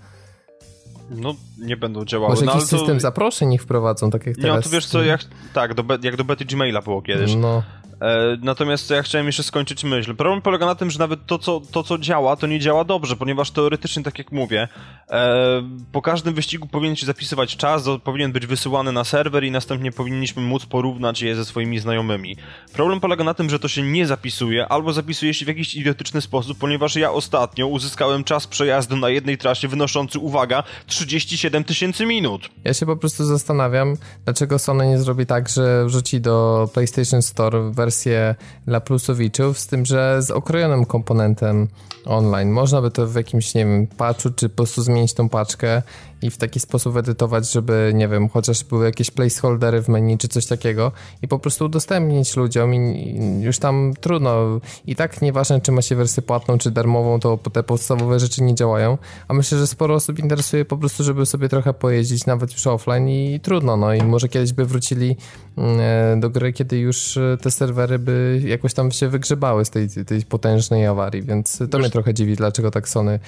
No, 1.17 1.35
nie 1.59 1.77
będą 1.77 2.05
działały. 2.05 2.35
Może 2.35 2.45
no, 2.45 2.53
jakiś 2.53 2.71
to... 2.71 2.79
system 2.79 3.01
zaproszeń 3.01 3.53
ich 3.53 3.63
wprowadzą, 3.63 4.11
tak 4.11 4.27
jak 4.27 4.37
teraz. 4.37 4.49
Nie, 4.49 4.57
no 4.57 4.63
to 4.63 4.69
wiesz 4.69 4.87
co, 4.87 5.03
jak, 5.03 5.21
tak, 5.53 5.75
do, 5.75 5.85
jak 6.03 6.17
do 6.17 6.25
bety 6.25 6.45
Gmaila 6.45 6.83
było 6.83 7.03
kiedyś. 7.03 7.35
No. 7.35 7.63
E, 8.03 8.37
natomiast 8.43 8.91
ja 8.91 9.03
chciałem 9.03 9.27
jeszcze 9.27 9.43
skończyć 9.43 9.85
myśl. 9.85 10.15
Problem 10.15 10.43
polega 10.43 10.67
na 10.67 10.75
tym, 10.75 10.91
że 10.91 10.99
nawet 10.99 11.27
to 11.27 11.39
co, 11.39 11.61
to, 11.73 11.83
co 11.83 11.99
działa, 11.99 12.37
to 12.37 12.47
nie 12.47 12.61
działa 12.61 12.85
dobrze, 12.85 13.17
ponieważ 13.17 13.51
teoretycznie, 13.51 14.03
tak 14.03 14.19
jak 14.19 14.33
mówię, 14.33 14.69
e, 15.11 15.63
po 15.93 16.03
każdym 16.03 16.35
wyścigu 16.35 16.69
powinien 16.69 16.97
się 16.97 17.07
zapisywać 17.07 17.57
czas, 17.57 17.85
powinien 18.05 18.33
być 18.33 18.47
wysyłany 18.47 18.93
na 18.93 19.05
serwer 19.05 19.45
i 19.45 19.51
następnie 19.51 19.93
powinniśmy 19.93 20.43
móc 20.43 20.67
porównać 20.67 21.23
je 21.23 21.37
ze 21.37 21.45
swoimi 21.45 21.79
znajomymi. 21.79 22.37
Problem 22.73 23.01
polega 23.01 23.25
na 23.25 23.35
tym, 23.35 23.51
że 23.51 23.59
to 23.59 23.69
się 23.69 23.83
nie 23.83 24.07
zapisuje, 24.07 24.69
albo 24.69 24.93
zapisuje 24.93 25.35
się 25.35 25.45
w 25.45 25.49
jakiś 25.49 25.75
idiotyczny 25.75 26.21
sposób, 26.21 26.59
ponieważ 26.59 26.97
ja 26.97 27.13
ostatnio 27.13 27.67
uzyskałem 27.67 28.25
czas 28.25 28.47
przejazdu 28.47 28.97
na 28.97 29.09
jednej 29.09 29.39
trasie 29.39 29.69
wynoszący, 29.69 30.19
uwaga, 30.19 30.63
37 30.87 31.65
tysięcy 31.65 32.07
minut. 32.07 32.49
Ja 32.65 32.75
się 32.75 32.87
po 32.87 32.97
prostu 32.97 33.25
zastanawiam, 33.25 33.97
dlaczego 34.25 34.59
Sony 34.59 34.87
nie 34.87 34.99
zrobi 34.99 35.27
tak, 35.27 35.49
że 35.49 35.85
wrzuci 35.87 36.21
do 36.21 36.69
PlayStation 36.75 37.23
Store 37.23 37.71
wersję 37.71 37.92
wersję 37.93 38.35
dla 38.67 38.81
plusowiczów, 38.81 39.59
z 39.59 39.67
tym, 39.67 39.87
że 39.87 40.23
z 40.23 40.31
okrojonym 40.31 40.85
komponentem 40.85 41.69
online. 42.05 42.51
Można 42.51 42.83
by 42.83 42.91
to 42.91 43.07
w 43.07 43.15
jakimś, 43.15 43.55
nie 43.55 43.65
wiem, 43.65 43.87
patchu, 43.87 44.31
czy 44.31 44.49
po 44.49 44.57
prostu 44.57 44.83
zmienić 44.83 45.15
tą 45.15 45.29
paczkę 45.29 45.83
i 46.23 46.31
w 46.31 46.37
taki 46.37 46.61
sposób 46.61 46.97
edytować, 46.97 47.53
żeby, 47.53 47.93
nie 47.95 48.09
wiem, 48.09 48.29
chociaż 48.29 48.65
były 48.65 48.85
jakieś 48.85 49.11
placeholdery 49.11 49.83
w 49.83 49.89
menu 49.89 50.19
czy 50.19 50.29
coś 50.29 50.47
takiego 50.47 50.93
i 51.23 51.29
po 51.29 51.39
prostu 51.39 51.65
udostępnić 51.65 52.37
ludziom 52.37 52.75
i 52.75 53.41
już 53.41 53.59
tam 53.59 53.95
trudno. 54.01 54.61
I 54.87 54.97
tak 54.97 55.23
nieważne, 55.23 55.61
czy 55.61 55.73
ma 55.73 55.83
się 55.83 55.97
wersję 55.97 56.23
płatną, 56.23 56.59
czy 56.59 56.71
darmową, 56.71 57.21
to 57.21 57.39
te 57.53 57.63
podstawowe 57.63 58.21
rzeczy 58.21 58.43
nie 58.43 58.55
działają, 58.55 58.99
a 59.29 59.35
myślę, 59.35 59.59
że 59.59 59.67
sporo 59.67 59.95
osób 59.95 60.19
interesuje 60.19 60.65
po 60.65 60.77
prostu, 60.77 61.05
żeby 61.05 61.27
sobie 61.27 61.49
trochę 61.49 61.75
pojeździć, 61.75 62.27
nawet 62.27 62.53
już 62.53 62.67
offline 62.67 63.09
i 63.09 63.41
trudno, 63.43 63.77
no 63.77 63.95
i 63.95 64.03
może 64.03 64.29
kiedyś 64.29 64.53
by 64.53 64.65
wrócili 64.65 65.17
mm, 65.57 65.81
e, 65.81 66.21
do 66.21 66.31
gry, 66.31 66.53
kiedy 66.53 66.79
już 66.79 67.17
e, 67.17 67.37
te 67.41 67.51
serwery 67.51 67.99
by 67.99 68.43
jakoś 68.47 68.75
tam 68.75 68.91
się 68.91 69.09
wygrzebały 69.09 69.65
z 69.65 69.71
tej, 69.71 69.89
tej 69.89 70.23
potężnej 70.23 70.87
awarii, 70.87 71.23
więc 71.23 71.63
to 71.71 71.79
mnie 71.79 71.91
trochę 71.91 72.15
dziwi, 72.15 72.37
dlaczego 72.37 72.71
tak 72.71 72.89
Sony 72.89 73.19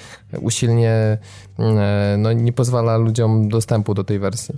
usilnie 0.41 1.17
mm, 1.57 1.77
e, 1.77 2.17
no, 2.17 2.33
nie 2.33 2.53
pozwala 2.53 2.84
pozwala 2.85 3.05
ludziom 3.05 3.49
dostępu 3.49 3.93
do 3.93 4.03
tej 4.03 4.19
wersji. 4.19 4.55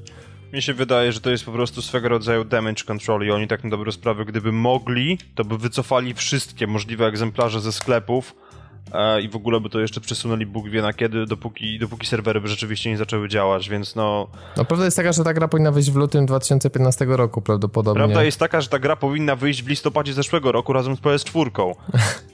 Mi 0.54 0.62
się 0.62 0.74
wydaje, 0.74 1.12
że 1.12 1.22
to 1.22 1.30
jest 1.30 1.46
po 1.46 1.52
prostu 1.52 1.82
swego 1.82 2.10
rodzaju 2.10 2.44
damage 2.44 2.84
control 2.84 3.26
i 3.26 3.32
oni 3.32 3.48
tak 3.48 3.63
na 3.63 3.70
dobrą 3.70 3.92
sprawę, 3.92 4.26
gdyby 4.26 4.52
mogli, 4.52 5.18
to 5.36 5.46
by 5.46 5.58
wycofali 5.58 6.13
wszystkie 6.13 6.68
możliwe 6.68 7.06
egzemplarze 7.06 7.62
ze 7.62 7.72
sklepów, 7.72 8.36
i 9.23 9.30
w 9.30 9.36
ogóle 9.36 9.60
by 9.60 9.69
to 9.69 9.80
jeszcze 9.80 10.02
przesunęli 10.02 10.45
Bóg 10.45 10.69
wie 10.69 10.82
na 10.82 10.93
kiedy, 10.93 11.26
dopóki, 11.26 11.80
dopóki 11.80 12.08
serwery 12.08 12.41
by 12.41 12.47
rzeczywiście 12.47 12.89
nie 12.89 12.97
zaczęły 12.97 13.30
działać, 13.30 13.69
więc 13.69 13.95
no... 13.95 14.28
No 14.58 14.65
prawda 14.65 14.86
jest 14.86 14.97
taka, 14.97 15.12
że 15.12 15.23
ta 15.23 15.34
gra 15.34 15.47
powinna 15.47 15.71
wyjść 15.71 15.91
w 15.91 15.95
lutym 15.95 16.26
2015 16.26 17.06
roku 17.06 17.41
prawdopodobnie. 17.41 18.00
Prawda 18.00 18.23
jest 18.23 18.39
taka, 18.39 18.62
że 18.62 18.69
ta 18.69 18.80
gra 18.80 18.95
powinna 18.95 19.36
wyjść 19.36 19.63
w 19.63 19.67
listopadzie 19.67 20.13
zeszłego 20.13 20.52
roku 20.52 20.73
razem 20.73 20.95
z 20.95 21.00
PS4. 21.00 21.52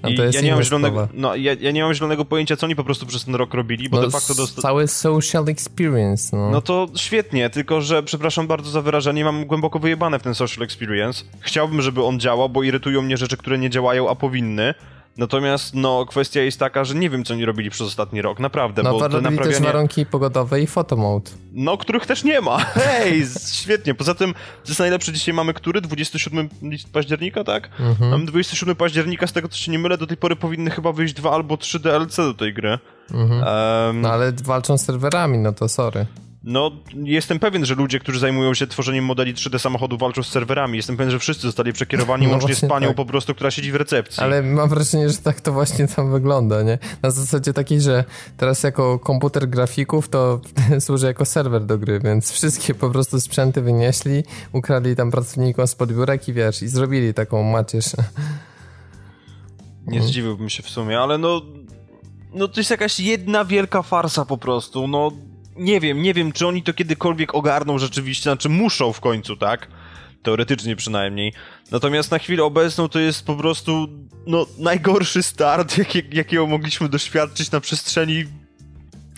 no 0.03 0.09
to 0.17 0.23
jest 0.23 0.35
ja 0.35 0.41
nie, 0.41 0.51
mam 0.51 0.63
zielonego, 0.63 1.07
no, 1.13 1.35
ja, 1.35 1.53
ja, 1.59 1.71
nie 1.71 1.83
mam 1.83 1.93
zielonego 1.93 2.25
pojęcia, 2.25 2.57
co 2.57 2.65
oni 2.65 2.75
po 2.75 2.83
prostu 2.83 3.05
przez 3.05 3.25
ten 3.25 3.35
rok 3.35 3.53
robili, 3.53 3.89
bo 3.89 3.97
no, 3.97 4.03
de 4.03 4.11
facto... 4.11 4.35
Dosta... 4.35 4.61
Cały 4.61 4.87
social 4.87 5.49
experience, 5.49 6.37
no. 6.37 6.49
No 6.49 6.61
to 6.61 6.87
świetnie, 6.95 7.49
tylko 7.49 7.81
że, 7.81 8.03
przepraszam 8.03 8.47
bardzo 8.47 8.71
za 8.71 8.81
wyrażenie, 8.81 9.23
mam 9.23 9.45
głęboko 9.45 9.79
wyjebane 9.79 10.19
w 10.19 10.23
ten 10.23 10.35
social 10.35 10.63
experience. 10.63 11.23
Chciałbym, 11.39 11.81
żeby 11.81 12.03
on 12.03 12.19
działał, 12.19 12.49
bo 12.49 12.63
irytują 12.63 13.01
mnie 13.01 13.17
rzeczy, 13.17 13.37
które 13.37 13.59
nie 13.59 13.69
działają, 13.69 14.09
a 14.09 14.15
powinny. 14.15 14.73
Natomiast 15.17 15.75
no, 15.75 16.05
kwestia 16.05 16.41
jest 16.41 16.59
taka, 16.59 16.83
że 16.83 16.95
nie 16.95 17.09
wiem, 17.09 17.23
co 17.23 17.33
oni 17.33 17.45
robili 17.45 17.69
przez 17.69 17.87
ostatni 17.87 18.21
rok, 18.21 18.39
naprawdę. 18.39 18.83
No, 18.83 18.91
bo 18.91 19.09
to 19.09 19.21
naprawianie... 19.21 19.57
też 19.57 19.61
warunki 19.61 20.05
pogodowe 20.05 20.61
i 20.61 20.67
photomode. 20.67 21.31
No, 21.51 21.77
których 21.77 22.05
też 22.05 22.23
nie 22.23 22.41
ma. 22.41 22.57
Hej, 22.85 23.23
świetnie. 23.53 23.95
Poza 23.95 24.15
tym, 24.15 24.33
to 24.33 24.69
jest 24.69 24.79
najlepsze, 24.79 25.13
dzisiaj 25.13 25.33
mamy 25.33 25.53
który? 25.53 25.81
27 25.81 26.49
października, 26.91 27.43
tak? 27.43 27.69
Mhm. 27.79 28.11
Mamy 28.11 28.25
27 28.25 28.75
października, 28.75 29.27
z 29.27 29.33
tego 29.33 29.47
co 29.47 29.57
się 29.57 29.71
nie 29.71 29.79
mylę, 29.79 29.97
do 29.97 30.07
tej 30.07 30.17
pory 30.17 30.35
powinny 30.35 30.71
chyba 30.71 30.91
wyjść 30.91 31.13
dwa 31.13 31.31
albo 31.31 31.57
trzy 31.57 31.79
DLC 31.79 32.15
do 32.15 32.33
tej 32.33 32.53
gry. 32.53 32.79
Mhm. 33.11 33.31
Um... 33.31 34.01
No 34.01 34.09
ale 34.09 34.31
walczą 34.43 34.77
z 34.77 34.85
serwerami, 34.85 35.37
no 35.37 35.53
to 35.53 35.69
sorry. 35.69 36.05
No, 36.43 36.71
jestem 36.95 37.39
pewien, 37.39 37.65
że 37.65 37.75
ludzie, 37.75 37.99
którzy 37.99 38.19
zajmują 38.19 38.53
się 38.53 38.67
tworzeniem 38.67 39.05
modeli 39.05 39.33
3D 39.33 39.59
samochodu 39.59 39.97
walczą 39.97 40.23
z 40.23 40.27
serwerami. 40.27 40.77
Jestem 40.77 40.97
pewien, 40.97 41.11
że 41.11 41.19
wszyscy 41.19 41.41
zostali 41.41 41.73
przekierowani 41.73 42.25
no 42.25 42.31
łącznie 42.31 42.55
z 42.55 42.65
panią 42.65 42.87
tak. 42.87 42.95
po 42.95 43.05
prostu, 43.05 43.35
która 43.35 43.51
siedzi 43.51 43.71
w 43.71 43.75
recepcji. 43.75 44.23
Ale 44.23 44.43
mam 44.43 44.69
wrażenie, 44.69 45.09
że 45.09 45.17
tak 45.17 45.41
to 45.41 45.51
właśnie 45.51 45.87
tam 45.87 46.11
wygląda, 46.11 46.63
nie? 46.63 46.77
Na 47.01 47.11
zasadzie 47.11 47.53
takiej, 47.53 47.81
że 47.81 48.03
teraz 48.37 48.63
jako 48.63 48.99
komputer 48.99 49.49
grafików 49.49 50.09
to 50.09 50.41
służy 50.79 51.05
jako 51.05 51.25
serwer 51.25 51.65
do 51.65 51.77
gry, 51.77 51.99
więc 51.99 52.31
wszystkie 52.31 52.73
po 52.73 52.89
prostu 52.89 53.21
sprzęty 53.21 53.61
wynieśli, 53.61 54.23
ukradli 54.51 54.95
tam 54.95 55.11
pracownikom 55.11 55.67
z 55.67 55.75
biurek 55.75 56.27
i 56.27 56.33
wiesz, 56.33 56.61
i 56.61 56.67
zrobili 56.67 57.13
taką 57.13 57.43
macierz. 57.43 57.85
Nie 59.87 60.01
zdziwiłbym 60.01 60.49
się 60.49 60.63
w 60.63 60.69
sumie, 60.69 60.99
ale 60.99 61.17
no 61.17 61.41
no 62.33 62.47
to 62.47 62.59
jest 62.59 62.71
jakaś 62.71 62.99
jedna 62.99 63.45
wielka 63.45 63.81
farsa 63.81 64.25
po 64.25 64.37
prostu, 64.37 64.87
no 64.87 65.11
nie 65.55 65.79
wiem, 65.79 66.01
nie 66.01 66.13
wiem, 66.13 66.31
czy 66.31 66.47
oni 66.47 66.63
to 66.63 66.73
kiedykolwiek 66.73 67.35
ogarną 67.35 67.77
rzeczywiście, 67.77 68.23
znaczy 68.23 68.49
muszą 68.49 68.93
w 68.93 68.99
końcu, 68.99 69.37
tak? 69.37 69.67
Teoretycznie 70.23 70.75
przynajmniej. 70.75 71.33
Natomiast 71.71 72.11
na 72.11 72.19
chwilę 72.19 72.43
obecną 72.43 72.89
to 72.89 72.99
jest 72.99 73.25
po 73.25 73.35
prostu, 73.35 73.87
no, 74.27 74.45
najgorszy 74.57 75.23
start, 75.23 75.77
jak, 75.77 76.13
jakiego 76.13 76.47
mogliśmy 76.47 76.89
doświadczyć 76.89 77.51
na 77.51 77.59
przestrzeni 77.59 78.25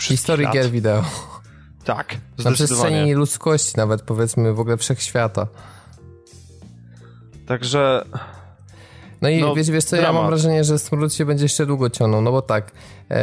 historii 0.01 0.47
gier 0.53 0.71
wideo. 0.71 1.05
Tak, 1.83 2.17
Na 2.43 2.51
przestrzeni 2.51 3.13
ludzkości 3.13 3.73
nawet, 3.77 4.01
powiedzmy, 4.01 4.53
w 4.53 4.59
ogóle 4.59 4.77
wszechświata. 4.77 5.47
Także... 7.47 8.05
No 9.21 9.29
i 9.29 9.41
no, 9.41 9.55
wiesz, 9.55 9.71
wiesz 9.71 9.83
co, 9.83 9.95
dramat. 9.95 10.15
ja 10.15 10.21
mam 10.21 10.29
wrażenie, 10.29 10.63
że 10.63 10.79
Smród 10.79 11.13
się 11.13 11.25
będzie 11.25 11.45
jeszcze 11.45 11.65
długo 11.65 11.89
ciągnął, 11.89 12.21
no 12.21 12.31
bo 12.31 12.41
tak, 12.41 12.71
e, 13.11 13.17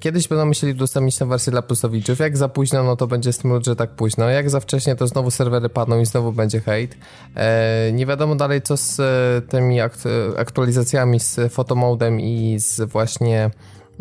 kiedyś 0.00 0.28
będą 0.28 0.46
musieli 0.46 0.72
udostępnić 0.72 1.18
tę 1.18 1.26
wersję 1.26 1.50
dla 1.50 1.62
plusowiczów, 1.62 2.18
jak 2.18 2.36
za 2.36 2.48
późno, 2.48 2.84
no 2.84 2.96
to 2.96 3.06
będzie 3.06 3.32
Smród, 3.32 3.64
że 3.64 3.76
tak 3.76 3.90
późno, 3.90 4.28
jak 4.28 4.50
za 4.50 4.60
wcześnie, 4.60 4.96
to 4.96 5.06
znowu 5.06 5.30
serwery 5.30 5.68
padną 5.68 6.00
i 6.00 6.06
znowu 6.06 6.32
będzie 6.32 6.60
hejt. 6.60 6.96
E, 7.36 7.92
nie 7.92 8.06
wiadomo 8.06 8.34
dalej, 8.34 8.62
co 8.62 8.76
z 8.76 9.00
e, 9.00 9.48
tymi 9.48 9.80
aktualizacjami, 10.36 11.20
z 11.20 11.52
fotomodem 11.52 12.20
i 12.20 12.56
z 12.58 12.80
właśnie 12.80 13.50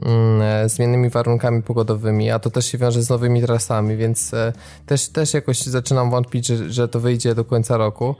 Mm, 0.03 0.41
e, 0.41 0.69
zmiennymi 0.69 1.09
warunkami 1.09 1.63
pogodowymi, 1.63 2.31
a 2.31 2.39
to 2.39 2.49
też 2.49 2.65
się 2.65 2.77
wiąże 2.77 3.03
z 3.03 3.09
nowymi 3.09 3.41
trasami, 3.41 3.97
więc 3.97 4.33
e, 4.33 4.53
też, 4.85 5.09
też 5.09 5.33
jakoś 5.33 5.61
zaczynam 5.61 6.11
wątpić, 6.11 6.47
że, 6.47 6.71
że 6.71 6.87
to 6.87 6.99
wyjdzie 6.99 7.35
do 7.35 7.45
końca 7.45 7.77
roku. 7.77 8.15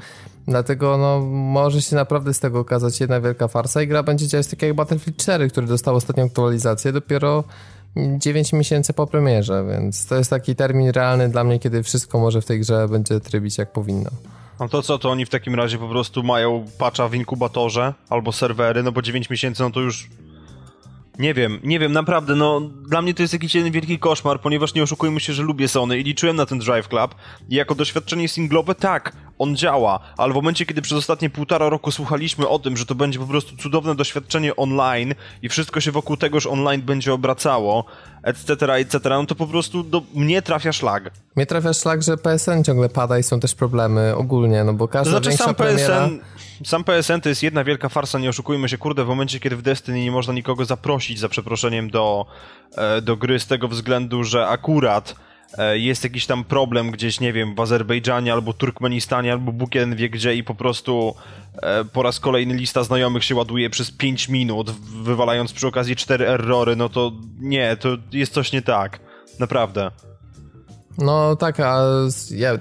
Dlatego 0.48 0.98
no, 0.98 1.20
może 1.32 1.82
się 1.82 1.96
naprawdę 1.96 2.34
z 2.34 2.40
tego 2.40 2.60
okazać 2.60 3.00
jedna 3.00 3.22
wielka 3.22 3.48
farsa 3.48 3.82
i 3.82 3.88
gra 3.88 4.04
będzie 4.04 4.28
działać 4.28 4.48
tak 4.48 4.62
jak 4.62 4.74
Battlefield 4.74 5.18
4, 5.18 5.50
który 5.50 5.68
dostał 5.68 5.96
ostatnią 5.96 6.24
aktualizację 6.24 6.92
dopiero 6.92 7.44
9 8.18 8.54
miesięcy 8.54 8.94
po 8.94 9.08
premierze, 9.08 9.66
więc 9.70 10.06
to 10.06 10.16
jest 10.16 10.30
taki 10.30 10.56
termin 10.56 10.90
realny 10.90 11.30
dla 11.30 11.44
mnie, 11.44 11.60
kiedy 11.60 11.84
wszystko 11.84 12.20
może 12.20 12.42
w 12.42 12.46
tej 12.46 12.60
grze 12.60 12.88
będzie 12.88 13.20
trybić 13.20 13.58
jak 13.58 13.72
powinno. 13.72 14.10
No 14.60 14.70
to 14.70 14.82
co, 14.82 14.98
to 14.98 15.10
oni 15.10 15.26
w 15.26 15.30
takim 15.30 15.56
razie 15.56 15.78
po 15.78 15.88
prostu 15.88 16.24
mają 16.24 16.66
patcha 16.78 17.08
w 17.08 17.16
inkubatorze 17.16 17.94
albo 18.10 18.32
serwery, 18.32 18.84
no 18.84 18.92
bo 18.92 19.02
9 19.02 19.30
miesięcy 19.30 19.64
no 19.64 19.72
to 19.72 19.80
już 19.82 20.10
nie 21.20 21.34
wiem, 21.34 21.60
nie 21.64 21.80
wiem, 21.80 21.92
naprawdę, 21.92 22.36
no 22.36 22.62
dla 22.90 23.02
mnie 23.02 23.14
to 23.14 23.22
jest 23.22 23.34
jakiś 23.34 23.56
jeden 23.56 23.72
wielki 23.72 24.00
koszmar, 24.00 24.42
ponieważ 24.42 24.74
nie 24.74 24.84
oszukujmy 24.84 25.20
się, 25.20 25.34
że 25.34 25.44
lubię 25.44 25.68
Sony 25.68 26.00
i 26.00 26.04
liczyłem 26.04 26.36
na 26.36 26.46
ten 26.46 26.60
Drive 26.60 26.88
Club 26.88 27.16
i 27.50 27.56
jako 27.56 27.76
doświadczenie 27.76 28.28
singlowe, 28.28 28.76
tak, 28.76 29.16
on 29.40 29.56
działa, 29.56 30.00
ale 30.18 30.34
w 30.34 30.36
momencie, 30.36 30.66
kiedy 30.66 30.82
przez 30.82 30.98
ostatnie 30.98 31.30
półtora 31.30 31.70
roku 31.70 31.92
słuchaliśmy 31.92 32.48
o 32.48 32.60
tym, 32.60 32.78
że 32.78 32.86
to 32.86 32.96
będzie 32.96 33.20
po 33.20 33.26
prostu 33.26 33.58
cudowne 33.58 33.96
doświadczenie 33.96 34.56
online 34.56 35.16
i 35.42 35.50
wszystko 35.50 35.82
się 35.82 35.92
wokół 35.92 36.18
tegoż 36.18 36.48
online 36.48 36.82
będzie 36.82 37.14
obracało, 37.14 37.86
etc., 38.24 38.74
etc., 38.74 39.00
no 39.10 39.26
to 39.26 39.36
po 39.36 39.48
prostu 39.48 39.84
do 39.84 40.02
mnie 40.14 40.42
trafia 40.42 40.74
szlag. 40.74 41.12
Mnie 41.36 41.46
trafia 41.46 41.74
szlag, 41.74 42.04
że 42.04 42.18
PSN 42.18 42.64
ciągle 42.64 42.90
pada 42.90 43.20
i 43.20 43.24
są 43.24 43.40
też 43.40 43.56
problemy 43.56 44.16
ogólnie, 44.16 44.64
no 44.64 44.74
bo 44.74 44.88
każda 44.88 45.20
to 45.20 45.24
znaczy, 45.24 45.38
sam 45.38 45.56
premiera... 45.56 46.08
PSN, 46.08 46.20
sam 46.66 46.84
PSN 46.84 47.22
to 47.22 47.30
jest 47.30 47.44
jedna 47.44 47.64
wielka 47.64 47.90
farsa, 47.90 48.20
nie 48.20 48.30
oszukujmy 48.30 48.70
się, 48.70 48.78
kurde, 48.78 49.06
w 49.06 49.08
momencie, 49.08 49.40
kiedy 49.40 49.56
w 49.56 49.62
Destiny 49.62 50.04
nie 50.04 50.12
można 50.12 50.34
nikogo 50.34 50.66
zaprosić, 50.66 51.20
za 51.20 51.30
przeproszeniem, 51.30 51.90
do, 51.90 52.26
e, 52.78 53.02
do 53.02 53.18
gry 53.18 53.40
z 53.40 53.48
tego 53.48 53.68
względu, 53.68 54.24
że 54.24 54.48
akurat 54.48 55.16
jest 55.74 56.04
jakiś 56.04 56.26
tam 56.26 56.44
problem 56.44 56.92
gdzieś, 56.92 57.20
nie 57.20 57.34
wiem, 57.34 57.56
w 57.56 57.60
Azerbejdżanie 57.60 58.34
albo 58.34 58.54
Turkmenistanie 58.54 59.32
albo 59.32 59.52
Bóg 59.52 59.70
wie 59.96 60.10
gdzie 60.10 60.36
i 60.36 60.44
po 60.44 60.56
prostu 60.56 61.16
e, 61.62 61.86
po 61.86 62.04
raz 62.04 62.20
kolejny 62.20 62.54
lista 62.54 62.84
znajomych 62.84 63.24
się 63.24 63.36
ładuje 63.36 63.70
przez 63.70 63.92
5 63.92 64.30
minut, 64.30 64.72
wywalając 65.04 65.54
przy 65.54 65.68
okazji 65.68 65.96
4 65.96 66.28
errory, 66.28 66.76
no 66.76 66.90
to 66.90 67.12
nie, 67.40 67.78
to 67.78 67.90
jest 68.12 68.34
coś 68.34 68.52
nie 68.52 68.62
tak. 68.62 69.00
Naprawdę. 69.40 69.92
No 70.98 71.36
tak, 71.36 71.60
a 71.60 71.84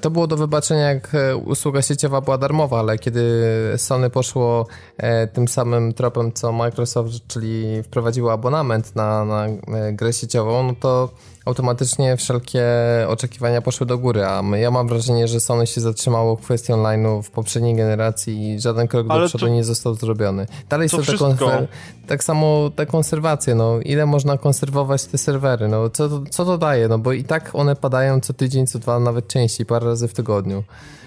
to 0.00 0.10
było 0.10 0.26
do 0.26 0.36
wybaczenia, 0.36 0.88
jak 0.88 1.14
e, 1.14 1.36
usługa 1.36 1.82
sieciowa 1.82 2.20
była 2.20 2.38
darmowa, 2.38 2.78
ale 2.78 2.98
kiedy 2.98 3.42
Sony 3.76 4.10
poszło 4.10 4.66
e, 4.96 5.26
tym 5.26 5.48
samym 5.48 5.92
tropem 5.92 6.32
co 6.32 6.52
Microsoft, 6.52 7.26
czyli 7.28 7.82
wprowadziło 7.82 8.32
abonament 8.32 8.96
na, 8.96 9.24
na 9.24 9.46
e, 9.46 9.92
grę 9.92 10.12
sieciową, 10.12 10.62
no 10.62 10.74
to 10.80 11.10
automatycznie 11.44 12.16
wszelkie 12.16 12.64
oczekiwania 13.08 13.62
poszły 13.62 13.86
do 13.86 13.98
góry, 13.98 14.24
a 14.24 14.42
ja 14.56 14.70
mam 14.70 14.88
wrażenie, 14.88 15.28
że 15.28 15.40
Sony 15.40 15.66
się 15.66 15.80
zatrzymało 15.80 16.36
w 16.36 16.40
kwestii 16.40 16.72
online'u 16.72 17.22
w 17.22 17.30
poprzedniej 17.30 17.74
generacji 17.74 18.52
i 18.52 18.60
żaden 18.60 18.88
krok 18.88 19.06
Ale 19.08 19.22
do 19.22 19.28
przodu 19.28 19.46
to, 19.46 19.52
nie 19.52 19.64
został 19.64 19.94
zrobiony. 19.94 20.46
Dalej 20.68 20.88
są 20.88 21.02
te 21.02 21.12
konser- 21.12 21.66
tak 22.06 22.24
samo 22.24 22.70
te 22.76 22.86
konserwacje, 22.86 23.54
no 23.54 23.80
ile 23.80 24.06
można 24.06 24.38
konserwować 24.38 25.04
te 25.04 25.18
serwery, 25.18 25.68
no 25.68 25.90
co 25.90 26.08
to, 26.08 26.22
co 26.30 26.44
to 26.44 26.58
daje, 26.58 26.88
no 26.88 26.98
bo 26.98 27.12
i 27.12 27.24
tak 27.24 27.50
one 27.52 27.76
padają 27.76 28.20
co 28.20 28.32
tydzień, 28.32 28.66
co 28.66 28.78
dwa, 28.78 29.00
nawet 29.00 29.28
częściej, 29.28 29.66
parę 29.66 29.86
razy 29.86 30.08
w 30.08 30.14
tygodniu. 30.14 30.64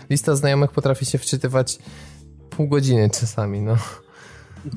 Lista 0.10 0.36
znajomych 0.36 0.72
potrafi 0.72 1.06
się 1.06 1.18
wczytywać 1.18 1.80
pół 2.50 2.68
godziny 2.68 3.10
czasami, 3.10 3.62
no. 3.62 3.76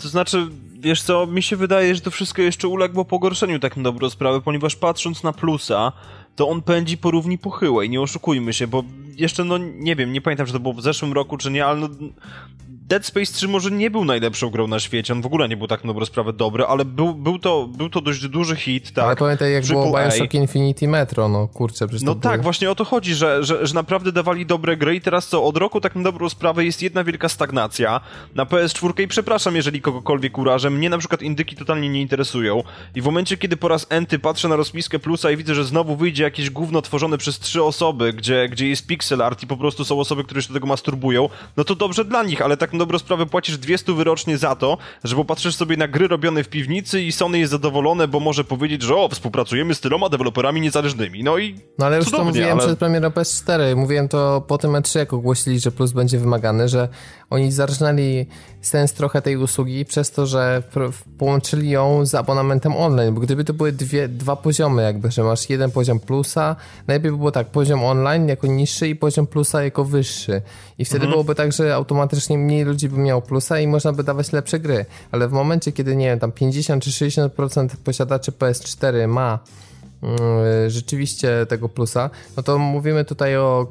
To 0.02 0.08
znaczy, 0.08 0.48
wiesz 0.80 1.02
co, 1.02 1.26
mi 1.26 1.42
się 1.42 1.56
wydaje, 1.56 1.94
że 1.94 2.00
to 2.00 2.10
wszystko 2.10 2.42
jeszcze 2.42 2.68
uległo 2.68 3.04
pogorszeniu 3.04 3.58
tak 3.58 3.76
na 3.76 3.82
dobrą 3.82 4.10
sprawę, 4.10 4.40
ponieważ 4.40 4.76
patrząc 4.76 5.22
na 5.22 5.32
plusa, 5.32 5.92
to 6.36 6.48
on 6.48 6.62
pędzi 6.62 6.98
po 6.98 7.10
równi 7.10 7.38
pochyłej, 7.38 7.90
nie 7.90 8.00
oszukujmy 8.00 8.52
się, 8.52 8.66
bo 8.66 8.84
jeszcze, 9.16 9.44
no 9.44 9.58
nie 9.58 9.96
wiem, 9.96 10.12
nie 10.12 10.20
pamiętam, 10.20 10.46
czy 10.46 10.52
to 10.52 10.60
było 10.60 10.74
w 10.74 10.82
zeszłym 10.82 11.12
roku, 11.12 11.36
czy 11.36 11.50
nie, 11.50 11.66
ale 11.66 11.80
no, 11.80 11.88
Dead 12.90 13.06
Space 13.06 13.32
3 13.32 13.48
może 13.48 13.70
nie 13.70 13.90
był 13.90 14.04
najlepszą 14.04 14.50
grą 14.50 14.66
na 14.66 14.80
świecie, 14.80 15.12
on 15.12 15.22
w 15.22 15.26
ogóle 15.26 15.48
nie 15.48 15.56
był 15.56 15.66
tak 15.66 15.84
na 15.84 15.88
dobrą 15.88 16.06
sprawę 16.06 16.32
dobry, 16.32 16.64
ale 16.64 16.84
był, 16.84 17.14
był, 17.14 17.38
to, 17.38 17.66
był 17.66 17.90
to 17.90 18.00
dość 18.00 18.28
duży 18.28 18.56
hit, 18.56 18.92
tak? 18.92 19.04
Ale 19.04 19.16
pamiętaj 19.16 19.52
jak 19.52 19.66
było 19.66 19.98
Bioshock 19.98 20.34
Infinity 20.34 20.88
Metro, 20.88 21.28
no 21.28 21.48
kurczę, 21.48 21.88
przecież 21.88 22.06
No 22.06 22.14
tak, 22.14 22.42
właśnie 22.42 22.70
o 22.70 22.74
to 22.74 22.84
chodzi, 22.84 23.14
że, 23.14 23.44
że, 23.44 23.66
że 23.66 23.74
naprawdę 23.74 24.12
dawali 24.12 24.46
dobre 24.46 24.76
gry 24.76 24.94
i 24.96 25.00
teraz 25.00 25.28
co, 25.28 25.44
od 25.44 25.56
roku 25.56 25.80
tak 25.80 25.96
na 25.96 26.02
dobrą 26.02 26.28
sprawę 26.28 26.64
jest 26.64 26.82
jedna 26.82 27.04
wielka 27.04 27.28
stagnacja 27.28 28.00
na 28.34 28.44
PS4 28.44 29.02
i 29.02 29.08
przepraszam, 29.08 29.56
jeżeli 29.56 29.80
kogokolwiek 29.80 30.38
urażę, 30.38 30.70
mnie 30.70 30.90
na 30.90 30.98
przykład 30.98 31.22
indyki 31.22 31.56
totalnie 31.56 31.88
nie 31.88 32.00
interesują. 32.00 32.62
I 32.94 33.02
w 33.02 33.04
momencie, 33.04 33.36
kiedy 33.36 33.56
po 33.56 33.68
raz 33.68 33.86
enty 33.90 34.18
patrzę 34.18 34.48
na 34.48 34.56
rozpiskę 34.56 34.98
plusa 34.98 35.30
i 35.30 35.36
widzę, 35.36 35.54
że 35.54 35.64
znowu 35.64 35.96
wyjdzie 35.96 36.22
jakieś 36.22 36.50
gówno 36.50 36.82
tworzone 36.82 37.18
przez 37.18 37.38
trzy 37.38 37.62
osoby, 37.62 38.12
gdzie, 38.12 38.48
gdzie 38.48 38.68
jest 38.68 38.86
pixel 38.86 39.22
art 39.22 39.42
i 39.42 39.46
po 39.46 39.56
prostu 39.56 39.84
są 39.84 40.00
osoby, 40.00 40.24
które 40.24 40.42
się 40.42 40.48
do 40.48 40.54
tego 40.54 40.66
masturbują, 40.66 41.28
no 41.56 41.64
to 41.64 41.74
dobrze 41.74 42.04
dla 42.04 42.22
nich, 42.22 42.42
ale 42.42 42.56
tak 42.56 42.79
dobrą 42.80 42.98
sprawę 42.98 43.26
płacisz 43.26 43.58
200 43.58 43.92
wyrocznie 43.94 44.38
za 44.38 44.56
to, 44.56 44.78
że 45.04 45.16
popatrzysz 45.16 45.54
sobie 45.56 45.76
na 45.76 45.88
gry 45.88 46.08
robione 46.08 46.44
w 46.44 46.48
piwnicy 46.48 47.02
i 47.02 47.12
Sony 47.12 47.38
jest 47.38 47.50
zadowolone, 47.52 48.08
bo 48.08 48.20
może 48.20 48.44
powiedzieć, 48.44 48.82
że 48.82 48.96
o, 48.96 49.08
współpracujemy 49.08 49.74
z 49.74 49.80
tyloma 49.80 50.08
deweloperami 50.08 50.60
niezależnymi. 50.60 51.24
No 51.24 51.38
i 51.38 51.54
No 51.78 51.86
ale 51.86 51.96
już 51.96 52.10
to 52.10 52.24
mówiłem 52.24 52.58
ale... 52.58 52.66
przed 52.66 52.78
premierą 52.78 53.08
PS4, 53.08 53.76
mówiłem 53.76 54.08
to 54.08 54.40
po 54.48 54.58
tym 54.58 54.70
E3, 54.70 54.98
jak 54.98 55.12
ogłosili, 55.12 55.60
że 55.60 55.70
plus 55.70 55.92
będzie 55.92 56.18
wymagany, 56.18 56.68
że 56.68 56.88
oni 57.30 57.52
zarżnęli 57.52 58.26
sens 58.60 58.92
trochę 58.92 59.22
tej 59.22 59.36
usługi 59.36 59.84
przez 59.84 60.10
to, 60.10 60.26
że 60.26 60.62
połączyli 61.18 61.70
ją 61.70 62.06
z 62.06 62.14
abonamentem 62.14 62.76
online, 62.76 63.14
bo 63.14 63.20
gdyby 63.20 63.44
to 63.44 63.54
były 63.54 63.72
dwie, 63.72 64.08
dwa 64.08 64.36
poziomy 64.36 64.82
jakby, 64.82 65.10
że 65.10 65.22
masz 65.22 65.50
jeden 65.50 65.70
poziom 65.70 66.00
plusa, 66.00 66.56
najlepiej 66.86 67.10
by 67.10 67.16
było 67.16 67.32
tak, 67.32 67.46
poziom 67.46 67.84
online 67.84 68.28
jako 68.28 68.46
niższy 68.46 68.88
i 68.88 68.96
poziom 68.96 69.26
plusa 69.26 69.62
jako 69.64 69.84
wyższy. 69.84 70.42
I 70.78 70.84
wtedy 70.84 71.04
mhm. 71.04 71.10
byłoby 71.10 71.34
tak, 71.34 71.52
że 71.52 71.74
automatycznie 71.74 72.38
mniej 72.38 72.64
ludzi 72.64 72.88
by 72.88 72.98
miało 72.98 73.22
plusa 73.22 73.60
i 73.60 73.66
można 73.66 73.92
by 73.92 74.04
dawać 74.04 74.32
lepsze 74.32 74.60
gry. 74.60 74.86
Ale 75.12 75.28
w 75.28 75.32
momencie, 75.32 75.72
kiedy 75.72 75.96
nie 75.96 76.06
wiem, 76.06 76.18
tam 76.18 76.32
50 76.32 76.84
czy 76.84 76.90
60% 76.90 77.68
posiadaczy 77.84 78.32
PS4 78.32 79.08
ma 79.08 79.38
mm, 80.02 80.18
rzeczywiście 80.70 81.46
tego 81.48 81.68
plusa, 81.68 82.10
no 82.36 82.42
to 82.42 82.58
mówimy 82.58 83.04
tutaj 83.04 83.36
o 83.36 83.66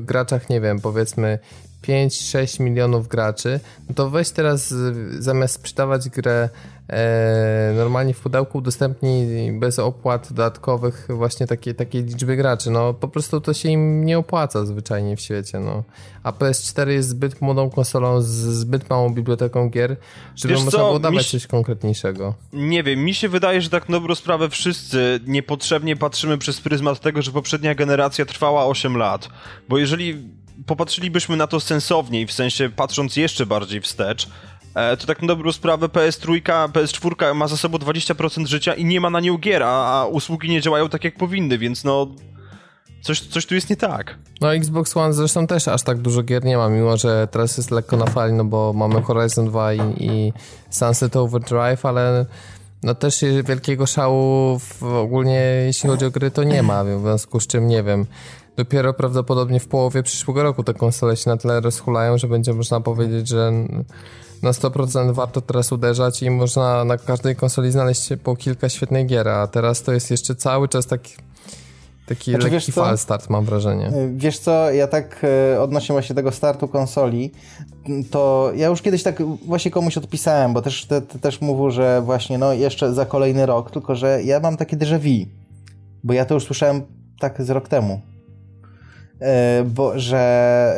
graczach, 0.00 0.50
nie 0.50 0.60
wiem, 0.60 0.80
powiedzmy 0.80 1.38
5-6 1.82 2.60
milionów 2.60 3.08
graczy, 3.08 3.60
no 3.88 3.94
to 3.94 4.10
weź 4.10 4.30
teraz 4.30 4.74
zamiast 5.18 5.54
sprzedawać 5.54 6.08
grę 6.08 6.48
e, 6.88 7.72
normalnie 7.76 8.14
w 8.14 8.20
pudełku 8.20 8.58
udostępnij 8.58 9.52
bez 9.52 9.78
opłat 9.78 10.28
dodatkowych 10.32 11.06
właśnie 11.08 11.46
takie, 11.46 11.74
takiej 11.74 12.04
liczby 12.04 12.36
graczy. 12.36 12.70
No 12.70 12.94
po 12.94 13.08
prostu 13.08 13.40
to 13.40 13.54
się 13.54 13.68
im 13.68 14.04
nie 14.04 14.18
opłaca 14.18 14.66
zwyczajnie 14.66 15.16
w 15.16 15.20
świecie. 15.20 15.60
No. 15.60 15.82
A 16.22 16.32
PS4 16.32 16.88
jest 16.88 17.08
zbyt 17.08 17.40
młodą 17.40 17.70
konsolą 17.70 18.20
z 18.20 18.26
zbyt 18.28 18.90
małą 18.90 19.14
biblioteką 19.14 19.70
gier, 19.70 19.96
żeby 20.36 20.54
Wiesz 20.54 20.64
można 20.64 20.78
co? 20.78 20.86
było 20.86 20.98
dawać 20.98 21.26
się... 21.26 21.30
coś 21.30 21.46
konkretniejszego. 21.46 22.34
Nie 22.52 22.82
wiem, 22.82 23.04
mi 23.04 23.14
się 23.14 23.28
wydaje, 23.28 23.60
że 23.60 23.70
tak 23.70 23.88
na 23.88 23.96
dobrą 24.00 24.14
sprawę 24.14 24.48
wszyscy 24.48 25.20
niepotrzebnie 25.26 25.96
patrzymy 25.96 26.38
przez 26.38 26.60
pryzmat 26.60 27.00
tego, 27.00 27.22
że 27.22 27.32
poprzednia 27.32 27.74
generacja 27.74 28.24
trwała 28.24 28.66
8 28.66 28.96
lat. 28.96 29.28
Bo 29.68 29.78
jeżeli 29.78 30.39
popatrzylibyśmy 30.66 31.36
na 31.36 31.46
to 31.46 31.60
sensowniej, 31.60 32.26
w 32.26 32.32
sensie 32.32 32.70
patrząc 32.76 33.16
jeszcze 33.16 33.46
bardziej 33.46 33.80
wstecz, 33.80 34.28
e, 34.74 34.96
to 34.96 35.06
tak 35.06 35.22
na 35.22 35.28
dobrą 35.28 35.52
sprawę 35.52 35.86
PS3, 35.86 36.40
PS4 36.72 37.34
ma 37.34 37.48
za 37.48 37.56
sobą 37.56 37.78
20% 37.78 38.46
życia 38.46 38.74
i 38.74 38.84
nie 38.84 39.00
ma 39.00 39.10
na 39.10 39.20
nią 39.20 39.38
gier, 39.38 39.62
a, 39.62 40.06
usługi 40.06 40.50
nie 40.50 40.60
działają 40.60 40.88
tak 40.88 41.04
jak 41.04 41.16
powinny, 41.16 41.58
więc 41.58 41.84
no 41.84 42.08
Coś, 43.02 43.20
coś 43.20 43.46
tu 43.46 43.54
jest 43.54 43.70
nie 43.70 43.76
tak. 43.76 44.18
No 44.40 44.54
Xbox 44.54 44.96
One 44.96 45.14
zresztą 45.14 45.46
też 45.46 45.68
aż 45.68 45.82
tak 45.82 45.98
dużo 45.98 46.22
gier 46.22 46.44
nie 46.44 46.56
ma, 46.56 46.68
mimo 46.68 46.96
że 46.96 47.28
teraz 47.30 47.56
jest 47.56 47.70
lekko 47.70 47.96
na 47.96 48.06
fali, 48.06 48.32
no 48.32 48.44
bo 48.44 48.72
mamy 48.72 49.02
Horizon 49.02 49.46
2 49.46 49.74
i, 49.74 49.80
i 49.98 50.32
Sunset 50.70 51.16
Overdrive, 51.16 51.86
ale 51.86 52.26
no 52.82 52.94
też 52.94 53.24
wielkiego 53.44 53.86
szału 53.86 54.58
w, 54.58 54.82
ogólnie 54.82 55.40
jeśli 55.66 55.88
chodzi 55.88 56.04
o 56.04 56.10
gry 56.10 56.30
to 56.30 56.44
nie 56.44 56.62
ma, 56.62 56.84
w 56.84 57.00
związku 57.00 57.40
z 57.40 57.46
czym 57.46 57.68
nie 57.68 57.82
wiem. 57.82 58.06
Dopiero 58.60 58.94
prawdopodobnie 58.94 59.60
w 59.60 59.68
połowie 59.68 60.02
przyszłego 60.02 60.42
roku 60.42 60.64
te 60.64 60.74
konsole 60.74 61.16
się 61.16 61.30
na 61.30 61.36
tyle 61.36 61.60
rozhulają, 61.60 62.18
że 62.18 62.28
będzie 62.28 62.52
można 62.52 62.80
powiedzieć, 62.80 63.28
że 63.28 63.52
na 64.42 64.50
100% 64.50 65.14
warto 65.14 65.40
teraz 65.40 65.72
uderzać 65.72 66.22
i 66.22 66.30
można 66.30 66.84
na 66.84 66.98
każdej 66.98 67.36
konsoli 67.36 67.72
znaleźć 67.72 68.08
po 68.24 68.36
kilka 68.36 68.68
świetnych 68.68 69.06
gier, 69.06 69.28
a 69.28 69.46
teraz 69.46 69.82
to 69.82 69.92
jest 69.92 70.10
jeszcze 70.10 70.34
cały 70.34 70.68
czas 70.68 70.86
taki 70.86 71.14
Taki 72.06 72.30
znaczy, 72.30 72.50
lekki 72.50 72.72
fal 72.72 72.98
start 72.98 73.30
mam 73.30 73.44
wrażenie. 73.44 73.88
Y, 73.88 74.12
wiesz 74.16 74.38
co, 74.38 74.70
ja 74.70 74.86
tak 74.86 75.26
y, 75.54 75.60
odnośnie 75.60 75.92
właśnie 75.92 76.16
tego 76.16 76.32
startu 76.32 76.68
konsoli, 76.68 77.30
to 78.10 78.52
ja 78.54 78.66
już 78.66 78.82
kiedyś 78.82 79.02
tak 79.02 79.22
właśnie 79.46 79.70
komuś 79.70 79.98
odpisałem, 79.98 80.52
bo 80.52 80.62
też, 80.62 80.86
te, 80.86 81.02
te, 81.02 81.18
też 81.18 81.40
mówił, 81.40 81.70
że 81.70 82.02
właśnie 82.02 82.38
no 82.38 82.52
jeszcze 82.52 82.94
za 82.94 83.06
kolejny 83.06 83.46
rok, 83.46 83.70
tylko 83.70 83.94
że 83.94 84.22
ja 84.22 84.40
mam 84.40 84.56
takie 84.56 84.76
déjà 84.76 84.98
vu, 84.98 85.30
bo 86.04 86.12
ja 86.12 86.24
to 86.24 86.34
już 86.34 86.44
słyszałem 86.44 86.82
tak 87.20 87.42
z 87.42 87.50
rok 87.50 87.68
temu. 87.68 88.09
E, 89.20 89.64
bo, 89.64 89.98
że 89.98 90.74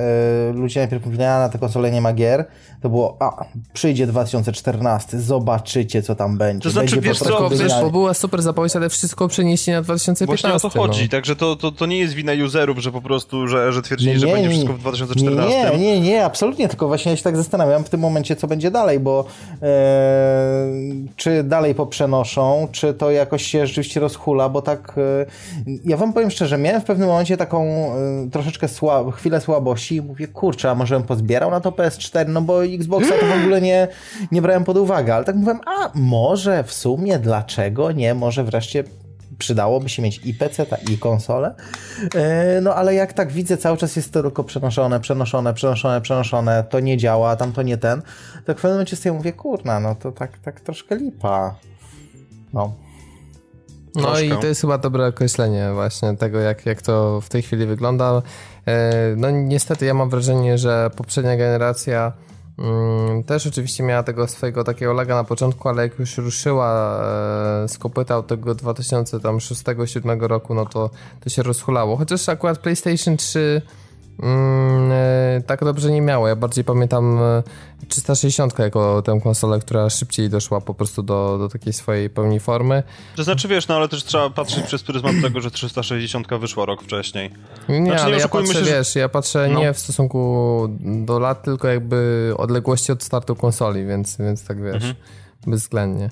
y, 0.51 0.53
ludzie 0.53 0.81
najpierw 0.81 1.07
mówili, 1.07 1.25
a 1.25 1.39
na 1.39 1.49
te 1.49 1.59
konsole 1.59 1.91
nie 1.91 2.01
ma 2.01 2.13
gier, 2.13 2.45
to 2.83 2.89
było, 2.89 3.17
a, 3.21 3.45
przyjdzie 3.73 4.07
2014, 4.07 5.21
zobaczycie, 5.21 6.03
co 6.03 6.15
tam 6.15 6.39
będzie. 6.39 6.63
To 6.63 6.71
znaczy, 6.71 6.97
będzie 6.97 7.09
wiesz 7.09 7.19
co, 7.19 7.51
wiesz, 7.51 7.73
bo 7.83 7.91
była 7.91 8.15
super 8.15 8.43
zapowiedź, 8.43 8.77
ale 8.77 8.89
wszystko 8.89 9.29
przenieśli 9.29 9.73
na 9.73 9.83
2015. 9.83 10.49
Właśnie 10.49 10.69
o 10.69 10.71
to 10.71 10.81
chodzi, 10.81 11.03
no. 11.03 11.09
także 11.09 11.37
to, 11.37 11.57
to, 11.57 11.73
to 11.73 11.87
nie 11.87 11.99
jest 11.99 12.15
wina 12.15 12.33
userów, 12.45 12.79
że 12.79 12.93
po 12.93 13.01
prostu, 13.01 13.49
że, 13.49 13.73
że 13.73 13.83
twierdzili, 13.83 14.13
nie, 14.13 14.19
że 14.19 14.27
będzie 14.27 14.49
wszystko 14.49 14.73
w 14.73 14.79
2014. 14.79 15.71
Nie, 15.71 15.79
nie, 15.79 16.01
nie, 16.01 16.25
absolutnie, 16.25 16.69
tylko 16.69 16.89
właśnie 16.89 17.11
ja 17.11 17.17
się 17.17 17.23
tak 17.23 17.37
zastanawiam 17.37 17.85
w 17.85 17.89
tym 17.89 18.01
momencie, 18.01 18.37
co 18.37 18.47
będzie 18.47 18.71
dalej, 18.71 19.01
bo 19.01 19.25
e, 19.63 20.67
czy 21.17 21.45
dalej 21.45 21.75
poprzenoszą, 21.75 22.69
czy 22.73 22.95
to 22.95 23.11
jakoś 23.11 23.47
się 23.47 23.67
rzeczywiście 23.67 24.01
rozhula, 24.01 24.49
bo 24.49 24.63
tak, 24.63 24.95
e, 24.97 25.27
ja 25.85 25.97
wam 25.97 26.13
powiem 26.13 26.31
szczerze, 26.31 26.59
miałem 26.59 26.81
w 26.81 26.85
pewnym 26.85 27.09
momencie 27.09 27.37
taką 27.37 27.65
e, 27.67 28.31
troszeczkę 28.33 28.69
słab, 28.69 29.15
chwilę 29.15 29.41
słabości 29.41 29.97
i 29.97 30.03
mówię, 30.03 30.29
kurczę, 30.29 30.71
a 30.71 30.75
może 30.75 30.99
bym 30.99 31.07
pozbierał 31.07 31.51
na 31.51 31.61
to 31.61 31.71
PS4, 31.71 32.29
no 32.29 32.43
bo 32.43 32.65
Xboxa 32.65 33.15
to 33.21 33.27
w 33.27 33.41
ogóle 33.41 33.61
nie, 33.61 33.89
nie 34.33 34.43
brałem 34.43 34.65
pod 34.65 34.77
uwagę, 34.77 35.15
ale 35.15 35.25
tak 35.25 35.37
mówiłem, 35.37 35.61
a 35.67 35.91
może 35.95 36.65
w 36.65 36.73
sumie, 36.73 37.19
dlaczego 37.19 37.93
nie, 37.93 38.15
może 38.15 38.45
wreszcie 38.45 38.85
przydałoby 39.39 39.89
się 39.89 40.03
mieć 40.03 40.21
i 40.25 40.35
PC, 40.35 40.67
i 40.91 40.99
konsolę. 40.99 41.55
E, 42.15 42.61
no 42.61 42.75
ale 42.75 42.95
jak 42.95 43.13
tak 43.13 43.33
widzę, 43.33 43.57
cały 43.57 43.77
czas 43.77 43.97
jest 43.97 44.13
to 44.13 44.23
tylko 44.23 44.45
przenoszone, 44.45 45.01
przenoszone, 45.01 45.55
przenoszone, 45.55 46.01
przenoszone, 46.01 46.65
to 46.65 46.81
nie 46.81 46.97
działa, 46.97 47.37
tam 47.37 47.53
to 47.53 47.63
nie 47.63 47.77
ten, 47.77 48.03
tak 48.47 48.59
w 48.59 48.61
pewnym 48.61 48.73
momencie 48.73 48.97
sobie 48.97 49.13
mówię, 49.13 49.33
kurna, 49.33 49.81
no 49.81 49.95
to 49.95 50.13
tak, 50.13 50.39
tak 50.39 50.61
troszkę 50.61 50.97
lipa. 50.97 51.55
No. 52.53 52.73
No 53.95 54.03
Troszkę. 54.03 54.27
i 54.27 54.31
to 54.31 54.47
jest 54.47 54.61
chyba 54.61 54.79
dobre 54.79 55.07
określenie 55.07 55.71
właśnie 55.75 56.17
tego, 56.17 56.39
jak, 56.39 56.67
jak 56.67 56.83
to 56.83 57.21
w 57.21 57.29
tej 57.29 57.43
chwili 57.43 57.67
wygląda. 57.67 58.23
E, 58.67 58.93
no 59.17 59.31
niestety 59.31 59.87
ja 59.87 59.95
mam 59.95 60.11
wrażenie, 60.11 60.59
że 60.59 60.91
poprzednia 60.97 61.37
generacja 61.37 62.13
mm, 62.59 63.25
też 63.25 63.47
oczywiście 63.47 63.83
miała 63.83 64.03
tego 64.03 64.29
swojego 64.29 64.65
takiego 64.65 64.93
laga 64.93 65.15
na 65.15 65.25
początku, 65.25 65.69
ale 65.69 65.83
jak 65.83 65.99
już 65.99 66.19
ruszyła 66.19 67.01
e, 67.65 67.69
z 67.69 67.79
kopyta 67.79 68.19
od 68.19 68.27
tego 68.27 68.55
2006-2007 68.55 70.21
roku, 70.27 70.55
no 70.55 70.67
to, 70.67 70.91
to 71.21 71.31
się 71.31 71.43
rozhulało. 71.43 71.97
Chociaż 71.97 72.29
akurat 72.29 72.59
PlayStation 72.59 73.17
3 73.17 73.63
Mm, 74.19 74.93
e, 74.93 75.41
tak 75.47 75.65
dobrze 75.65 75.91
nie 75.91 76.01
miało. 76.01 76.29
Ja 76.29 76.37
bardziej 76.37 76.65
pamiętam 76.65 77.19
360 77.89 78.61
e, 78.61 78.63
jako 78.63 79.03
tę 79.03 79.21
konsolę, 79.23 79.61
która 79.61 79.91
szybciej 79.91 80.31
doszła 80.31 80.61
po 80.61 80.75
prostu 80.75 81.03
do, 81.03 81.39
do 81.39 81.49
takiej 81.49 81.73
swojej 81.73 82.11
pełni 82.11 82.41
formy. 82.41 82.83
To 83.17 83.25
znaczy 83.25 83.49
wiesz, 83.49 83.69
no 83.69 83.77
ale 83.77 83.89
też 83.89 84.05
trzeba 84.05 84.31
patrzeć 84.31 84.65
przez 84.67 84.83
pryzmat 84.83 85.13
tego, 85.23 85.41
że 85.41 85.51
360 85.51 86.27
wyszła 86.41 86.67
rok 86.67 86.83
wcześniej. 86.83 87.31
Nie, 87.69 87.85
znaczy, 87.85 88.03
ale 88.03 88.17
nie 88.17 88.23
ja 88.23 88.29
patrzę, 88.29 88.55
się, 88.55 88.63
wiesz, 88.63 88.95
ja 88.97 89.09
patrzę 89.09 89.49
no. 89.53 89.61
nie 89.61 89.73
w 89.73 89.79
stosunku 89.79 90.69
do 90.81 91.19
lat, 91.19 91.43
tylko 91.43 91.69
jakby 91.69 92.33
odległości 92.37 92.93
od 92.93 93.03
startu 93.03 93.37
konsoli, 93.37 93.87
więc, 93.87 94.17
więc 94.19 94.45
tak 94.45 94.63
wiesz, 94.63 94.75
mhm. 94.75 94.95
bezwzględnie. 95.47 96.11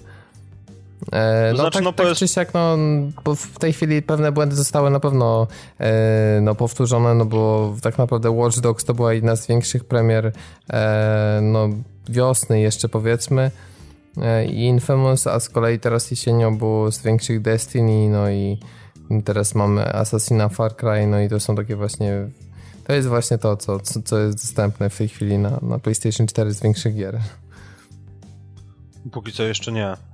E, 1.13 1.49
no 1.51 1.57
znaczy, 1.57 1.75
tak, 1.75 1.85
no, 1.85 1.93
tak 1.93 2.07
jest... 2.07 2.19
czy 2.19 2.29
siak, 2.29 2.55
no, 2.55 2.77
w 3.37 3.59
tej 3.59 3.73
chwili 3.73 4.03
pewne 4.03 4.33
błędy 4.33 4.57
zostały 4.57 4.91
na 4.91 5.01
pewno 5.01 5.47
e, 5.79 6.41
no, 6.43 6.55
powtórzone, 6.55 7.15
no 7.15 7.25
bo 7.25 7.75
tak 7.83 7.99
naprawdę 7.99 8.31
Watch 8.31 8.59
Dogs 8.59 8.85
to 8.85 8.95
była 8.95 9.15
jedna 9.15 9.37
z 9.37 9.47
większych 9.47 9.85
premier 9.85 10.33
e, 10.71 11.41
no, 11.43 11.69
wiosny 12.09 12.61
jeszcze 12.61 12.89
powiedzmy 12.89 13.51
e, 14.23 14.47
i 14.47 14.67
Infamous, 14.67 15.27
a 15.27 15.41
z 15.41 15.49
kolei 15.49 15.79
teraz 15.79 16.11
jesienią 16.11 16.59
było 16.59 16.93
z 16.93 17.03
większych 17.03 17.43
Destiny, 17.43 18.09
no 18.09 18.31
i 18.31 18.59
teraz 19.25 19.55
mamy 19.55 19.95
Assassina 19.95 20.49
Far 20.49 20.77
Cry, 20.77 21.07
no 21.07 21.21
i 21.21 21.29
to 21.29 21.41
są 21.41 21.57
takie 21.57 21.77
właśnie 21.77 22.29
to 22.85 22.93
jest 22.93 23.09
właśnie 23.09 23.39
to, 23.39 23.57
co, 23.57 23.81
co 24.05 24.19
jest 24.19 24.37
dostępne 24.37 24.91
w 24.91 24.99
tej 24.99 25.09
chwili 25.09 25.39
na, 25.39 25.59
na 25.63 25.79
PlayStation 25.79 26.27
4 26.27 26.53
z 26.53 26.63
większych 26.63 26.97
gier. 26.97 27.21
Póki 29.13 29.33
co 29.33 29.43
jeszcze 29.43 29.73
nie. 29.73 30.10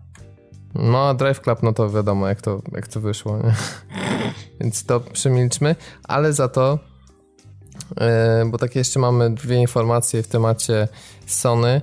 No, 0.78 1.14
Drive 1.14 1.40
Club, 1.40 1.62
no 1.62 1.72
to 1.72 1.90
wiadomo, 1.90 2.28
jak 2.28 2.40
to, 2.40 2.62
jak 2.72 2.88
to 2.88 3.00
wyszło, 3.00 3.36
nie? 3.38 3.54
Więc 4.60 4.84
to 4.84 5.00
przemilczmy, 5.00 5.76
ale 6.04 6.32
za 6.32 6.48
to, 6.48 6.78
yy, 7.90 8.06
bo 8.50 8.58
takie 8.58 8.78
jeszcze 8.78 9.00
mamy 9.00 9.34
dwie 9.34 9.56
informacje 9.56 10.22
w 10.22 10.28
temacie 10.28 10.88
Sony. 11.26 11.80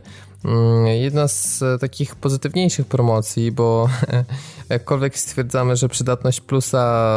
Yy, 0.85 0.97
jedna 0.97 1.27
z 1.27 1.63
takich 1.81 2.15
pozytywniejszych 2.15 2.87
promocji, 2.87 3.51
bo 3.51 3.89
jakkolwiek 4.69 5.17
stwierdzamy, 5.17 5.75
że 5.75 5.89
przydatność 5.89 6.41
plusa 6.41 7.13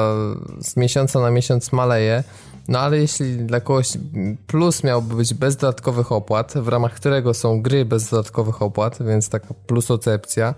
z 0.60 0.76
miesiąca 0.76 1.20
na 1.20 1.30
miesiąc 1.30 1.72
maleje, 1.72 2.24
no 2.68 2.78
ale 2.78 2.98
jeśli 2.98 3.36
dla 3.36 3.60
kogoś 3.60 3.88
plus 4.46 4.84
miałby 4.84 5.14
być 5.14 5.34
bez 5.34 5.56
dodatkowych 5.56 6.12
opłat, 6.12 6.54
w 6.56 6.68
ramach 6.68 6.94
którego 6.94 7.34
są 7.34 7.62
gry 7.62 7.84
bez 7.84 8.10
dodatkowych 8.10 8.62
opłat, 8.62 8.98
więc 9.06 9.28
taka 9.28 9.54
plusocepcja, 9.66 10.54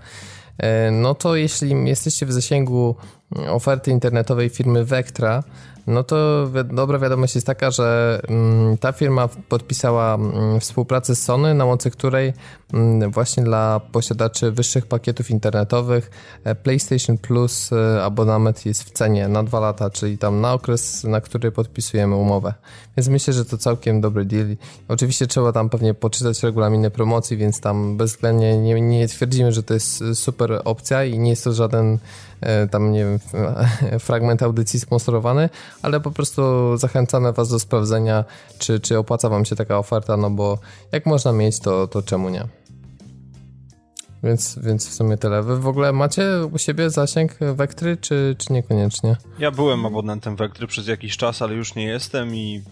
no 0.93 1.15
to 1.15 1.37
jeśli 1.37 1.89
jesteście 1.89 2.27
w 2.27 2.33
zasięgu 2.33 2.97
oferty 3.49 3.91
internetowej 3.91 4.49
firmy 4.49 4.85
Vectra, 4.85 5.43
no 5.89 6.05
to 6.05 6.47
wi 6.47 6.75
dobra 6.75 6.99
wiadomość 6.99 7.35
jest 7.35 7.47
taka, 7.47 7.71
że 7.71 8.21
mm, 8.29 8.79
ta 8.79 8.93
firma 8.93 9.29
podpisała 9.49 10.15
mm, 10.15 10.61
współpracę 10.61 11.15
z 11.15 11.23
Sony, 11.23 11.55
na 11.55 11.67
mocy 11.67 11.91
której 11.91 12.33
mm, 12.73 13.11
właśnie 13.11 13.43
dla 13.43 13.81
posiadaczy 13.93 14.53
wyższych 14.53 14.87
pakietów 14.87 15.31
internetowych 15.31 16.11
e, 16.45 16.55
PlayStation 16.55 17.19
Plus 17.19 17.73
e, 17.73 18.05
abonament 18.05 18.67
jest 18.67 18.83
w 18.83 18.91
cenie 18.91 19.29
na 19.29 19.43
dwa 19.43 19.61
lata, 19.61 19.91
czyli 19.91 20.19
tam 20.19 20.41
na 20.41 20.53
okres, 20.53 21.05
na 21.05 21.21
który 21.21 21.53
podpisujemy 21.53 22.17
umowę. 22.17 22.55
Więc 22.97 23.09
myślę, 23.09 23.33
że 23.33 23.45
to 23.45 23.59
całkiem 23.59 24.01
dobry 24.01 24.25
deal. 24.25 24.57
Oczywiście 24.89 25.27
trzeba 25.27 25.53
tam 25.53 25.69
pewnie 25.69 25.95
poczytać 25.95 26.43
regulaminy 26.43 26.91
promocji, 26.91 27.37
więc 27.37 27.61
tam 27.61 27.97
bezwzględnie 27.97 28.59
nie, 28.59 28.81
nie 28.81 29.09
twierdzimy, 29.09 29.53
że 29.53 29.63
to 29.63 29.75
jest 29.75 30.05
super 30.15 30.63
opcja 30.65 31.05
i 31.05 31.19
nie 31.19 31.31
jest 31.31 31.45
to 31.45 31.53
żaden 31.53 31.99
E, 32.41 32.69
tam 32.69 32.93
nie 32.93 33.05
wiem, 33.05 33.19
fragment 34.01 34.43
audycji 34.43 34.81
sponsorowany, 34.81 35.49
ale 35.83 36.01
po 36.01 36.11
prostu 36.11 36.43
zachęcamy 36.77 37.33
Was 37.33 37.49
do 37.49 37.59
sprawdzenia, 37.59 38.25
czy, 38.59 38.81
czy 38.81 38.99
opłaca 38.99 39.29
Wam 39.29 39.45
się 39.45 39.57
taka 39.57 39.79
oferta, 39.79 40.17
no 40.17 40.31
bo 40.31 40.59
jak 40.93 41.07
można 41.07 41.33
mieć, 41.33 41.61
to, 41.61 41.87
to 41.87 42.03
czemu 42.03 42.29
nie? 42.29 42.45
Więc, 44.23 44.59
więc 44.63 44.89
w 44.89 44.95
sumie 44.95 45.17
tyle. 45.17 45.43
Wy 45.43 45.59
w 45.59 45.67
ogóle 45.67 45.93
macie 45.93 46.25
u 46.53 46.59
siebie 46.59 46.91
zasięg 46.91 47.39
Wektry, 47.55 47.97
czy, 47.97 48.37
czy 48.39 48.53
niekoniecznie? 48.53 49.17
Ja 49.39 49.51
byłem 49.51 49.87
abonentem 49.87 50.37
Wektry 50.37 50.67
przez 50.67 50.87
jakiś 50.87 51.17
czas, 51.17 51.43
ale 51.43 51.55
już 51.55 51.75
nie 51.75 51.85
jestem 51.85 52.35
i 52.35 52.63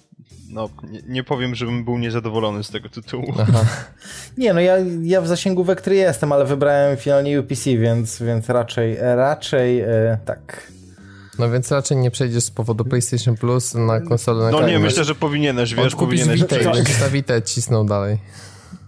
no, 0.51 0.69
nie, 0.91 1.01
nie, 1.09 1.25
powiem, 1.25 1.55
żebym 1.55 1.85
był 1.85 1.99
niezadowolony 1.99 2.65
z 2.65 2.71
tego 2.71 2.89
tytułu. 2.89 3.35
Aha. 3.41 3.65
Nie, 4.39 4.55
no 4.55 4.61
ja, 4.61 4.77
ja 5.03 5.21
w 5.21 5.27
zasięgu 5.27 5.65
Vectry 5.65 5.97
jestem, 5.97 6.33
ale 6.33 6.45
wybrałem 6.45 6.97
finalnie 6.97 7.41
UPC, 7.41 7.65
więc, 7.65 8.23
więc 8.23 8.49
raczej, 8.49 8.97
raczej 9.01 9.81
e, 9.81 10.19
tak. 10.25 10.73
No 11.39 11.51
więc 11.51 11.72
raczej 11.72 11.97
nie 11.97 12.11
przejdziesz 12.11 12.45
z 12.45 12.51
powodu 12.51 12.84
PlayStation 12.84 13.37
Plus 13.37 13.74
na 13.74 14.01
konsolę 14.01 14.45
na 14.45 14.51
No 14.51 14.68
nie, 14.68 14.78
myślę, 14.78 15.05
że 15.05 15.14
powinieneś, 15.14 15.74
wiesz, 15.74 15.87
Odkupić 15.95 16.20
powinieneś 16.20 16.41
Vita 16.41 16.70
przejść. 16.70 17.01
Ta 17.01 17.09
Vita 17.09 17.41
cisnął 17.41 17.84
dalej. 17.84 18.18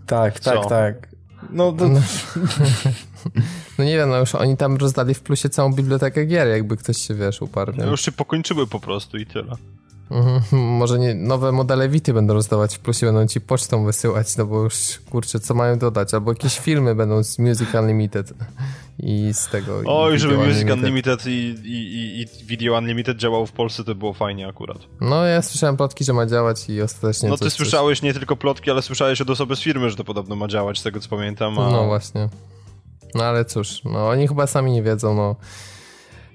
Tak, 0.06 0.40
tak, 0.40 0.62
Co? 0.62 0.68
tak. 0.68 1.08
No, 1.50 1.72
to... 1.72 1.88
no, 1.88 2.00
no 3.78 3.84
nie 3.84 3.96
wiem, 3.96 4.10
no 4.10 4.18
już 4.18 4.34
oni 4.34 4.56
tam 4.56 4.76
rozdali 4.76 5.14
w 5.14 5.20
plusie 5.20 5.48
całą 5.48 5.72
bibliotekę 5.72 6.26
gier, 6.26 6.48
jakby 6.48 6.76
ktoś 6.76 6.96
się, 6.96 7.14
wiesz, 7.14 7.42
uparł. 7.42 7.72
No 7.76 7.86
już 7.86 8.00
się 8.00 8.12
pokończyły 8.12 8.66
po 8.66 8.80
prostu 8.80 9.18
i 9.18 9.26
tyle. 9.26 9.56
Mhm. 10.10 10.62
Może 10.62 10.98
nie, 10.98 11.14
nowe 11.14 11.52
modele 11.52 11.88
Vity 11.88 12.12
będą 12.12 12.34
rozdawać 12.34 12.76
w 12.76 12.78
plusie, 12.78 13.06
będą 13.06 13.26
ci 13.26 13.40
pocztą 13.40 13.84
wysyłać, 13.84 14.36
no 14.36 14.46
bo 14.46 14.62
już, 14.62 14.74
kurczę, 15.10 15.40
co 15.40 15.54
mają 15.54 15.78
dodać? 15.78 16.14
Albo 16.14 16.30
jakieś 16.30 16.58
filmy 16.58 16.94
będą 16.94 17.22
z 17.24 17.38
Music 17.38 17.74
Unlimited 17.74 18.32
i 18.98 19.34
z 19.34 19.48
tego... 19.48 19.82
Oj, 19.86 20.18
żeby 20.18 20.36
Music 20.36 20.48
Unlimited, 20.48 20.78
Unlimited 20.78 21.26
i, 21.26 21.54
i, 21.64 22.20
i 22.20 22.44
Video 22.44 22.78
Unlimited 22.78 23.16
działało 23.16 23.46
w 23.46 23.52
Polsce, 23.52 23.84
to 23.84 23.94
było 23.94 24.12
fajnie 24.12 24.48
akurat. 24.48 24.78
No, 25.00 25.24
ja 25.24 25.42
słyszałem 25.42 25.76
plotki, 25.76 26.04
że 26.04 26.12
ma 26.12 26.26
działać 26.26 26.68
i 26.68 26.82
ostatecznie 26.82 27.28
No 27.28 27.36
ty 27.36 27.44
coś, 27.44 27.52
słyszałeś 27.52 27.98
coś... 27.98 28.02
nie 28.02 28.14
tylko 28.14 28.36
plotki, 28.36 28.70
ale 28.70 28.82
słyszałeś 28.82 29.20
od 29.20 29.30
osoby 29.30 29.56
z 29.56 29.60
firmy, 29.60 29.90
że 29.90 29.96
to 29.96 30.04
podobno 30.04 30.36
ma 30.36 30.48
działać, 30.48 30.78
z 30.78 30.82
tego 30.82 31.00
co 31.00 31.08
pamiętam. 31.08 31.58
A... 31.58 31.70
No 31.70 31.86
właśnie. 31.86 32.28
No 33.14 33.24
ale 33.24 33.44
cóż, 33.44 33.84
no 33.84 34.08
oni 34.08 34.28
chyba 34.28 34.46
sami 34.46 34.72
nie 34.72 34.82
wiedzą, 34.82 35.14
no. 35.14 35.36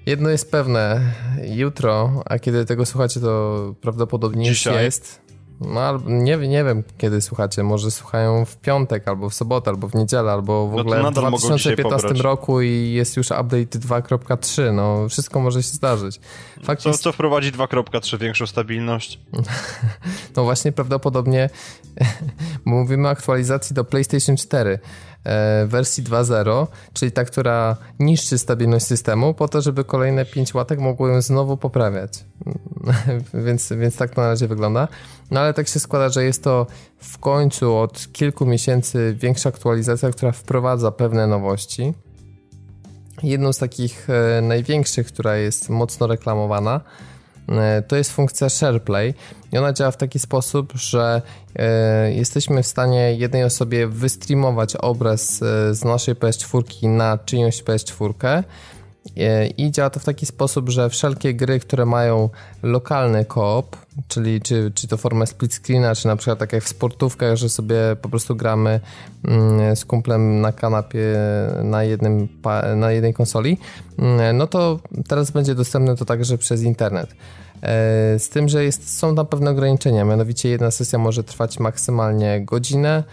Jedno 0.06 0.30
jest 0.30 0.50
pewne, 0.50 1.00
jutro, 1.42 2.22
a 2.26 2.38
kiedy 2.38 2.64
tego 2.64 2.86
słuchacie, 2.86 3.20
to 3.20 3.74
prawdopodobnie 3.80 4.44
Dzisiaj. 4.44 4.74
już 4.74 4.82
jest. 4.82 5.23
No, 5.60 5.98
nie, 6.06 6.36
nie 6.36 6.64
wiem, 6.64 6.82
kiedy 6.98 7.20
słuchacie. 7.20 7.62
Może 7.62 7.90
słuchają 7.90 8.44
w 8.44 8.56
piątek, 8.56 9.08
albo 9.08 9.30
w 9.30 9.34
sobotę, 9.34 9.70
albo 9.70 9.88
w 9.88 9.94
niedzielę, 9.94 10.32
albo 10.32 10.68
w 10.68 10.74
no 10.74 10.80
ogóle 10.80 11.10
w 11.10 11.14
2015 11.14 12.08
roku 12.08 12.60
i 12.60 12.92
jest 12.92 13.16
już 13.16 13.30
update 13.30 13.78
2.3. 13.78 14.72
No, 14.72 15.08
wszystko 15.08 15.40
może 15.40 15.62
się 15.62 15.68
zdarzyć. 15.68 16.20
Fakt 16.64 16.82
co, 16.82 16.88
jest... 16.88 17.02
co 17.02 17.12
wprowadzi 17.12 17.52
2.3? 17.52 18.18
Większą 18.18 18.46
stabilność? 18.46 19.20
no 20.36 20.44
właśnie, 20.44 20.72
prawdopodobnie 20.72 21.50
mówimy 22.64 23.08
o 23.08 23.10
aktualizacji 23.10 23.74
do 23.74 23.84
PlayStation 23.84 24.36
4. 24.36 24.78
E, 25.24 25.66
wersji 25.66 26.04
2.0, 26.04 26.66
czyli 26.92 27.12
ta, 27.12 27.24
która 27.24 27.76
niszczy 27.98 28.38
stabilność 28.38 28.86
systemu, 28.86 29.34
po 29.34 29.48
to, 29.48 29.60
żeby 29.60 29.84
kolejne 29.84 30.24
5 30.24 30.54
łatek 30.54 30.78
mogło 30.78 31.08
ją 31.08 31.22
znowu 31.22 31.56
poprawiać. 31.56 32.24
więc, 33.46 33.72
więc 33.72 33.96
tak 33.96 34.14
to 34.14 34.20
na 34.20 34.28
razie 34.28 34.48
wygląda. 34.48 34.88
No 35.30 35.40
ale 35.40 35.54
tak 35.54 35.68
się 35.68 35.80
składa, 35.80 36.08
że 36.08 36.24
jest 36.24 36.44
to 36.44 36.66
w 36.98 37.18
końcu 37.18 37.76
od 37.76 38.12
kilku 38.12 38.46
miesięcy 38.46 39.16
większa 39.20 39.48
aktualizacja, 39.48 40.10
która 40.10 40.32
wprowadza 40.32 40.90
pewne 40.90 41.26
nowości. 41.26 41.94
Jedną 43.22 43.52
z 43.52 43.58
takich 43.58 44.10
e, 44.10 44.42
największych, 44.42 45.06
która 45.06 45.36
jest 45.36 45.68
mocno 45.68 46.06
reklamowana, 46.06 46.80
to 47.88 47.96
jest 47.96 48.12
funkcja 48.12 48.48
SharePlay 48.48 49.14
i 49.52 49.58
ona 49.58 49.72
działa 49.72 49.90
w 49.90 49.96
taki 49.96 50.18
sposób, 50.18 50.72
że 50.74 51.22
e, 51.56 52.12
jesteśmy 52.12 52.62
w 52.62 52.66
stanie 52.66 53.14
jednej 53.14 53.44
osobie 53.44 53.86
wystreamować 53.86 54.76
obraz 54.76 55.42
e, 55.42 55.74
z 55.74 55.84
naszej 55.84 56.14
PS4 56.14 56.88
na 56.88 57.18
czyjąś 57.18 57.62
PS4 57.62 58.42
i 59.56 59.70
działa 59.70 59.90
to 59.90 60.00
w 60.00 60.04
taki 60.04 60.26
sposób, 60.26 60.68
że 60.68 60.90
wszelkie 60.90 61.34
gry, 61.34 61.60
które 61.60 61.86
mają 61.86 62.28
lokalny 62.62 63.24
koop, 63.24 63.76
czyli 64.08 64.40
czy, 64.40 64.72
czy 64.74 64.88
to 64.88 64.96
formę 64.96 65.26
split 65.26 65.54
screena, 65.54 65.94
czy 65.94 66.06
na 66.06 66.16
przykład 66.16 66.38
tak 66.38 66.52
jak 66.52 66.64
w 66.64 66.68
sportówkach, 66.68 67.36
że 67.36 67.48
sobie 67.48 67.76
po 68.02 68.08
prostu 68.08 68.36
gramy 68.36 68.80
mm, 69.24 69.76
z 69.76 69.84
kumplem 69.84 70.40
na 70.40 70.52
kanapie 70.52 71.18
na, 71.62 71.84
jednym, 71.84 72.28
na 72.76 72.92
jednej 72.92 73.14
konsoli, 73.14 73.58
mm, 73.98 74.36
no 74.36 74.46
to 74.46 74.80
teraz 75.08 75.30
będzie 75.30 75.54
dostępne 75.54 75.96
to 75.96 76.04
także 76.04 76.38
przez 76.38 76.62
internet. 76.62 77.14
E, 77.62 78.18
z 78.18 78.28
tym, 78.28 78.48
że 78.48 78.64
jest, 78.64 78.98
są 78.98 79.14
tam 79.14 79.26
pewne 79.26 79.50
ograniczenia, 79.50 80.04
mianowicie 80.04 80.48
jedna 80.48 80.70
sesja 80.70 80.98
może 80.98 81.24
trwać 81.24 81.58
maksymalnie 81.58 82.44
godzinę, 82.44 83.04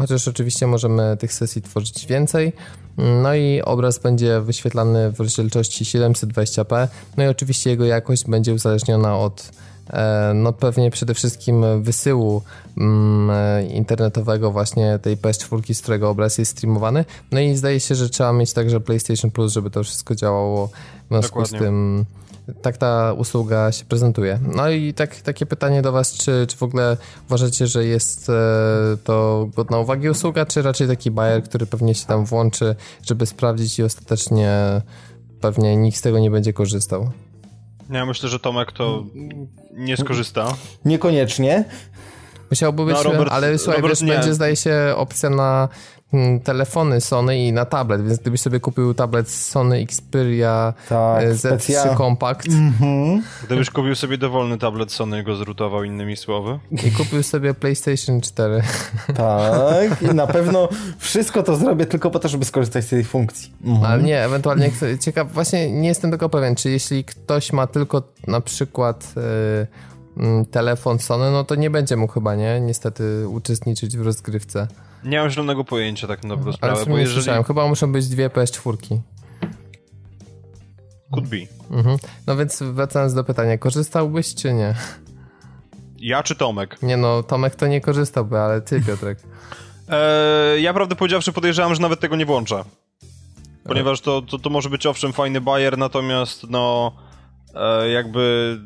chociaż 0.00 0.28
oczywiście 0.28 0.66
możemy 0.66 1.16
tych 1.16 1.32
sesji 1.32 1.62
tworzyć 1.62 2.06
więcej. 2.06 2.52
No 3.22 3.34
i 3.34 3.62
obraz 3.62 3.98
będzie 3.98 4.40
wyświetlany 4.40 5.12
w 5.12 5.20
rozdzielczości 5.20 5.84
720p. 5.84 6.88
No 7.16 7.24
i 7.24 7.26
oczywiście 7.26 7.70
jego 7.70 7.84
jakość 7.84 8.24
będzie 8.24 8.54
uzależniona 8.54 9.18
od 9.18 9.50
e, 9.90 10.32
no 10.34 10.52
pewnie 10.52 10.90
przede 10.90 11.14
wszystkim 11.14 11.82
wysyłu 11.82 12.42
mm, 12.78 13.30
e, 13.30 13.66
internetowego 13.66 14.50
właśnie 14.50 14.98
tej 15.02 15.16
PS4, 15.16 15.74
z 15.74 15.82
którego 15.82 16.10
obraz 16.10 16.38
jest 16.38 16.52
streamowany. 16.52 17.04
No 17.32 17.40
i 17.40 17.56
zdaje 17.56 17.80
się, 17.80 17.94
że 17.94 18.08
trzeba 18.08 18.32
mieć 18.32 18.52
także 18.52 18.80
PlayStation 18.80 19.30
Plus, 19.30 19.52
żeby 19.52 19.70
to 19.70 19.84
wszystko 19.84 20.14
działało. 20.14 20.66
W 20.66 21.08
związku 21.08 21.28
Dokładnie. 21.28 21.58
z 21.58 21.62
tym 21.62 22.04
tak 22.62 22.76
ta 22.76 23.12
usługa 23.12 23.72
się 23.72 23.84
prezentuje. 23.84 24.38
No 24.56 24.70
i 24.70 24.94
tak, 24.94 25.16
takie 25.16 25.46
pytanie 25.46 25.82
do 25.82 25.92
Was, 25.92 26.12
czy, 26.12 26.46
czy 26.48 26.56
w 26.56 26.62
ogóle 26.62 26.96
uważacie, 27.26 27.66
że 27.66 27.84
jest 27.84 28.28
e, 28.30 28.32
to 29.04 29.48
godna 29.56 29.78
uwagi 29.78 30.08
usługa, 30.08 30.46
czy 30.46 30.62
raczej 30.62 30.88
taki 30.88 31.10
buyer, 31.10 31.42
który 31.42 31.66
pewnie 31.66 31.94
się 31.94 32.06
tam 32.06 32.24
włączy, 32.24 32.76
żeby 33.02 33.26
sprawdzić 33.26 33.78
i 33.78 33.82
ostatecznie 33.82 34.82
pewnie 35.40 35.76
nikt 35.76 35.98
z 35.98 36.00
tego 36.00 36.18
nie 36.18 36.30
będzie 36.30 36.52
korzystał? 36.52 37.10
Ja 37.90 38.06
myślę, 38.06 38.28
że 38.28 38.38
Tomek 38.38 38.72
to 38.72 39.04
nie 39.72 39.96
skorzysta. 39.96 40.54
Niekoniecznie. 40.84 41.64
Musiałby 42.50 42.84
być, 42.84 42.94
no, 42.94 43.02
Robert, 43.02 43.32
ale 43.32 43.58
słuchaj, 43.58 43.82
Robert, 43.82 44.00
wiesz, 44.00 44.08
będzie 44.08 44.34
zdaje 44.34 44.56
się 44.56 44.94
opcja 44.96 45.30
na 45.30 45.68
telefony 46.44 47.00
Sony 47.00 47.38
i 47.38 47.52
na 47.52 47.64
tablet, 47.64 48.06
więc 48.06 48.18
gdybyś 48.18 48.40
sobie 48.40 48.60
kupił 48.60 48.94
tablet 48.94 49.30
Sony 49.30 49.78
Xperia 49.78 50.74
tak, 50.88 51.24
e, 51.24 51.34
Z3 51.34 51.36
specja... 51.36 51.96
Compact. 51.96 52.48
Mm-hmm. 52.48 53.20
Gdybyś 53.46 53.70
kupił 53.70 53.94
sobie 53.94 54.18
dowolny 54.18 54.58
tablet 54.58 54.92
Sony 54.92 55.20
i 55.20 55.24
go 55.24 55.36
zrutował 55.36 55.84
innymi 55.84 56.16
słowy. 56.16 56.58
I 56.86 56.90
kupił 56.90 57.22
sobie 57.22 57.54
PlayStation 57.54 58.20
4. 58.20 58.62
Tak, 59.16 60.02
i 60.02 60.14
na 60.14 60.26
pewno 60.36 60.68
wszystko 60.98 61.42
to 61.42 61.56
zrobię 61.56 61.86
tylko 61.86 62.10
po 62.10 62.18
to, 62.18 62.28
żeby 62.28 62.44
skorzystać 62.44 62.84
z 62.84 62.88
tej 62.88 63.04
funkcji. 63.04 63.52
Mhm. 63.64 63.92
Ale 63.92 64.02
nie, 64.02 64.24
ewentualnie 64.24 64.70
ciekaw, 65.00 65.32
właśnie 65.32 65.70
nie 65.70 65.88
jestem 65.88 66.10
tego 66.10 66.28
pewien, 66.28 66.54
czy 66.54 66.70
jeśli 66.70 67.04
ktoś 67.04 67.52
ma 67.52 67.66
tylko 67.66 68.02
na 68.26 68.40
przykład 68.40 69.14
yy, 70.16 70.44
telefon 70.50 70.98
Sony, 70.98 71.30
no 71.30 71.44
to 71.44 71.54
nie 71.54 71.70
będzie 71.70 71.96
mógł 71.96 72.12
chyba, 72.12 72.34
nie? 72.34 72.60
Niestety 72.60 73.28
uczestniczyć 73.28 73.96
w 73.96 74.02
rozgrywce. 74.02 74.68
Nie 75.04 75.18
mam 75.18 75.30
zielonego 75.30 75.64
pojęcia 75.64 76.06
tak 76.06 76.22
na 76.22 76.28
dobrą 76.28 76.52
sprawę. 76.52 76.76
Ale 76.76 76.86
bo 76.86 76.98
jeżeli... 76.98 77.14
słyszałem, 77.14 77.44
chyba 77.44 77.68
muszą 77.68 77.92
być 77.92 78.08
dwie 78.08 78.28
PS4. 78.28 78.98
Could 81.10 81.28
be. 81.28 81.36
Mhm. 81.70 81.96
No 82.26 82.36
więc 82.36 82.62
wracając 82.62 83.14
do 83.14 83.24
pytania, 83.24 83.58
korzystałbyś 83.58 84.34
czy 84.34 84.54
nie? 84.54 84.74
Ja 85.98 86.22
czy 86.22 86.34
Tomek? 86.34 86.82
Nie 86.82 86.96
no, 86.96 87.22
Tomek 87.22 87.54
to 87.54 87.66
nie 87.66 87.80
korzystałby, 87.80 88.38
ale 88.38 88.60
ty 88.60 88.80
Piotrek. 88.80 89.18
eee, 89.88 90.62
ja 90.66 90.74
prawdę 90.74 90.96
powiedziawszy 90.96 91.32
podejrzewam, 91.32 91.74
że 91.74 91.82
nawet 91.82 92.00
tego 92.00 92.16
nie 92.16 92.26
włączę. 92.26 92.64
Ponieważ 93.64 94.00
to, 94.00 94.22
to, 94.22 94.38
to 94.38 94.50
może 94.50 94.70
być 94.70 94.86
owszem 94.86 95.12
fajny 95.12 95.40
bajer, 95.40 95.78
natomiast 95.78 96.46
no 96.50 96.92
e, 97.54 97.88
jakby 97.88 98.58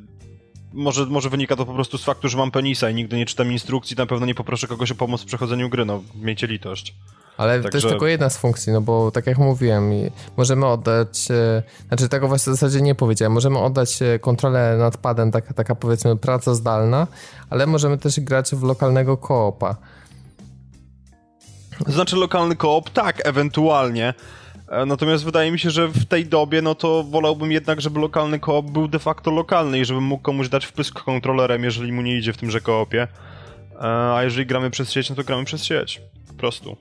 może, 0.72 1.06
może 1.06 1.30
wynika 1.30 1.56
to 1.56 1.66
po 1.66 1.74
prostu 1.74 1.98
z 1.98 2.04
faktu, 2.04 2.28
że 2.28 2.38
mam 2.38 2.50
penisa 2.50 2.90
i 2.90 2.94
nigdy 2.94 3.16
nie 3.16 3.26
czytam 3.26 3.52
instrukcji, 3.52 3.96
na 3.96 4.06
pewno 4.06 4.26
nie 4.26 4.34
poproszę 4.34 4.66
kogoś 4.66 4.90
o 4.90 4.94
pomoc 4.94 5.22
w 5.22 5.26
przechodzeniu 5.26 5.68
gry, 5.68 5.84
no 5.84 6.02
miejcie 6.14 6.46
litość. 6.46 6.94
Ale 7.36 7.54
Także... 7.54 7.70
to 7.70 7.76
jest 7.76 7.88
tylko 7.88 8.06
jedna 8.06 8.30
z 8.30 8.38
funkcji, 8.38 8.72
no 8.72 8.80
bo 8.80 9.10
tak 9.10 9.26
jak 9.26 9.38
mówiłem, 9.38 9.92
możemy 10.36 10.66
oddać, 10.66 11.30
e, 11.30 11.62
znaczy 11.88 12.08
tego 12.08 12.28
właśnie 12.28 12.52
w 12.52 12.56
zasadzie 12.56 12.80
nie 12.80 12.94
powiedziałem, 12.94 13.32
możemy 13.32 13.58
oddać 13.58 14.02
e, 14.02 14.18
kontrolę 14.18 14.76
nad 14.78 14.96
padem, 14.96 15.30
taka, 15.30 15.54
taka 15.54 15.74
powiedzmy 15.74 16.16
praca 16.16 16.54
zdalna, 16.54 17.06
ale 17.50 17.66
możemy 17.66 17.98
też 17.98 18.20
grać 18.20 18.50
w 18.50 18.62
lokalnego 18.62 19.16
koopa. 19.16 19.76
Znaczy 21.86 22.16
lokalny 22.16 22.56
koop, 22.56 22.90
tak, 22.90 23.26
ewentualnie, 23.26 24.14
natomiast 24.86 25.24
wydaje 25.24 25.52
mi 25.52 25.58
się, 25.58 25.70
że 25.70 25.88
w 25.88 26.06
tej 26.06 26.26
dobie, 26.26 26.62
no 26.62 26.74
to 26.74 27.04
wolałbym 27.04 27.52
jednak, 27.52 27.80
żeby 27.80 28.00
lokalny 28.00 28.38
koop 28.38 28.70
był 28.70 28.88
de 28.88 28.98
facto 28.98 29.30
lokalny 29.30 29.78
i 29.78 29.84
żebym 29.84 30.04
mógł 30.04 30.22
komuś 30.22 30.48
dać 30.48 30.66
wpysk 30.66 31.02
kontrolerem, 31.02 31.64
jeżeli 31.64 31.92
mu 31.92 32.02
nie 32.02 32.18
idzie 32.18 32.32
w 32.32 32.36
tymże 32.36 32.60
koopie. 32.60 33.02
E, 33.02 33.84
a 34.14 34.24
jeżeli 34.24 34.46
gramy 34.46 34.70
przez 34.70 34.92
sieć, 34.92 35.10
no 35.10 35.16
to 35.16 35.24
gramy 35.24 35.44
przez 35.44 35.64
sieć. 35.64 36.02
Po 36.28 36.34
prostu. 36.34 36.76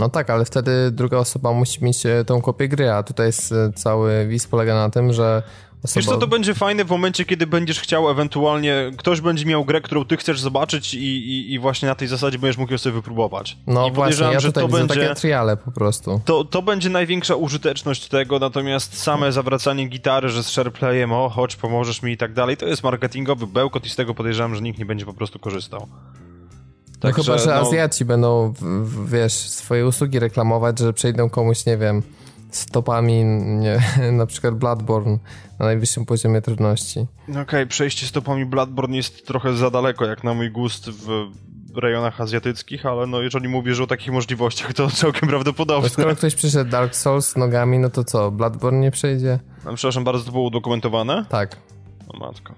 No 0.00 0.08
tak, 0.08 0.30
ale 0.30 0.44
wtedy 0.44 0.90
druga 0.90 1.18
osoba 1.18 1.52
musi 1.52 1.84
mieć 1.84 2.06
e, 2.06 2.24
tą 2.24 2.40
kopię 2.40 2.68
gry, 2.68 2.90
a 2.90 3.02
tutaj 3.02 3.26
jest 3.26 3.54
cały 3.74 4.26
wis 4.26 4.46
polega 4.46 4.74
na 4.74 4.90
tym, 4.90 5.12
że 5.12 5.42
Osoba... 5.84 6.00
Wiesz 6.00 6.06
co, 6.06 6.16
to 6.16 6.26
będzie 6.26 6.54
fajne 6.54 6.84
w 6.84 6.90
momencie, 6.90 7.24
kiedy 7.24 7.46
będziesz 7.46 7.80
chciał 7.80 8.10
ewentualnie, 8.10 8.90
ktoś 8.96 9.20
będzie 9.20 9.46
miał 9.46 9.64
grę, 9.64 9.80
którą 9.80 10.04
ty 10.04 10.16
chcesz 10.16 10.40
zobaczyć 10.40 10.94
i, 10.94 10.98
i, 10.98 11.52
i 11.52 11.58
właśnie 11.58 11.88
na 11.88 11.94
tej 11.94 12.08
zasadzie 12.08 12.38
będziesz 12.38 12.58
mógł 12.58 12.72
ją 12.72 12.78
sobie 12.78 12.92
wypróbować. 12.92 13.56
No 13.66 13.88
I 13.88 13.92
właśnie, 13.92 14.26
ja 14.26 14.40
że 14.40 14.52
to 14.52 14.68
będzie 14.68 14.94
takie 14.94 15.14
triale 15.14 15.56
po 15.56 15.70
prostu. 15.70 16.20
To, 16.24 16.44
to 16.44 16.62
będzie 16.62 16.90
największa 16.90 17.36
użyteczność 17.36 18.08
tego, 18.08 18.38
natomiast 18.38 18.98
same 18.98 19.32
zawracanie 19.32 19.88
gitary, 19.88 20.28
że 20.28 20.42
z 20.42 20.48
SharePlayem, 20.48 21.12
o 21.12 21.28
chodź, 21.28 21.56
pomożesz 21.56 22.02
mi 22.02 22.12
i 22.12 22.16
tak 22.16 22.32
dalej, 22.32 22.56
to 22.56 22.66
jest 22.66 22.82
marketingowy 22.82 23.46
bełkot 23.46 23.86
i 23.86 23.90
z 23.90 23.96
tego 23.96 24.14
podejrzewam, 24.14 24.54
że 24.54 24.62
nikt 24.62 24.78
nie 24.78 24.86
będzie 24.86 25.06
po 25.06 25.14
prostu 25.14 25.38
korzystał. 25.38 25.88
No 25.90 27.00
Także, 27.00 27.22
chyba, 27.22 27.38
że 27.38 27.46
no... 27.46 27.54
Azjaci 27.54 28.04
będą, 28.04 28.54
wiesz, 29.06 29.32
swoje 29.32 29.86
usługi 29.86 30.18
reklamować, 30.18 30.78
że 30.78 30.92
przejdą 30.92 31.30
komuś, 31.30 31.66
nie 31.66 31.76
wiem 31.76 32.02
stopami, 32.56 33.24
nie, 33.24 33.80
na 34.12 34.26
przykład 34.26 34.54
Bloodborne 34.54 35.18
na 35.58 35.66
najwyższym 35.66 36.06
poziomie 36.06 36.42
trudności. 36.42 37.06
Okej, 37.28 37.42
okay, 37.42 37.66
przejście 37.66 38.06
stopami 38.06 38.46
Bloodborne 38.46 38.96
jest 38.96 39.26
trochę 39.26 39.56
za 39.56 39.70
daleko, 39.70 40.04
jak 40.04 40.24
na 40.24 40.34
mój 40.34 40.50
gust 40.50 40.90
w 40.90 41.30
rejonach 41.76 42.20
azjatyckich, 42.20 42.86
ale 42.86 43.06
no 43.06 43.22
jeżeli 43.22 43.48
mówisz 43.48 43.80
o 43.80 43.86
takich 43.86 44.12
możliwościach, 44.12 44.72
to 44.72 44.90
całkiem 44.90 45.28
prawdopodobne. 45.28 45.82
No 45.82 45.88
skoro 45.88 46.16
ktoś 46.16 46.34
przyszedł 46.34 46.70
Dark 46.70 46.94
Souls 46.94 47.36
nogami, 47.36 47.78
no 47.78 47.90
to 47.90 48.04
co, 48.04 48.30
Bloodborne 48.30 48.80
nie 48.80 48.90
przejdzie? 48.90 49.38
No, 49.64 49.74
przepraszam, 49.74 50.04
bardzo 50.04 50.24
to 50.24 50.32
było 50.32 50.44
udokumentowane? 50.44 51.24
Tak. 51.28 51.56
O 52.08 52.18
matko. 52.18 52.54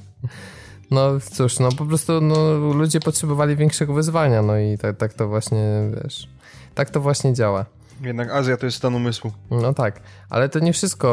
no 0.90 1.10
cóż, 1.32 1.58
no 1.58 1.68
po 1.72 1.84
prostu 1.86 2.20
no, 2.20 2.56
ludzie 2.58 3.00
potrzebowali 3.00 3.56
większego 3.56 3.94
wyzwania, 3.94 4.42
no 4.42 4.58
i 4.58 4.78
tak, 4.78 4.96
tak 4.96 5.14
to 5.14 5.28
właśnie, 5.28 5.64
wiesz, 6.02 6.28
tak 6.74 6.90
to 6.90 7.00
właśnie 7.00 7.34
działa. 7.34 7.77
Jednak 8.00 8.30
Azja 8.30 8.56
to 8.56 8.66
jest 8.66 8.78
stan 8.78 8.94
umysłu. 8.94 9.32
No 9.50 9.74
tak, 9.74 10.00
ale 10.30 10.48
to 10.48 10.58
nie 10.58 10.72
wszystko. 10.72 11.08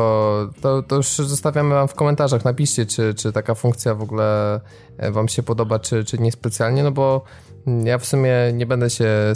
To, 0.61 0.83
to 0.83 0.95
już 0.95 1.07
zostawiamy 1.07 1.75
wam 1.75 1.87
w 1.87 1.93
komentarzach. 1.93 2.45
Napiszcie, 2.45 2.85
czy, 2.85 3.13
czy 3.13 3.31
taka 3.31 3.55
funkcja 3.55 3.95
w 3.95 4.01
ogóle 4.01 4.59
e, 4.97 5.11
wam 5.11 5.27
się 5.27 5.43
podoba, 5.43 5.79
czy, 5.79 6.05
czy 6.05 6.17
niespecjalnie, 6.17 6.83
no 6.83 6.91
bo 6.91 7.23
Ja 7.85 7.97
w 7.97 8.05
sumie 8.05 8.31
nie 8.53 8.65
będę 8.65 8.89
się, 8.89 9.33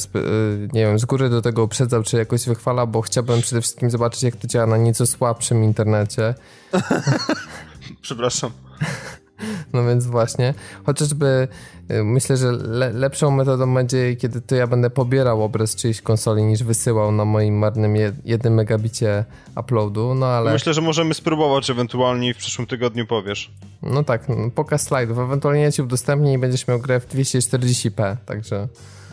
nie 0.73 0.85
wiem, 0.85 0.99
z 0.99 1.05
góry 1.05 1.29
do 1.29 1.41
tego 1.41 1.63
uprzedzał, 1.63 2.03
czy 2.03 2.17
jakoś 2.17 2.45
wychwala, 2.45 2.85
bo 2.85 3.01
chciałbym 3.01 3.41
przede 3.41 3.61
wszystkim 3.61 3.89
zobaczyć, 3.89 4.23
jak 4.23 4.35
to 4.35 4.47
działa 4.47 4.67
na 4.67 4.77
nieco 4.77 5.07
słabszym 5.07 5.63
internecie. 5.63 6.35
Przepraszam. 8.01 8.51
No 9.73 9.85
więc 9.85 10.05
właśnie, 10.05 10.53
chociażby 10.85 11.47
y, 11.91 12.03
myślę, 12.03 12.37
że 12.37 12.51
le 12.51 12.93
lepszą 12.93 13.31
metodą 13.31 13.73
będzie, 13.73 14.15
kiedy 14.15 14.41
to 14.41 14.55
ja 14.55 14.67
będę 14.67 14.89
pobierał 14.89 15.43
obraz 15.43 15.75
czyjejś 15.75 16.01
konsoli, 16.01 16.43
niż 16.43 16.63
wysyłał 16.63 17.11
na 17.11 17.25
moim 17.25 17.57
marnym 17.57 17.95
jednym 18.25 18.53
megabicie 18.53 19.25
uploadu, 19.55 20.15
no 20.15 20.25
ale... 20.25 20.53
Myślę, 20.53 20.73
że 20.73 20.81
możemy 20.81 21.13
spróbować 21.13 21.69
ewentualnie 21.69 22.33
w 22.33 22.37
przyszłym 22.37 22.67
tygodniu 22.67 23.07
powiesz. 23.07 23.51
No 23.81 24.03
tak, 24.03 24.29
no, 24.29 24.35
pokaz 24.55 24.83
slajdów, 24.83 25.19
ewentualnie 25.19 25.61
ja 25.61 25.71
ci 25.71 25.81
udostępnię 25.81 26.33
i 26.33 26.37
będziesz 26.37 26.67
miał 26.67 26.79
grę 26.79 26.99
w 26.99 27.07
240p, 27.07 28.15
także... 28.25 28.67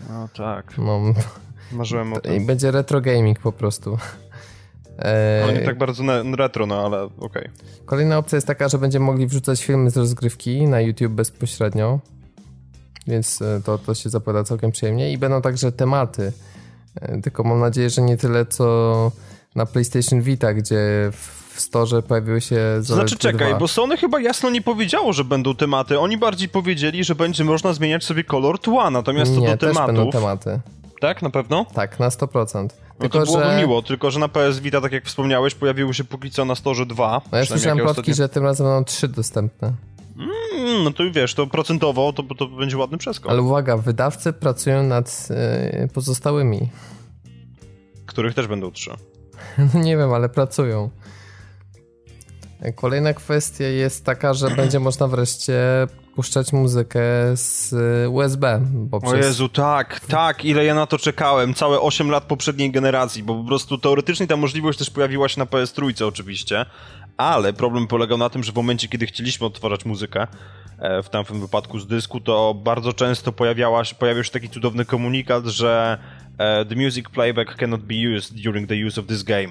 No 0.09 0.29
tak. 0.37 0.77
No, 0.77 1.01
Marzyłem 1.71 2.13
o 2.13 2.19
tym. 2.19 2.35
I 2.35 2.45
będzie 2.45 2.71
retro 2.71 3.01
gaming 3.01 3.39
po 3.39 3.51
prostu. 3.51 3.97
No 5.45 5.51
nie 5.51 5.59
tak 5.59 5.77
bardzo 5.77 6.03
retro, 6.37 6.65
no 6.65 6.85
ale 6.85 7.03
okej. 7.03 7.17
Okay. 7.19 7.49
Kolejna 7.85 8.17
opcja 8.17 8.35
jest 8.35 8.47
taka, 8.47 8.69
że 8.69 8.77
będziemy 8.77 9.05
mogli 9.05 9.27
wrzucać 9.27 9.65
filmy 9.65 9.89
z 9.89 9.97
rozgrywki 9.97 10.67
na 10.67 10.81
YouTube 10.81 11.11
bezpośrednio, 11.13 11.99
więc 13.07 13.41
e, 13.41 13.61
to, 13.65 13.77
to 13.77 13.95
się 13.95 14.09
zapowiada 14.09 14.43
całkiem 14.43 14.71
przyjemnie 14.71 15.11
i 15.11 15.17
będą 15.17 15.41
także 15.41 15.71
tematy, 15.71 16.31
e, 17.01 17.21
tylko 17.21 17.43
mam 17.43 17.59
nadzieję, 17.59 17.89
że 17.89 18.01
nie 18.01 18.17
tyle 18.17 18.45
co 18.45 19.11
na 19.55 19.65
PlayStation 19.65 20.21
Vita, 20.21 20.53
gdzie 20.53 21.11
w 21.11 21.61
storze 21.61 22.01
pojawiły 22.03 22.41
się 22.41 22.59
Znaczy 22.79 23.17
czekaj, 23.17 23.55
bo 23.59 23.67
Sony 23.67 23.97
chyba 23.97 24.19
jasno 24.19 24.49
nie 24.49 24.61
powiedziało, 24.61 25.13
że 25.13 25.23
będą 25.23 25.55
tematy. 25.55 25.99
Oni 25.99 26.17
bardziej 26.17 26.49
powiedzieli, 26.49 27.03
że 27.03 27.15
będzie 27.15 27.43
można 27.43 27.73
zmieniać 27.73 28.03
sobie 28.03 28.23
kolor 28.23 28.59
tła, 28.59 28.89
natomiast 28.89 29.31
nie, 29.31 29.37
co 29.37 29.51
do 29.51 29.57
też 29.57 29.73
tematów... 29.73 29.95
będą 29.95 30.11
tematy. 30.11 30.59
Tak, 31.01 31.21
na 31.21 31.29
pewno? 31.29 31.65
Tak, 31.73 31.99
na 31.99 32.09
100%. 32.09 32.67
Tylko, 32.99 33.19
no 33.19 33.25
to 33.25 33.31
byłoby 33.31 33.51
że... 33.51 33.57
miło, 33.57 33.81
tylko 33.81 34.11
że 34.11 34.19
na 34.19 34.27
PS 34.27 34.59
Vita, 34.59 34.81
tak 34.81 34.91
jak 34.91 35.05
wspomniałeś, 35.05 35.55
pojawiły 35.55 35.93
się 35.93 36.03
póki 36.03 36.31
co 36.31 36.45
na 36.45 36.55
storze 36.55 36.85
2. 36.85 37.21
No 37.31 37.37
ja 37.37 37.45
słyszałem 37.45 37.77
plotki, 37.77 37.91
ostatnio... 37.91 38.13
że 38.13 38.29
tym 38.29 38.43
razem 38.43 38.67
będą 38.67 38.83
3 38.83 39.07
dostępne. 39.07 39.73
Mm, 40.17 40.83
no 40.83 40.91
to 40.91 41.03
wiesz, 41.11 41.33
to 41.33 41.47
procentowo 41.47 42.13
to, 42.13 42.23
to 42.23 42.47
będzie 42.47 42.77
ładny 42.77 42.97
przeskok. 42.97 43.31
Ale 43.31 43.41
uwaga, 43.41 43.77
wydawcy 43.77 44.33
pracują 44.33 44.83
nad 44.83 45.27
yy, 45.79 45.87
pozostałymi. 45.87 46.69
Których 48.05 48.33
też 48.33 48.47
będą 48.47 48.71
3. 48.71 48.91
No 49.73 49.79
nie 49.79 49.97
wiem, 49.97 50.13
ale 50.13 50.29
pracują. 50.29 50.89
Kolejna 52.75 53.13
kwestia 53.13 53.63
jest 53.63 54.05
taka, 54.05 54.33
że 54.33 54.49
będzie 54.49 54.79
można 54.79 55.07
wreszcie 55.07 55.87
puszczać 56.17 56.53
muzykę 56.53 57.01
z 57.33 57.73
USB. 58.09 58.61
Bo 58.63 58.97
o 58.97 59.15
Jezu, 59.15 59.49
tak, 59.49 59.99
tak, 59.99 60.45
ile 60.45 60.65
ja 60.65 60.75
na 60.75 60.87
to 60.87 60.97
czekałem. 60.97 61.53
Całe 61.53 61.81
8 61.81 62.11
lat 62.11 62.23
poprzedniej 62.23 62.71
generacji, 62.71 63.23
bo 63.23 63.35
po 63.35 63.43
prostu 63.43 63.77
teoretycznie 63.77 64.27
ta 64.27 64.37
możliwość 64.37 64.79
też 64.79 64.89
pojawiła 64.89 65.29
się 65.29 65.39
na 65.39 65.45
PS3 65.45 66.05
oczywiście, 66.05 66.65
ale 67.17 67.53
problem 67.53 67.87
polegał 67.87 68.17
na 68.17 68.29
tym, 68.29 68.43
że 68.43 68.51
w 68.51 68.55
momencie, 68.55 68.87
kiedy 68.87 69.05
chcieliśmy 69.05 69.47
odtwarzać 69.47 69.85
muzykę, 69.85 70.27
e, 70.79 71.03
w 71.03 71.09
tamtym 71.09 71.39
wypadku 71.39 71.79
z 71.79 71.87
dysku, 71.87 72.19
to 72.19 72.53
bardzo 72.53 72.93
często 72.93 73.31
pojawiała 73.31 73.85
się, 73.85 73.95
pojawiał 73.95 74.23
się 74.23 74.31
taki 74.31 74.49
cudowny 74.49 74.85
komunikat, 74.85 75.45
że 75.45 75.97
the 76.69 76.75
music 76.75 77.09
playback 77.09 77.55
cannot 77.55 77.81
be 77.81 77.95
used 78.15 78.43
during 78.43 78.69
the 78.69 78.87
use 78.87 79.01
of 79.01 79.07
this 79.07 79.23
game. 79.23 79.47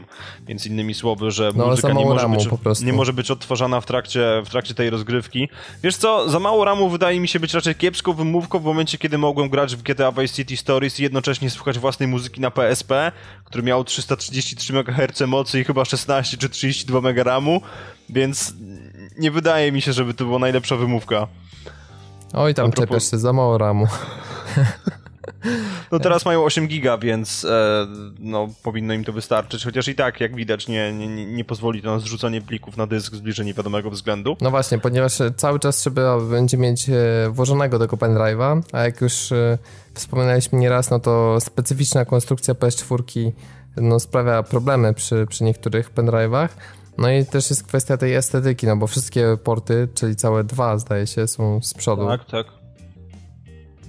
Więc 0.46 0.66
innymi 0.66 0.94
słowy, 0.94 1.30
że 1.30 1.52
no, 1.54 1.66
muzyka 1.66 1.92
nie 1.92 2.04
może, 2.04 2.28
być, 2.28 2.80
nie 2.80 2.92
może 2.92 3.12
być 3.12 3.30
odtwarzana 3.30 3.80
w 3.80 3.86
trakcie, 3.86 4.42
w 4.44 4.50
trakcie 4.50 4.74
tej 4.74 4.90
rozgrywki. 4.90 5.48
Wiesz 5.82 5.96
co, 5.96 6.30
za 6.30 6.38
mało 6.38 6.64
ramu 6.64 6.88
wydaje 6.88 7.20
mi 7.20 7.28
się 7.28 7.40
być 7.40 7.54
raczej 7.54 7.74
kiepską 7.74 8.12
wymówką 8.12 8.58
w 8.58 8.64
momencie, 8.64 8.98
kiedy 8.98 9.18
mogłem 9.18 9.48
grać 9.48 9.76
w 9.76 9.82
GTA 9.82 10.12
Vice 10.12 10.34
City 10.34 10.56
Stories 10.56 11.00
i 11.00 11.02
jednocześnie 11.02 11.50
słuchać 11.50 11.78
własnej 11.78 12.08
muzyki 12.08 12.40
na 12.40 12.50
PSP, 12.50 13.12
który 13.44 13.62
miał 13.62 13.84
333 13.84 14.72
MHz 14.72 15.20
mocy 15.26 15.60
i 15.60 15.64
chyba 15.64 15.84
16 15.84 16.36
czy 16.36 16.48
32 16.48 16.98
MB 16.98 17.24
RAMu, 17.24 17.60
więc 18.08 18.54
nie 19.18 19.30
wydaje 19.30 19.72
mi 19.72 19.82
się, 19.82 19.92
żeby 19.92 20.14
to 20.14 20.24
była 20.24 20.38
najlepsza 20.38 20.76
wymówka. 20.76 21.26
Oj, 22.32 22.54
tam 22.54 22.70
propos... 22.70 22.88
czepiasz 22.88 23.10
się, 23.10 23.18
za 23.18 23.32
mało 23.32 23.58
ramu. 23.58 23.86
No 25.92 25.98
teraz 25.98 26.24
mają 26.24 26.44
8 26.44 26.68
giga, 26.68 26.98
więc 26.98 27.44
e, 27.44 27.86
no, 28.18 28.48
powinno 28.62 28.94
im 28.94 29.04
to 29.04 29.12
wystarczyć, 29.12 29.64
chociaż 29.64 29.88
i 29.88 29.94
tak, 29.94 30.20
jak 30.20 30.36
widać, 30.36 30.68
nie, 30.68 30.92
nie, 30.92 31.26
nie 31.26 31.44
pozwoli 31.44 31.82
to 31.82 31.90
na 31.90 31.98
zrzucanie 31.98 32.40
plików 32.40 32.76
na 32.76 32.86
dysk 32.86 33.14
z 33.14 33.20
bliżej 33.20 33.46
niewiadomego 33.46 33.90
względu. 33.90 34.36
No 34.40 34.50
właśnie, 34.50 34.78
ponieważ 34.78 35.12
cały 35.36 35.58
czas 35.58 35.76
trzeba 35.76 36.20
będzie 36.20 36.56
mieć 36.56 36.88
e, 36.88 36.92
włożonego 37.30 37.78
tego 37.78 37.96
pendrive'a, 37.96 38.62
a 38.72 38.82
jak 38.82 39.00
już 39.00 39.32
e, 39.32 39.58
wspominaliśmy 39.94 40.58
nieraz, 40.58 40.90
no 40.90 40.98
to 41.00 41.40
specyficzna 41.40 42.04
konstrukcja 42.04 42.54
PS4 42.54 43.32
no, 43.76 44.00
sprawia 44.00 44.42
problemy 44.42 44.94
przy, 44.94 45.26
przy 45.28 45.44
niektórych 45.44 45.94
pendrive'ach. 45.94 46.48
No 46.98 47.10
i 47.10 47.26
też 47.26 47.50
jest 47.50 47.66
kwestia 47.66 47.96
tej 47.96 48.14
estetyki, 48.14 48.66
no 48.66 48.76
bo 48.76 48.86
wszystkie 48.86 49.36
porty, 49.44 49.88
czyli 49.94 50.16
całe 50.16 50.44
dwa 50.44 50.78
zdaje 50.78 51.06
się, 51.06 51.26
są 51.26 51.62
z 51.62 51.74
przodu. 51.74 52.06
Tak, 52.08 52.24
tak. 52.24 52.46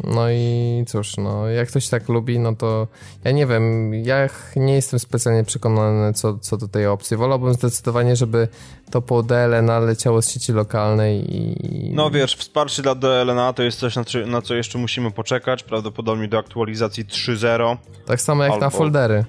No 0.03 0.31
i 0.31 0.83
cóż, 0.87 1.17
no 1.17 1.47
jak 1.47 1.69
ktoś 1.69 1.87
tak 1.87 2.09
lubi, 2.09 2.39
no 2.39 2.55
to 2.55 2.87
ja 3.23 3.31
nie 3.31 3.45
wiem, 3.45 3.93
ja 3.93 4.29
nie 4.55 4.73
jestem 4.73 4.99
specjalnie 4.99 5.43
przekonany 5.43 6.13
co, 6.13 6.37
co 6.37 6.57
do 6.57 6.67
tej 6.67 6.87
opcji. 6.87 7.17
Wolałbym 7.17 7.53
zdecydowanie, 7.53 8.15
żeby 8.15 8.47
to 8.91 9.01
po 9.01 9.23
DLNA 9.23 9.79
leciało 9.79 10.21
z 10.21 10.29
sieci 10.29 10.53
lokalnej 10.53 11.35
i... 11.35 11.93
No 11.93 12.11
wiesz, 12.11 12.35
wsparcie 12.35 12.81
dla 12.81 12.95
DLNA 12.95 13.53
to 13.53 13.63
jest 13.63 13.79
coś, 13.79 13.95
na, 13.95 14.03
na 14.25 14.41
co 14.41 14.55
jeszcze 14.55 14.77
musimy 14.77 15.11
poczekać, 15.11 15.63
prawdopodobnie 15.63 16.27
do 16.27 16.37
aktualizacji 16.37 17.05
3.0. 17.05 17.77
Tak 18.05 18.21
samo 18.21 18.43
jak 18.43 18.53
Albo... 18.53 18.65
na 18.65 18.69
foldery. 18.69 19.25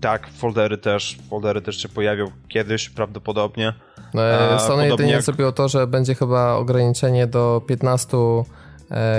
Tak, 0.00 0.28
foldery 0.36 0.78
też, 0.78 1.18
foldery 1.30 1.60
też 1.60 1.82
się 1.82 1.88
pojawią 1.88 2.30
kiedyś 2.48 2.90
prawdopodobnie. 2.90 3.72
No, 4.14 4.22
e, 4.22 4.60
Sony 4.60 4.88
jedynie 4.88 5.12
jak... 5.12 5.22
zrobiło 5.22 5.52
to, 5.52 5.68
że 5.68 5.86
będzie 5.86 6.14
chyba 6.14 6.52
ograniczenie 6.54 7.26
do 7.26 7.62
15 7.66 8.16
E, 8.16 8.44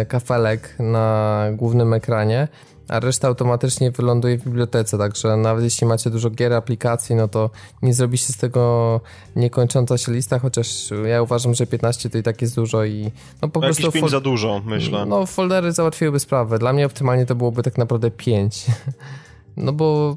kafelek 0.08 0.76
na 0.80 1.46
głównym 1.52 1.94
ekranie, 1.94 2.48
a 2.90 3.00
reszta 3.00 3.28
automatycznie 3.28 3.92
wyląduje 3.92 4.38
w 4.38 4.44
bibliotece, 4.44 4.98
także 4.98 5.38
nawet 5.38 5.64
jeśli 5.64 5.88
macie 5.88 6.10
dużo 6.10 6.30
gier, 6.30 6.54
aplikacji, 6.54 7.16
no 7.16 7.28
to 7.28 7.50
nie 7.82 7.94
zrobi 7.94 8.18
się 8.18 8.34
z 8.34 8.38
tego 8.38 9.02
niekończąca 9.36 9.98
się 9.98 10.12
lista, 10.12 10.40
chociaż 10.40 10.90
ja 11.06 11.22
uważam, 11.22 11.54
że 11.54 11.68
15 11.68 12.10
to 12.10 12.18
i 12.18 12.24
tak 12.24 12.42
jest 12.42 12.56
dużo 12.56 12.86
i 12.86 13.12
no 13.42 13.50
po 13.50 13.60
no 13.60 13.68
prostu... 13.68 13.86
Jakieś 13.86 14.02
5 14.02 14.12
za 14.12 14.22
dużo, 14.22 14.62
myślę. 14.66 15.06
No 15.06 15.26
foldery 15.26 15.72
załatwiłyby 15.72 16.20
sprawę. 16.20 16.60
Dla 16.60 16.74
mnie 16.74 16.86
optymalnie 16.86 17.26
to 17.26 17.36
byłoby 17.36 17.64
tak 17.64 17.78
naprawdę 17.78 18.12
5. 18.12 18.66
no 19.58 19.74
bo 19.74 20.16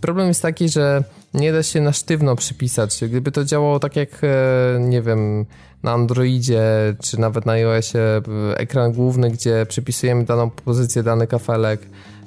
problem 0.00 0.28
jest 0.28 0.42
taki, 0.42 0.68
że 0.68 1.04
nie 1.34 1.52
da 1.52 1.62
się 1.62 1.80
na 1.80 1.92
sztywno 1.92 2.36
przypisać. 2.36 3.04
Gdyby 3.08 3.32
to 3.32 3.44
działało 3.44 3.80
tak 3.80 3.96
jak, 3.96 4.10
e, 4.22 4.78
nie 4.80 5.02
wiem, 5.02 5.46
na 5.84 5.92
Androidzie, 5.92 6.62
czy 7.02 7.20
nawet 7.20 7.46
na 7.46 7.52
iOSie 7.52 8.22
ekran 8.56 8.92
główny, 8.92 9.30
gdzie 9.30 9.66
przypisujemy 9.66 10.24
daną 10.24 10.50
pozycję, 10.50 11.02
dany 11.02 11.26
kafelek 11.26 11.80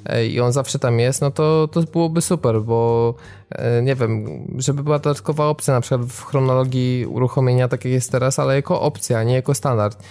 e, 0.06 0.26
i 0.26 0.40
on 0.40 0.52
zawsze 0.52 0.78
tam 0.78 0.98
jest, 0.98 1.20
no 1.20 1.30
to, 1.30 1.68
to 1.72 1.82
byłoby 1.82 2.20
super, 2.20 2.62
bo 2.62 3.14
e, 3.50 3.82
nie 3.82 3.94
wiem, 3.94 4.26
żeby 4.58 4.82
była 4.82 4.98
dodatkowa 4.98 5.46
opcja 5.46 5.74
na 5.74 5.80
przykład 5.80 6.08
w 6.08 6.24
chronologii 6.24 7.06
uruchomienia, 7.06 7.68
tak 7.68 7.84
jak 7.84 7.92
jest 7.92 8.12
teraz, 8.12 8.38
ale 8.38 8.54
jako 8.54 8.80
opcja, 8.80 9.22
nie 9.22 9.34
jako 9.34 9.54
standard. 9.54 10.02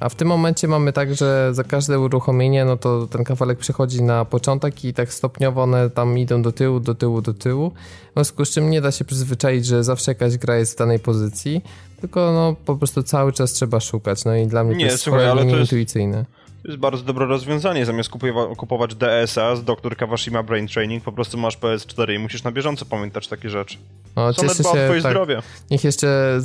A 0.00 0.08
w 0.08 0.14
tym 0.14 0.28
momencie 0.28 0.68
mamy 0.68 0.92
tak, 0.92 1.14
że 1.14 1.54
za 1.54 1.64
każde 1.64 2.00
uruchomienie, 2.00 2.64
no 2.64 2.76
to 2.76 3.06
ten 3.06 3.24
kafelek 3.24 3.58
przechodzi 3.58 4.02
na 4.02 4.24
początek 4.24 4.84
i 4.84 4.94
tak 4.94 5.12
stopniowo 5.12 5.62
one 5.62 5.90
tam 5.90 6.18
idą 6.18 6.42
do 6.42 6.52
tyłu, 6.52 6.80
do 6.80 6.94
tyłu, 6.94 7.22
do 7.22 7.34
tyłu. 7.34 7.72
W 8.10 8.14
związku 8.14 8.44
z 8.44 8.50
czym 8.50 8.70
nie 8.70 8.80
da 8.80 8.90
się 8.92 9.04
przyzwyczaić, 9.04 9.66
że 9.66 9.84
zawsze 9.84 10.10
jakaś 10.10 10.36
gra 10.36 10.56
jest 10.56 10.74
w 10.74 10.78
danej 10.78 10.98
pozycji, 10.98 11.62
tylko 12.02 12.32
no 12.32 12.56
po 12.64 12.76
prostu 12.76 13.02
cały 13.02 13.32
czas 13.32 13.52
trzeba 13.52 13.80
szukać. 13.80 14.24
No 14.24 14.36
i 14.36 14.46
dla 14.46 14.64
mnie 14.64 14.76
nie, 14.76 14.86
to 14.86 14.92
jest 14.92 15.02
słuchaj, 15.02 15.28
ale 15.28 15.42
to 15.44 15.48
jest... 15.48 15.60
intuicyjne. 15.60 16.24
To 16.62 16.68
jest 16.68 16.80
bardzo 16.80 17.04
dobre 17.04 17.26
rozwiązanie. 17.26 17.86
Zamiast 17.86 18.10
kupowa- 18.10 18.56
kupować 18.56 18.94
DSA 18.94 19.56
z 19.56 19.64
Dr. 19.64 19.96
Kawashima 19.96 20.42
Brain 20.42 20.68
Training, 20.68 21.04
po 21.04 21.12
prostu 21.12 21.38
masz 21.38 21.58
PS4 21.58 22.14
i 22.14 22.18
musisz 22.18 22.42
na 22.42 22.52
bieżąco 22.52 22.84
pamiętać 22.84 23.28
takie 23.28 23.50
rzeczy. 23.50 23.78
O, 24.16 24.32
cieszę 24.32 24.54
się, 24.54 24.62
twoje 24.62 25.02
tak. 25.02 25.12
zdrowie. 25.12 25.42
Niech 25.70 25.84
jeszcze 25.84 26.40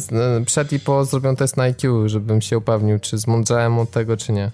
przed 0.46 0.74
i 0.74 0.80
po 0.80 1.06
zrobią 1.06 1.36
test 1.36 1.58
na 1.58 1.64
IQ, 1.64 2.10
żebym 2.10 2.42
się 2.42 2.58
upewnił, 2.58 3.00
czy 3.00 3.18
zmądrzałem 3.18 3.80
od 3.80 3.92
tego, 3.92 4.18
czy 4.18 4.32
nie. 4.32 4.52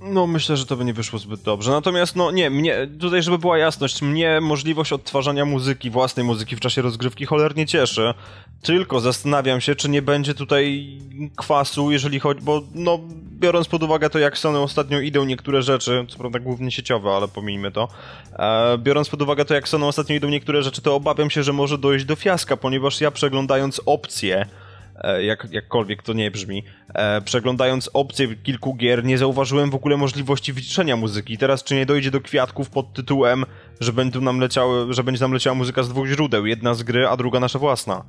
No, 0.00 0.26
myślę, 0.26 0.56
że 0.56 0.66
to 0.66 0.76
by 0.76 0.84
nie 0.84 0.94
wyszło 0.94 1.18
zbyt 1.18 1.42
dobrze. 1.42 1.70
Natomiast, 1.70 2.16
no 2.16 2.30
nie, 2.30 2.50
mnie, 2.50 2.88
tutaj, 3.00 3.22
żeby 3.22 3.38
była 3.38 3.58
jasność, 3.58 4.02
mnie 4.02 4.40
możliwość 4.40 4.92
odtwarzania 4.92 5.44
muzyki, 5.44 5.90
własnej 5.90 6.26
muzyki 6.26 6.56
w 6.56 6.60
czasie 6.60 6.82
rozgrywki 6.82 7.26
cholernie 7.26 7.66
cieszy. 7.66 8.14
Tylko 8.62 9.00
zastanawiam 9.00 9.60
się, 9.60 9.74
czy 9.74 9.88
nie 9.88 10.02
będzie 10.02 10.34
tutaj 10.34 10.98
kwasu, 11.36 11.90
jeżeli 11.90 12.20
chodzi, 12.20 12.40
bo 12.40 12.62
no, 12.74 12.98
biorąc 13.32 13.68
pod 13.68 13.82
uwagę 13.82 14.10
to, 14.10 14.18
jak 14.18 14.38
Sony 14.38 14.58
ostatnio 14.58 15.00
idą 15.00 15.24
niektóre 15.24 15.62
rzeczy, 15.62 16.06
co 16.08 16.18
prawda 16.18 16.38
głównie 16.38 16.70
sieciowe, 16.70 17.10
ale 17.10 17.28
pomijmy 17.28 17.70
to, 17.72 17.88
e, 18.38 18.78
biorąc 18.78 19.08
pod 19.08 19.22
uwagę 19.22 19.44
to, 19.44 19.54
jak 19.54 19.68
Sony 19.68 19.86
ostatnio 19.86 20.16
idą 20.16 20.28
niektóre 20.28 20.62
rzeczy, 20.62 20.82
to 20.82 20.94
obawiam 20.94 21.30
się, 21.30 21.42
że 21.42 21.52
może 21.52 21.78
dojść 21.78 22.04
do 22.04 22.16
fiaska, 22.16 22.56
ponieważ 22.56 23.00
ja 23.00 23.10
przeglądając 23.10 23.80
opcje, 23.86 24.46
jak, 25.22 25.46
jakkolwiek 25.50 26.02
to 26.02 26.12
nie 26.12 26.30
brzmi. 26.30 26.64
E, 26.94 27.20
przeglądając 27.20 27.90
opcje 27.94 28.36
kilku 28.36 28.74
gier, 28.74 29.04
nie 29.04 29.18
zauważyłem 29.18 29.70
w 29.70 29.74
ogóle 29.74 29.96
możliwości 29.96 30.52
wyciszenia 30.52 30.96
muzyki. 30.96 31.38
Teraz 31.38 31.64
czy 31.64 31.74
nie 31.74 31.86
dojdzie 31.86 32.10
do 32.10 32.20
kwiatków 32.20 32.70
pod 32.70 32.92
tytułem, 32.92 33.44
że, 33.80 33.92
nam 34.20 34.40
leciały, 34.40 34.94
że 34.94 35.04
będzie 35.04 35.20
nam 35.20 35.32
leciała 35.32 35.54
muzyka 35.54 35.82
z 35.82 35.88
dwóch 35.88 36.06
źródeł, 36.06 36.46
jedna 36.46 36.74
z 36.74 36.82
gry, 36.82 37.08
a 37.08 37.16
druga 37.16 37.40
nasza 37.40 37.58
własna. 37.58 38.04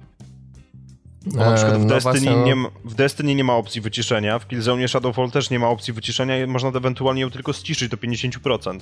Bo 1.25 1.37
na 1.45 1.53
przykład 1.55 1.77
w, 1.77 1.85
no 1.85 1.89
Destiny 1.89 2.13
właśnie, 2.13 2.31
no... 2.31 2.45
nie, 2.45 2.55
w 2.85 2.95
Destiny 2.95 3.35
nie 3.35 3.43
ma 3.43 3.55
opcji 3.55 3.81
wyciszenia, 3.81 4.39
w 4.39 4.47
Killzone 4.47 4.87
Shadowfall 4.87 5.31
też 5.31 5.49
nie 5.49 5.59
ma 5.59 5.69
opcji 5.69 5.93
wyciszenia 5.93 6.43
i 6.43 6.47
można 6.47 6.69
ewentualnie 6.69 7.21
ją 7.21 7.31
tylko 7.31 7.53
ściszyć 7.53 7.89
do 7.89 7.97
50%. 7.97 8.79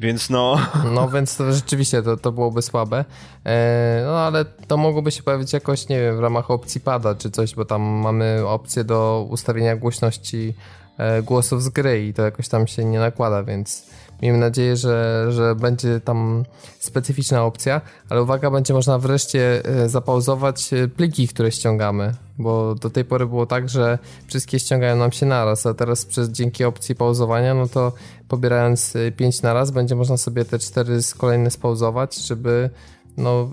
Więc 0.00 0.30
no... 0.30 0.58
No 0.94 1.08
więc 1.08 1.36
to 1.36 1.52
rzeczywiście 1.52 2.02
to, 2.02 2.16
to 2.16 2.32
byłoby 2.32 2.62
słabe. 2.62 3.04
E, 3.46 4.02
no 4.06 4.18
ale 4.18 4.44
to 4.44 4.76
mogłoby 4.76 5.10
się 5.10 5.22
pojawić 5.22 5.52
jakoś, 5.52 5.88
nie 5.88 6.00
wiem, 6.00 6.16
w 6.16 6.20
ramach 6.20 6.50
opcji 6.50 6.80
pada 6.80 7.14
czy 7.14 7.30
coś, 7.30 7.54
bo 7.54 7.64
tam 7.64 7.82
mamy 7.82 8.46
opcję 8.46 8.84
do 8.84 9.26
ustawienia 9.30 9.76
głośności 9.76 10.54
e, 10.98 11.22
głosów 11.22 11.62
z 11.62 11.68
gry 11.68 12.06
i 12.06 12.14
to 12.14 12.22
jakoś 12.22 12.48
tam 12.48 12.66
się 12.66 12.84
nie 12.84 12.98
nakłada, 12.98 13.42
więc 13.42 13.89
Miejmy 14.22 14.38
nadzieję, 14.38 14.76
że, 14.76 15.26
że 15.30 15.54
będzie 15.54 16.00
tam 16.00 16.44
specyficzna 16.78 17.44
opcja, 17.44 17.80
ale 18.08 18.22
uwaga, 18.22 18.50
będzie 18.50 18.74
można 18.74 18.98
wreszcie 18.98 19.64
e, 19.64 19.88
zapauzować 19.88 20.72
e, 20.72 20.88
pliki, 20.88 21.28
które 21.28 21.52
ściągamy, 21.52 22.14
bo 22.38 22.74
do 22.74 22.90
tej 22.90 23.04
pory 23.04 23.26
było 23.26 23.46
tak, 23.46 23.68
że 23.68 23.98
wszystkie 24.26 24.58
ściągają 24.58 24.96
nam 24.96 25.12
się 25.12 25.26
naraz, 25.26 25.66
a 25.66 25.74
teraz 25.74 26.04
przez 26.04 26.28
dzięki 26.28 26.64
opcji 26.64 26.94
pauzowania, 26.94 27.54
no 27.54 27.68
to 27.68 27.92
pobierając 28.28 28.94
5 29.16 29.38
e, 29.38 29.40
naraz, 29.42 29.70
będzie 29.70 29.94
można 29.94 30.16
sobie 30.16 30.44
te 30.44 30.58
4 30.58 30.98
kolejne 31.18 31.50
spauzować, 31.50 32.16
żeby 32.16 32.70
no 33.16 33.50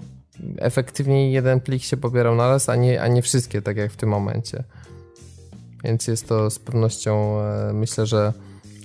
efektywniej 0.57 1.32
jeden 1.32 1.59
plik 1.59 1.84
się 1.84 1.97
pobierał 1.97 2.36
naraz, 2.36 2.70
a 2.70 2.76
nie, 2.76 3.01
a 3.01 3.07
nie 3.07 3.22
wszystkie, 3.22 3.61
tak 3.61 3.78
jak 3.78 3.91
w 3.91 3.97
tym 3.97 4.09
momencie. 4.09 4.63
Więc 5.84 6.07
jest 6.07 6.28
to 6.28 6.49
z 6.49 6.59
pewnością, 6.59 7.39
myślę, 7.74 8.05
że 8.05 8.34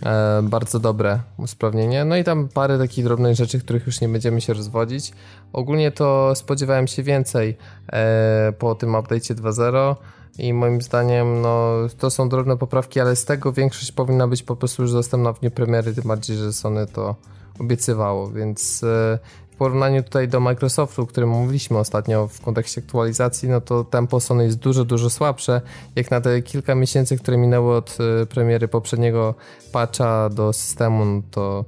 E, 0.07 0.43
bardzo 0.43 0.79
dobre 0.79 1.21
usprawnienie. 1.37 2.05
No 2.05 2.17
i 2.17 2.25
tam 2.25 2.49
parę 2.49 2.79
takich 2.79 3.05
drobnych 3.05 3.37
rzeczy, 3.37 3.61
których 3.61 3.87
już 3.87 4.01
nie 4.01 4.09
będziemy 4.09 4.41
się 4.41 4.53
rozwodzić. 4.53 5.13
Ogólnie 5.53 5.93
to 5.93 6.35
spodziewałem 6.35 6.87
się 6.87 7.03
więcej 7.03 7.57
e, 7.93 8.53
po 8.59 8.75
tym 8.75 8.93
update'cie 8.93 9.35
2.0 9.35 9.97
i 10.39 10.53
moim 10.55 10.83
zdaniem 10.83 11.41
no, 11.41 11.73
to 11.99 12.11
są 12.11 12.29
drobne 12.29 12.57
poprawki, 12.57 13.01
ale 13.01 13.17
z 13.17 13.25
tego 13.25 13.53
większość 13.53 13.93
powinna 13.93 14.29
być 14.29 14.43
po 14.43 14.57
prostu 14.57 14.83
już 14.83 14.93
dostępna 14.93 15.33
w 15.33 15.41
dniu 15.41 15.51
premiery, 15.51 15.95
tym 15.95 16.05
bardziej, 16.05 16.37
że 16.37 16.53
Sony 16.53 16.87
to 16.87 17.17
obiecywało, 17.61 18.31
więc 18.31 18.85
e, 18.85 19.19
porównaniu 19.63 20.03
tutaj 20.03 20.29
do 20.29 20.41
Microsoftu, 20.41 21.03
o 21.03 21.07
którym 21.07 21.29
mówiliśmy 21.29 21.79
ostatnio 21.79 22.29
w 22.29 22.41
kontekście 22.41 22.81
aktualizacji, 22.81 23.49
no 23.49 23.61
to 23.61 23.85
tempo 23.85 24.21
Sony 24.21 24.45
jest 24.45 24.59
dużo, 24.59 24.85
dużo 24.85 25.11
słabsze. 25.11 25.61
Jak 25.97 26.11
na 26.11 26.21
te 26.21 26.43
kilka 26.43 26.75
miesięcy, 26.75 27.19
które 27.19 27.37
minęły 27.37 27.77
od 27.77 27.99
e, 28.23 28.27
premiery 28.27 28.69
poprzedniego 28.69 29.35
patcha 29.73 30.29
do 30.29 30.53
systemu, 30.53 31.05
no 31.05 31.23
to 31.31 31.65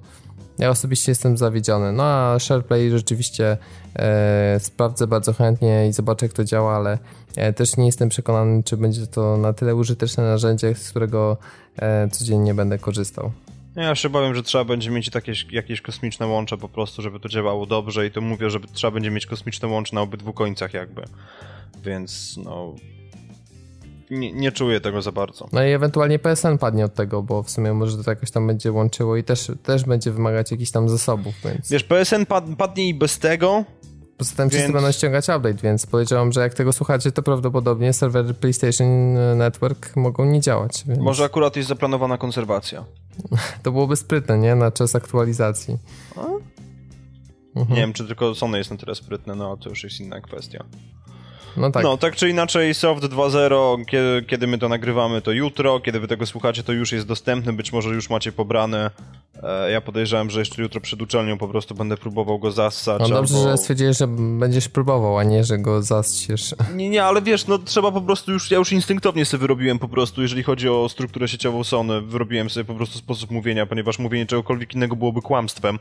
ja 0.59 0.70
osobiście 0.70 1.12
jestem 1.12 1.36
zawiedziony. 1.36 1.92
No 1.92 2.03
a 2.05 2.38
SharePlay 2.38 2.90
rzeczywiście 2.90 3.57
e, 3.97 4.61
sprawdzę 4.61 5.07
bardzo 5.07 5.32
chętnie 5.32 5.88
i 5.88 5.92
zobaczę, 5.92 6.26
jak 6.26 6.32
to 6.32 6.45
działa, 6.45 6.76
ale 6.76 6.99
e, 7.36 7.53
też 7.53 7.76
nie 7.76 7.86
jestem 7.86 8.09
przekonany, 8.09 8.62
czy 8.62 8.76
będzie 8.76 9.07
to 9.07 9.36
na 9.36 9.53
tyle 9.53 9.74
użyteczne 9.74 10.24
narzędzie, 10.24 10.74
z 10.74 10.90
którego 10.90 11.36
e, 11.76 12.09
codziennie 12.09 12.55
będę 12.55 12.78
korzystał. 12.78 13.32
Ja 13.77 13.95
się 13.95 14.09
bowiem, 14.09 14.35
że 14.35 14.43
trzeba 14.43 14.64
będzie 14.64 14.91
mieć 14.91 15.11
takie, 15.11 15.33
jakieś 15.51 15.81
kosmiczne 15.81 16.27
łącze 16.27 16.59
po 16.59 16.68
prostu, 16.68 17.03
żeby 17.03 17.20
to 17.20 17.29
działało 17.29 17.66
dobrze 17.66 18.07
i 18.07 18.11
to 18.11 18.20
mówię, 18.20 18.51
że 18.51 18.61
trzeba 18.72 18.91
będzie 18.91 19.11
mieć 19.11 19.27
kosmiczne 19.27 19.68
łącze 19.68 19.95
na 19.95 20.01
obydwu 20.01 20.33
końcach 20.33 20.75
jakby. 20.75 21.03
Więc 21.85 22.37
no... 22.45 22.75
Nie, 24.11 24.33
nie 24.33 24.53
czuję 24.53 24.81
tego 24.81 25.03
za 25.03 25.12
bardzo. 25.12 25.49
No 25.53 25.64
i 25.64 25.70
ewentualnie 25.70 26.18
PSN 26.18 26.59
padnie 26.59 26.85
od 26.85 26.95
tego, 26.95 27.22
bo 27.22 27.43
w 27.43 27.51
sumie 27.51 27.72
może 27.72 28.05
to 28.05 28.11
jakoś 28.11 28.31
tam 28.31 28.47
będzie 28.47 28.72
łączyło 28.72 29.16
i 29.16 29.25
też, 29.25 29.51
też 29.62 29.85
będzie 29.85 30.11
wymagać 30.11 30.51
jakichś 30.51 30.70
tam 30.70 30.89
zasobów, 30.89 31.35
więc... 31.45 31.70
Wiesz, 31.70 31.85
PSN 31.85 32.27
pad, 32.27 32.45
padnie 32.59 32.89
i 32.89 32.95
bez 32.95 33.18
tego, 33.18 33.64
Poza 34.16 34.37
tym 34.37 34.51
wszyscy 34.51 34.72
będą 34.72 34.93
ściągać 34.93 35.25
update, 35.25 35.55
więc 35.62 35.87
podejrzewam, 35.87 36.33
że 36.33 36.41
jak 36.41 36.55
tego 36.55 36.72
słuchacie, 36.72 37.12
to 37.12 37.22
prawdopodobnie 37.22 37.93
serwery 37.93 38.35
PlayStation 38.35 39.14
Network 39.37 39.97
mogą 39.97 40.25
nie 40.25 40.41
działać. 40.41 40.85
Więc... 40.87 41.01
Może 41.01 41.25
akurat 41.25 41.57
jest 41.57 41.68
zaplanowana 41.68 42.18
konserwacja. 42.18 42.85
to 43.62 43.73
byłoby 43.73 43.97
sprytne, 43.97 44.39
nie? 44.39 44.55
Na 44.55 44.71
czas 44.71 44.95
aktualizacji. 44.95 45.79
Mhm. 47.57 47.77
Nie 47.77 47.83
wiem, 47.83 47.93
czy 47.93 48.07
tylko 48.07 48.35
Sony 48.35 48.59
jest 48.59 48.71
na 48.71 48.77
tyle 48.77 48.95
sprytne, 48.95 49.35
no 49.35 49.57
to 49.57 49.69
już 49.69 49.85
jest 49.85 50.01
inna 50.01 50.21
kwestia. 50.21 50.65
No 51.57 51.71
tak. 51.71 51.83
No, 51.83 51.97
tak 51.97 52.17
czy 52.17 52.31
inaczej, 52.31 52.75
Soft 52.75 53.03
2.0, 53.03 53.85
kiedy, 53.85 54.25
kiedy 54.27 54.47
my 54.47 54.59
to 54.59 54.69
nagrywamy, 54.69 55.23
to 55.23 55.33
jutro, 55.33 55.81
kiedy 55.81 56.01
wy 56.01 56.09
tego 56.09 56.27
słuchacie, 56.27 56.63
to 56.63 56.73
już 56.73 56.93
jest 56.93 57.07
dostępny, 57.07 57.53
być 57.53 57.73
może 57.73 57.91
już 57.91 58.11
macie 58.11 58.33
pobrane. 58.33 58.91
E, 59.43 59.71
ja 59.71 59.81
podejrzewam, 59.81 60.31
że 60.31 60.39
jeszcze 60.39 60.63
jutro 60.63 60.81
przed 60.81 61.03
uczelnią 61.03 61.39
po 61.39 61.49
prostu 61.49 61.75
będę 61.75 61.97
próbował 61.97 62.39
go 62.39 62.51
zassać. 62.51 63.01
No 63.01 63.09
dobrze, 63.09 63.35
albo... 63.37 63.51
że 63.51 63.57
stwierdziłeś, 63.57 63.99
że 63.99 64.07
będziesz 64.39 64.69
próbował, 64.69 65.19
a 65.19 65.25
nie, 65.25 65.45
że 65.45 65.59
go 65.59 65.83
zassiesz. 65.83 66.55
Nie, 66.75 66.91
nie, 66.91 67.05
ale 67.05 67.23
wiesz, 67.23 67.47
no 67.47 67.59
trzeba 67.59 67.93
po 67.93 68.01
prostu 68.01 68.33
już, 68.33 68.51
ja 68.51 68.59
już 68.59 68.73
instynktownie 68.73 69.25
sobie 69.25 69.41
wyrobiłem 69.41 69.79
po 69.79 69.89
prostu, 69.89 70.23
jeżeli 70.23 70.43
chodzi 70.43 70.69
o 70.69 70.89
strukturę 70.89 71.29
sieciową 71.29 71.65
Sony, 71.65 72.01
wyrobiłem 72.01 72.51
sobie 72.51 72.65
po 72.65 72.75
prostu 72.75 72.99
sposób 72.99 73.31
mówienia, 73.31 73.67
ponieważ 73.67 73.99
mówienie 73.99 74.27
czegokolwiek 74.27 74.75
innego 74.75 74.97
byłoby 74.97 75.23
kłamstwem. 75.23 75.79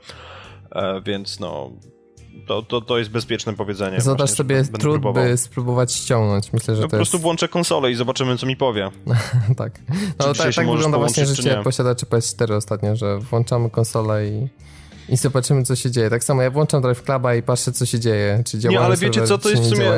E, 0.72 1.02
więc 1.02 1.40
no, 1.40 1.72
to, 2.48 2.62
to, 2.62 2.82
to 2.82 2.98
jest 2.98 3.12
bezpieczne 3.12 3.54
powiedzenie. 3.54 4.02
Zadasz 4.02 4.30
sobie 4.30 4.64
trud, 4.64 4.80
próbował. 4.80 5.24
by 5.24 5.38
spróbować 5.38 5.94
ściągnąć. 5.94 6.54
Myślę, 6.54 6.76
że 6.76 6.82
no, 6.82 6.88
to 6.88 6.92
po 6.92 6.98
prostu 6.98 7.18
jest... 7.18 7.24
włączę 7.24 7.48
konsolę 7.48 7.92
i 7.92 7.96
zobaczymy, 7.96 8.38
co 8.38 8.46
mi 8.46 8.56
powie. 8.56 8.92
tak. 9.58 9.80
No, 10.20 10.34
tak, 10.34 10.56
tak 10.56 10.70
wygląda 10.70 10.98
właśnie 10.98 11.26
życie 11.26 11.62
posiadaczy 11.64 12.06
PS4 12.06 12.54
ostatnio, 12.54 12.96
że 12.96 13.20
włączamy 13.20 13.70
konsolę 13.70 14.28
i 14.28 14.48
i 15.10 15.18
zobaczymy, 15.18 15.64
co 15.64 15.76
się 15.76 15.92
dzieje. 15.92 16.10
Tak 16.10 16.24
samo 16.24 16.42
ja 16.42 16.52
włączam 16.52 16.82
Drive 16.82 17.04
Cluba 17.04 17.36
i 17.36 17.44
patrzę, 17.44 17.72
co 17.72 17.86
się 17.86 18.00
dzieje. 18.00 18.44
Czy 18.46 18.60
działa 18.60 18.74
Nie, 18.74 18.80
ale 18.80 18.98
wiecie 18.98 19.24
co, 19.24 19.38
to 19.38 19.50
jest 19.50 19.64
w 19.64 19.70
sumie... 19.70 19.92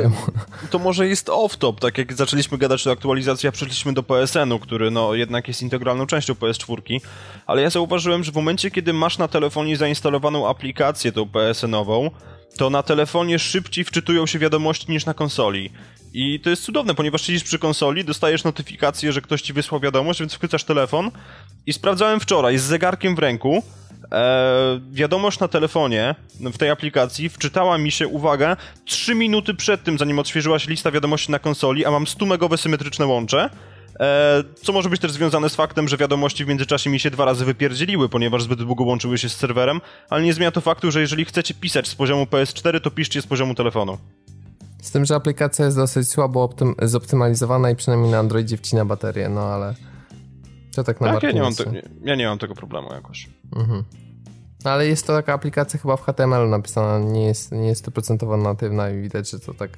To 0.70 0.78
może 0.78 1.08
jest 1.08 1.28
off-top, 1.28 1.78
tak 1.78 1.98
jak 1.98 2.12
zaczęliśmy 2.12 2.58
gadać 2.58 2.86
o 2.86 2.90
aktualizacji, 2.90 3.48
a 3.48 3.52
przeszliśmy 3.52 3.92
do 3.92 4.02
PSN-u, 4.02 4.58
który 4.58 4.90
no 4.90 5.14
jednak 5.14 5.48
jest 5.48 5.62
integralną 5.62 6.06
częścią 6.06 6.34
PS4, 6.34 7.00
ale 7.46 7.62
ja 7.62 7.70
zauważyłem, 7.70 8.24
że 8.24 8.32
w 8.32 8.34
momencie, 8.34 8.70
kiedy 8.70 8.92
masz 8.92 9.18
na 9.18 9.28
telefonie 9.28 9.76
zainstalowaną 9.76 10.48
aplikację 10.48 11.12
tą 11.12 11.28
PSN-ową, 11.28 12.10
to 12.56 12.70
na 12.70 12.82
telefonie 12.82 13.38
szybciej 13.38 13.84
wczytują 13.84 14.26
się 14.26 14.38
wiadomości 14.38 14.90
niż 14.90 15.06
na 15.06 15.14
konsoli. 15.14 15.70
I 16.12 16.40
to 16.40 16.50
jest 16.50 16.62
cudowne, 16.62 16.94
ponieważ 16.94 17.22
siedzisz 17.22 17.44
przy 17.44 17.58
konsoli, 17.58 18.04
dostajesz 18.04 18.44
notyfikację, 18.44 19.12
że 19.12 19.20
ktoś 19.20 19.42
ci 19.42 19.52
wysłał 19.52 19.80
wiadomość, 19.80 20.20
więc 20.20 20.34
wchwycasz 20.34 20.64
telefon 20.64 21.10
i 21.66 21.72
sprawdzałem 21.72 22.20
wczoraj 22.20 22.58
z 22.58 22.62
zegarkiem 22.62 23.16
w 23.16 23.18
ręku, 23.18 23.62
e, 24.12 24.80
wiadomość 24.90 25.40
na 25.40 25.48
telefonie, 25.48 26.14
w 26.40 26.58
tej 26.58 26.70
aplikacji, 26.70 27.28
wczytała 27.28 27.78
mi 27.78 27.90
się, 27.90 28.08
uwaga, 28.08 28.56
3 28.84 29.14
minuty 29.14 29.54
przed 29.54 29.84
tym, 29.84 29.98
zanim 29.98 30.18
odświeżyła 30.18 30.58
się 30.58 30.70
lista 30.70 30.90
wiadomości 30.90 31.32
na 31.32 31.38
konsoli, 31.38 31.84
a 31.84 31.90
mam 31.90 32.04
100-megowe 32.04 32.56
symetryczne 32.56 33.06
łącze, 33.06 33.50
e, 34.00 34.44
co 34.62 34.72
może 34.72 34.88
być 34.88 35.00
też 35.00 35.12
związane 35.12 35.50
z 35.50 35.54
faktem, 35.54 35.88
że 35.88 35.96
wiadomości 35.96 36.44
w 36.44 36.48
międzyczasie 36.48 36.90
mi 36.90 37.00
się 37.00 37.10
dwa 37.10 37.24
razy 37.24 37.44
wypierdzieliły, 37.44 38.08
ponieważ 38.08 38.42
zbyt 38.42 38.62
długo 38.62 38.84
łączyły 38.84 39.18
się 39.18 39.28
z 39.28 39.36
serwerem, 39.36 39.80
ale 40.10 40.22
nie 40.22 40.34
zmienia 40.34 40.50
to 40.50 40.60
faktu, 40.60 40.90
że 40.90 41.00
jeżeli 41.00 41.24
chcecie 41.24 41.54
pisać 41.54 41.88
z 41.88 41.94
poziomu 41.94 42.24
PS4, 42.24 42.80
to 42.80 42.90
piszcie 42.90 43.22
z 43.22 43.26
poziomu 43.26 43.54
telefonu. 43.54 43.98
Z 44.82 44.90
tym, 44.90 45.04
że 45.04 45.14
aplikacja 45.14 45.64
jest 45.64 45.76
dosyć 45.76 46.08
słabo 46.08 46.42
optym 46.42 46.74
zoptymalizowana 46.82 47.70
i 47.70 47.76
przynajmniej 47.76 48.10
na 48.10 48.18
Androidzie 48.18 48.56
wcina 48.56 48.84
baterię, 48.84 49.28
no 49.28 49.40
ale... 49.40 49.74
To 50.76 50.84
tak 50.84 51.00
na 51.00 51.12
tak, 51.12 51.22
ja 51.22 51.32
nie, 51.32 51.42
mam 51.42 51.54
te, 51.54 51.64
ja 52.02 52.14
nie 52.14 52.26
mam 52.26 52.38
tego 52.38 52.54
problemu 52.54 52.92
jakoś. 52.92 53.28
Mhm. 53.52 53.84
No, 54.64 54.70
ale 54.70 54.86
jest 54.86 55.06
to 55.06 55.12
taka 55.12 55.32
aplikacja 55.32 55.80
chyba 55.80 55.96
w 55.96 56.02
HTML 56.02 56.50
napisana, 56.50 56.98
nie 56.98 57.26
jest, 57.26 57.52
nie 57.52 57.66
jest 57.66 57.84
to 57.84 57.90
procentowo 57.90 58.36
natywna 58.36 58.90
i 58.90 59.02
widać, 59.02 59.30
że 59.30 59.40
to 59.40 59.54
tak 59.54 59.70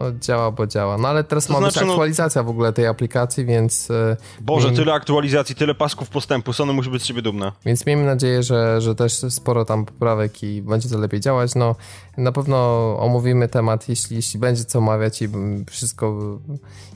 no, 0.00 0.18
działa, 0.20 0.50
bo 0.50 0.66
działa. 0.66 0.98
No 0.98 1.08
ale 1.08 1.24
teraz 1.24 1.46
to 1.46 1.52
ma 1.52 1.58
znaczy, 1.58 1.78
być 1.78 1.86
no- 1.86 1.92
aktualizacja 1.92 2.42
no... 2.42 2.46
w 2.46 2.50
ogóle 2.50 2.72
tej 2.72 2.86
aplikacji, 2.86 3.44
więc... 3.44 3.90
E, 3.90 4.16
Boże, 4.40 4.68
miejmy... 4.68 4.84
tyle 4.84 4.94
aktualizacji, 4.94 5.54
tyle 5.54 5.74
pasków 5.74 6.08
postępu, 6.08 6.52
Sony 6.52 6.72
musi 6.72 6.90
być 6.90 7.02
z 7.02 7.06
siebie 7.06 7.22
dumna. 7.22 7.52
Więc 7.66 7.86
miejmy 7.86 8.04
nadzieję, 8.04 8.42
że, 8.42 8.80
że 8.80 8.94
też 8.94 9.12
sporo 9.12 9.64
tam 9.64 9.84
poprawek 9.86 10.42
i 10.42 10.62
będzie 10.62 10.88
to 10.88 10.98
lepiej 10.98 11.20
działać. 11.20 11.54
No, 11.54 11.74
na 12.16 12.32
pewno 12.32 12.56
omówimy 12.98 13.48
temat, 13.48 13.88
jeśli, 13.88 14.16
jeśli 14.16 14.40
będzie 14.40 14.64
co 14.64 14.78
omawiać 14.78 15.22
i 15.22 15.28
wszystko 15.70 16.38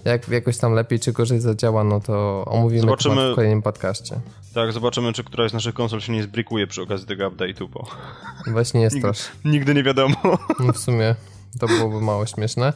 jak 0.05 0.29
jakoś 0.29 0.59
tam 0.59 0.73
lepiej 0.73 1.01
czy 1.01 1.13
gorzej 1.13 1.41
zadziała, 1.41 1.85
no 1.85 2.01
to 2.01 2.45
omówimy 2.45 2.81
zobaczymy... 2.81 3.15
temat 3.15 3.33
w 3.33 3.35
kolejnym 3.35 3.63
podcaście. 3.63 4.21
Tak, 4.55 4.73
zobaczymy, 4.73 5.13
czy 5.13 5.25
któraś 5.25 5.51
z 5.51 5.55
naszych 5.55 5.75
konsol 5.75 6.01
się 6.01 6.13
nie 6.13 6.23
zbrikuje 6.23 6.67
przy 6.67 6.83
okazji 6.83 7.07
tego 7.07 7.31
update'u, 7.31 7.69
bo... 7.69 7.87
Właśnie 8.47 8.81
jest 8.81 8.97
nigdy, 8.97 9.11
nigdy 9.45 9.75
nie 9.75 9.83
wiadomo. 9.83 10.17
No 10.61 10.73
w 10.73 10.79
sumie... 10.79 11.15
To 11.61 11.67
byłoby 11.67 12.01
mało 12.01 12.27
śmieszne. 12.27 12.73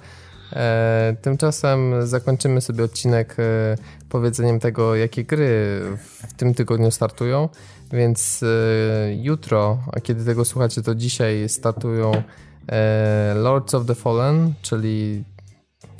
E, 0.52 1.16
tymczasem 1.22 2.06
zakończymy 2.06 2.60
sobie 2.60 2.84
odcinek 2.84 3.36
e, 3.38 3.76
powiedzeniem 4.08 4.60
tego, 4.60 4.94
jakie 4.94 5.24
gry 5.24 5.80
w 6.28 6.32
tym 6.36 6.54
tygodniu 6.54 6.90
startują. 6.90 7.48
Więc 7.92 8.42
e, 8.42 8.46
jutro, 9.14 9.78
a 9.92 10.00
kiedy 10.00 10.24
tego 10.24 10.44
słuchacie, 10.44 10.82
to 10.82 10.94
dzisiaj 10.94 11.48
startują 11.48 12.12
e, 12.68 13.34
Lords 13.34 13.74
of 13.74 13.86
the 13.86 13.94
Fallen, 13.94 14.54
czyli 14.62 15.24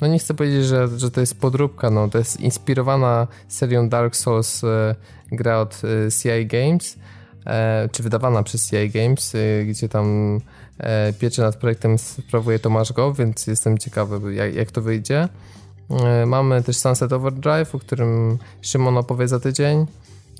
no 0.01 0.07
nie 0.07 0.19
chcę 0.19 0.33
powiedzieć, 0.33 0.65
że, 0.65 0.87
że 0.97 1.11
to 1.11 1.19
jest 1.19 1.39
podróbka, 1.39 1.89
no 1.89 2.09
to 2.09 2.17
jest 2.17 2.39
inspirowana 2.39 3.27
serią 3.47 3.89
Dark 3.89 4.15
Souls 4.15 4.63
e, 4.63 4.95
gra 5.31 5.59
od 5.59 5.81
e, 5.83 6.11
CI 6.11 6.45
Games, 6.45 6.97
czy 7.91 8.03
wydawana 8.03 8.43
przez 8.43 8.69
CI 8.69 8.89
Games, 8.89 9.33
gdzie 9.67 9.89
tam 9.89 10.37
pieczę 11.19 11.41
nad 11.41 11.55
projektem 11.55 11.97
sprawuje 11.97 12.59
Tomasz 12.59 12.93
Go, 12.93 13.13
więc 13.13 13.47
jestem 13.47 13.77
ciekawy 13.77 14.33
jak, 14.33 14.55
jak 14.55 14.71
to 14.71 14.81
wyjdzie. 14.81 15.27
E, 15.89 16.25
mamy 16.25 16.63
też 16.63 16.77
Sunset 16.77 17.13
Overdrive, 17.13 17.75
o 17.75 17.79
którym 17.79 18.37
Szymon 18.61 18.97
opowie 18.97 19.27
za 19.27 19.39
tydzień 19.39 19.85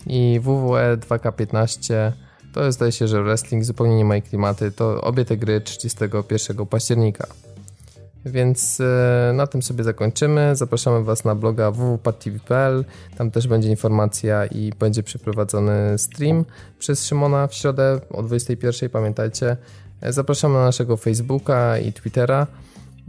i 0.08 0.40
WWE 0.44 0.98
2K15 0.98 2.12
to 2.54 2.64
jest 2.64 2.78
zdaje 2.78 2.92
się, 2.92 3.08
że 3.08 3.24
wrestling 3.24 3.64
zupełnie 3.64 3.96
nie 3.96 4.06
moje 4.06 4.22
klimaty. 4.22 4.72
To 4.72 5.02
obie 5.02 5.26
te 5.26 5.38
gry 5.38 5.62
31 5.62 6.66
października. 6.66 7.28
Więc 8.26 8.82
e, 8.82 9.32
na 9.34 9.48
tym 9.48 9.62
sobie 9.62 9.84
zakończymy. 9.84 10.56
Zapraszamy 10.56 11.04
Was 11.04 11.26
na 11.26 11.36
bloga 11.36 11.72
www.patv.pl. 11.72 12.86
Tam 13.18 13.32
też 13.32 13.48
będzie 13.48 13.70
informacja 13.70 14.46
i 14.46 14.74
będzie 14.80 15.04
przeprowadzony 15.04 15.98
stream 15.98 16.46
przez 16.80 17.06
Szymona 17.06 17.48
w 17.48 17.54
środę 17.54 18.00
o 18.10 18.24
21. 18.24 18.90
Pamiętajcie. 18.90 19.58
Zapraszamy 20.02 20.54
na 20.54 20.66
naszego 20.66 20.98
Facebooka 20.98 21.78
i 21.78 21.94
Twittera, 21.94 22.48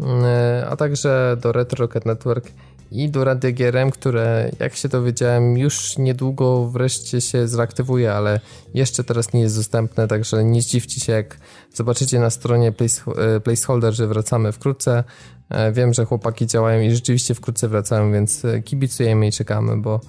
e, 0.01 0.67
a 0.71 0.77
także 0.77 1.37
do 1.41 1.53
Retro 1.53 1.87
Rocket 1.87 2.07
Network 2.07 2.53
i 2.93 3.09
do 3.09 3.25
Radia 3.25 3.53
GRM, 3.53 3.91
które 3.91 4.51
jak 4.59 4.75
się 4.75 4.89
dowiedziałem 4.89 5.59
już 5.59 5.99
niedługo 5.99 6.67
wreszcie 6.67 7.21
się 7.21 7.49
zreaktywuje, 7.49 8.13
ale 8.13 8.41
jeszcze 8.75 9.05
teraz 9.05 9.33
nie 9.33 9.41
jest 9.41 9.57
dostępne, 9.57 10.09
także 10.09 10.45
nie 10.45 10.63
zdziwcie 10.63 11.01
się 11.01 11.13
jak 11.13 11.37
zobaczycie 11.75 12.21
na 12.21 12.31
stronie 12.31 12.73
e, 13.17 13.41
placeholder, 13.41 13.95
że 13.95 14.07
wracamy 14.07 14.53
wkrótce. 14.53 15.05
E, 15.49 15.73
wiem, 15.73 15.95
że 15.95 16.05
chłopaki 16.05 16.47
działają 16.47 16.81
i 16.81 16.91
rzeczywiście 16.91 17.35
wkrótce 17.35 17.69
wracają, 17.69 18.13
więc 18.13 18.45
e, 18.45 18.63
kibicujemy 18.63 19.27
i 19.27 19.33
czekamy, 19.33 19.77
bo, 19.77 20.01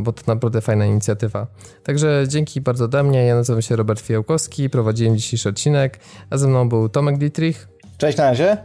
bo 0.00 0.12
to 0.12 0.22
naprawdę 0.26 0.60
fajna 0.60 0.86
inicjatywa. 0.86 1.46
Także 1.84 2.24
dzięki 2.28 2.60
bardzo 2.60 2.84
ode 2.84 3.02
mnie. 3.02 3.24
Ja 3.24 3.34
nazywam 3.34 3.62
się 3.62 3.76
Robert 3.76 4.00
Fijałkowski, 4.00 4.70
prowadziłem 4.70 5.16
dzisiejszy 5.16 5.48
odcinek, 5.48 6.00
a 6.30 6.38
ze 6.38 6.48
mną 6.48 6.68
był 6.68 6.88
Tomek 6.88 7.18
Dietrich. 7.18 7.68
Cześć 7.98 8.18
na 8.18 8.24
razie. 8.24 8.56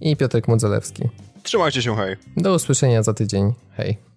I 0.00 0.16
Piotrek 0.16 0.48
Modzelewski. 0.48 1.08
Trzymajcie 1.42 1.82
się, 1.82 1.96
hej. 1.96 2.16
Do 2.36 2.54
usłyszenia 2.54 3.02
za 3.02 3.14
tydzień. 3.14 3.52
Hej. 3.70 4.09